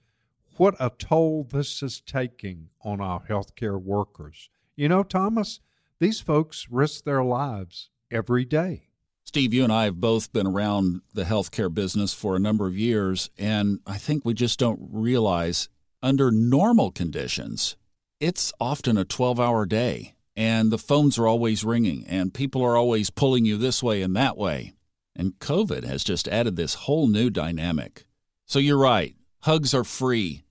what 0.58 0.76
a 0.80 0.90
toll 0.90 1.48
this 1.50 1.82
is 1.82 2.02
taking 2.02 2.70
on 2.82 3.00
our 3.00 3.22
healthcare 3.22 3.82
workers. 3.82 4.50
You 4.76 4.90
know, 4.90 5.04
Thomas, 5.04 5.60
these 6.00 6.20
folks 6.20 6.68
risk 6.70 7.06
their 7.06 7.24
lives 7.24 7.90
every 8.12 8.46
day. 8.46 8.90
Steve, 9.24 9.54
you 9.54 9.64
and 9.64 9.72
I 9.72 9.86
have 9.86 10.02
both 10.02 10.34
been 10.34 10.46
around 10.46 11.02
the 11.14 11.24
healthcare 11.24 11.74
business 11.74 12.14
for 12.14 12.36
a 12.36 12.40
number 12.40 12.68
of 12.68 12.78
years, 12.78 13.30
and 13.38 13.80
I 13.88 13.98
think 13.98 14.26
we 14.26 14.34
just 14.34 14.60
don't 14.60 14.80
realize 14.92 15.70
under 16.02 16.30
normal 16.30 16.92
conditions, 16.92 17.78
it's 18.20 18.52
often 18.60 18.98
a 18.98 19.06
12 19.06 19.40
hour 19.40 19.66
day, 19.66 20.13
and 20.36 20.72
the 20.72 20.78
phones 20.78 21.18
are 21.18 21.28
always 21.28 21.64
ringing, 21.64 22.06
and 22.08 22.34
people 22.34 22.64
are 22.64 22.78
always 22.78 23.10
pulling 23.10 23.46
you 23.46 23.58
this 23.58 23.84
way 23.84 24.02
and 24.02 24.16
that 24.16 24.38
way. 24.38 24.74
And 25.16 25.40
COVID 25.40 25.84
has 25.84 26.04
just 26.04 26.28
added 26.28 26.56
this 26.56 26.74
whole 26.74 27.08
new 27.08 27.30
dynamic. 27.30 28.06
So 28.46 28.60
you're 28.60 28.78
right, 28.78 29.16
hugs 29.42 29.74
are 29.74 29.84
free. 29.84 30.44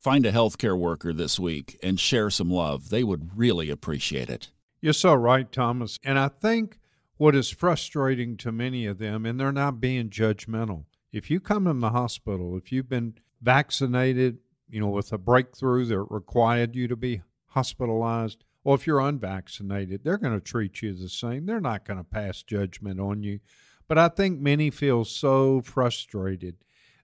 Find 0.00 0.24
a 0.24 0.32
healthcare 0.32 0.78
worker 0.78 1.12
this 1.12 1.38
week 1.38 1.78
and 1.82 2.00
share 2.00 2.30
some 2.30 2.50
love. 2.50 2.88
They 2.88 3.04
would 3.04 3.36
really 3.36 3.70
appreciate 3.70 4.30
it. 4.30 4.50
You're 4.80 4.94
so 4.94 5.14
right, 5.14 5.50
Thomas. 5.52 5.98
And 6.02 6.18
I 6.18 6.28
think 6.28 6.78
what 7.18 7.36
is 7.36 7.50
frustrating 7.50 8.38
to 8.38 8.50
many 8.50 8.86
of 8.86 8.98
them, 8.98 9.26
and 9.26 9.38
they're 9.38 9.52
not 9.52 9.80
being 9.80 10.08
judgmental. 10.08 10.84
If 11.12 11.30
you 11.30 11.38
come 11.38 11.66
in 11.66 11.80
the 11.80 11.90
hospital, 11.90 12.56
if 12.56 12.72
you've 12.72 12.88
been 12.88 13.14
vaccinated, 13.42 14.38
you 14.70 14.80
know, 14.80 14.88
with 14.88 15.12
a 15.12 15.18
breakthrough 15.18 15.84
that 15.86 15.98
required 15.98 16.74
you 16.74 16.88
to 16.88 16.96
be 16.96 17.20
hospitalized, 17.48 18.44
or 18.64 18.74
if 18.74 18.86
you're 18.86 19.00
unvaccinated, 19.00 20.04
they're 20.04 20.18
going 20.18 20.38
to 20.38 20.44
treat 20.44 20.82
you 20.82 20.94
the 20.94 21.08
same. 21.08 21.46
They're 21.46 21.60
not 21.60 21.84
going 21.84 21.98
to 21.98 22.04
pass 22.04 22.42
judgment 22.42 23.00
on 23.00 23.22
you. 23.22 23.40
But 23.88 23.98
I 23.98 24.08
think 24.08 24.40
many 24.40 24.70
feel 24.70 25.04
so 25.04 25.62
frustrated 25.62 26.56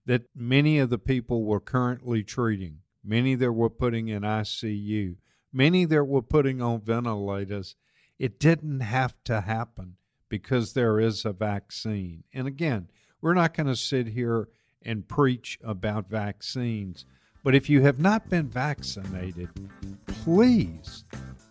that 0.04 0.28
many 0.34 0.78
of 0.78 0.90
the 0.90 0.98
people 0.98 1.44
we're 1.44 1.60
currently 1.60 2.22
treating, 2.22 2.78
many 3.02 3.34
that 3.34 3.52
we're 3.52 3.68
putting 3.68 4.08
in 4.08 4.22
ICU, 4.22 5.16
many 5.52 5.84
that 5.86 6.04
we're 6.04 6.22
putting 6.22 6.62
on 6.62 6.80
ventilators, 6.80 7.74
it 8.18 8.38
didn't 8.38 8.80
have 8.80 9.14
to 9.24 9.40
happen 9.40 9.96
because 10.28 10.72
there 10.72 11.00
is 11.00 11.24
a 11.24 11.32
vaccine. 11.32 12.24
And 12.32 12.46
again, 12.46 12.88
we're 13.20 13.34
not 13.34 13.54
going 13.54 13.66
to 13.66 13.76
sit 13.76 14.08
here 14.08 14.48
and 14.82 15.08
preach 15.08 15.58
about 15.64 16.08
vaccines, 16.08 17.04
but 17.42 17.54
if 17.54 17.68
you 17.68 17.82
have 17.82 17.98
not 17.98 18.28
been 18.28 18.48
vaccinated, 18.48 19.48
please 20.06 21.04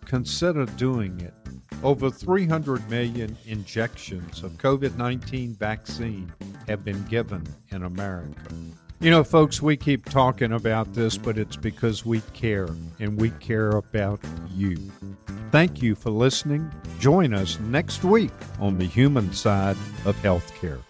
consider 0.06 0.64
doing 0.64 1.20
it. 1.20 1.34
Over 1.82 2.10
300 2.10 2.88
million 2.88 3.36
injections 3.44 4.42
of 4.42 4.52
COVID 4.52 4.96
19 4.96 5.54
vaccine 5.54 6.32
have 6.68 6.84
been 6.84 7.04
given 7.04 7.44
in 7.70 7.82
America. 7.82 8.54
You 8.98 9.10
know, 9.10 9.22
folks, 9.22 9.60
we 9.60 9.76
keep 9.76 10.06
talking 10.06 10.52
about 10.52 10.94
this, 10.94 11.18
but 11.18 11.36
it's 11.36 11.56
because 11.56 12.06
we 12.06 12.22
care 12.32 12.68
and 12.98 13.20
we 13.20 13.28
care 13.30 13.70
about 13.72 14.20
you. 14.50 14.78
Thank 15.50 15.82
you 15.82 15.94
for 15.94 16.10
listening. 16.10 16.72
Join 16.98 17.34
us 17.34 17.60
next 17.60 18.04
week 18.04 18.32
on 18.58 18.78
the 18.78 18.86
human 18.86 19.34
side 19.34 19.76
of 20.06 20.16
healthcare. 20.22 20.80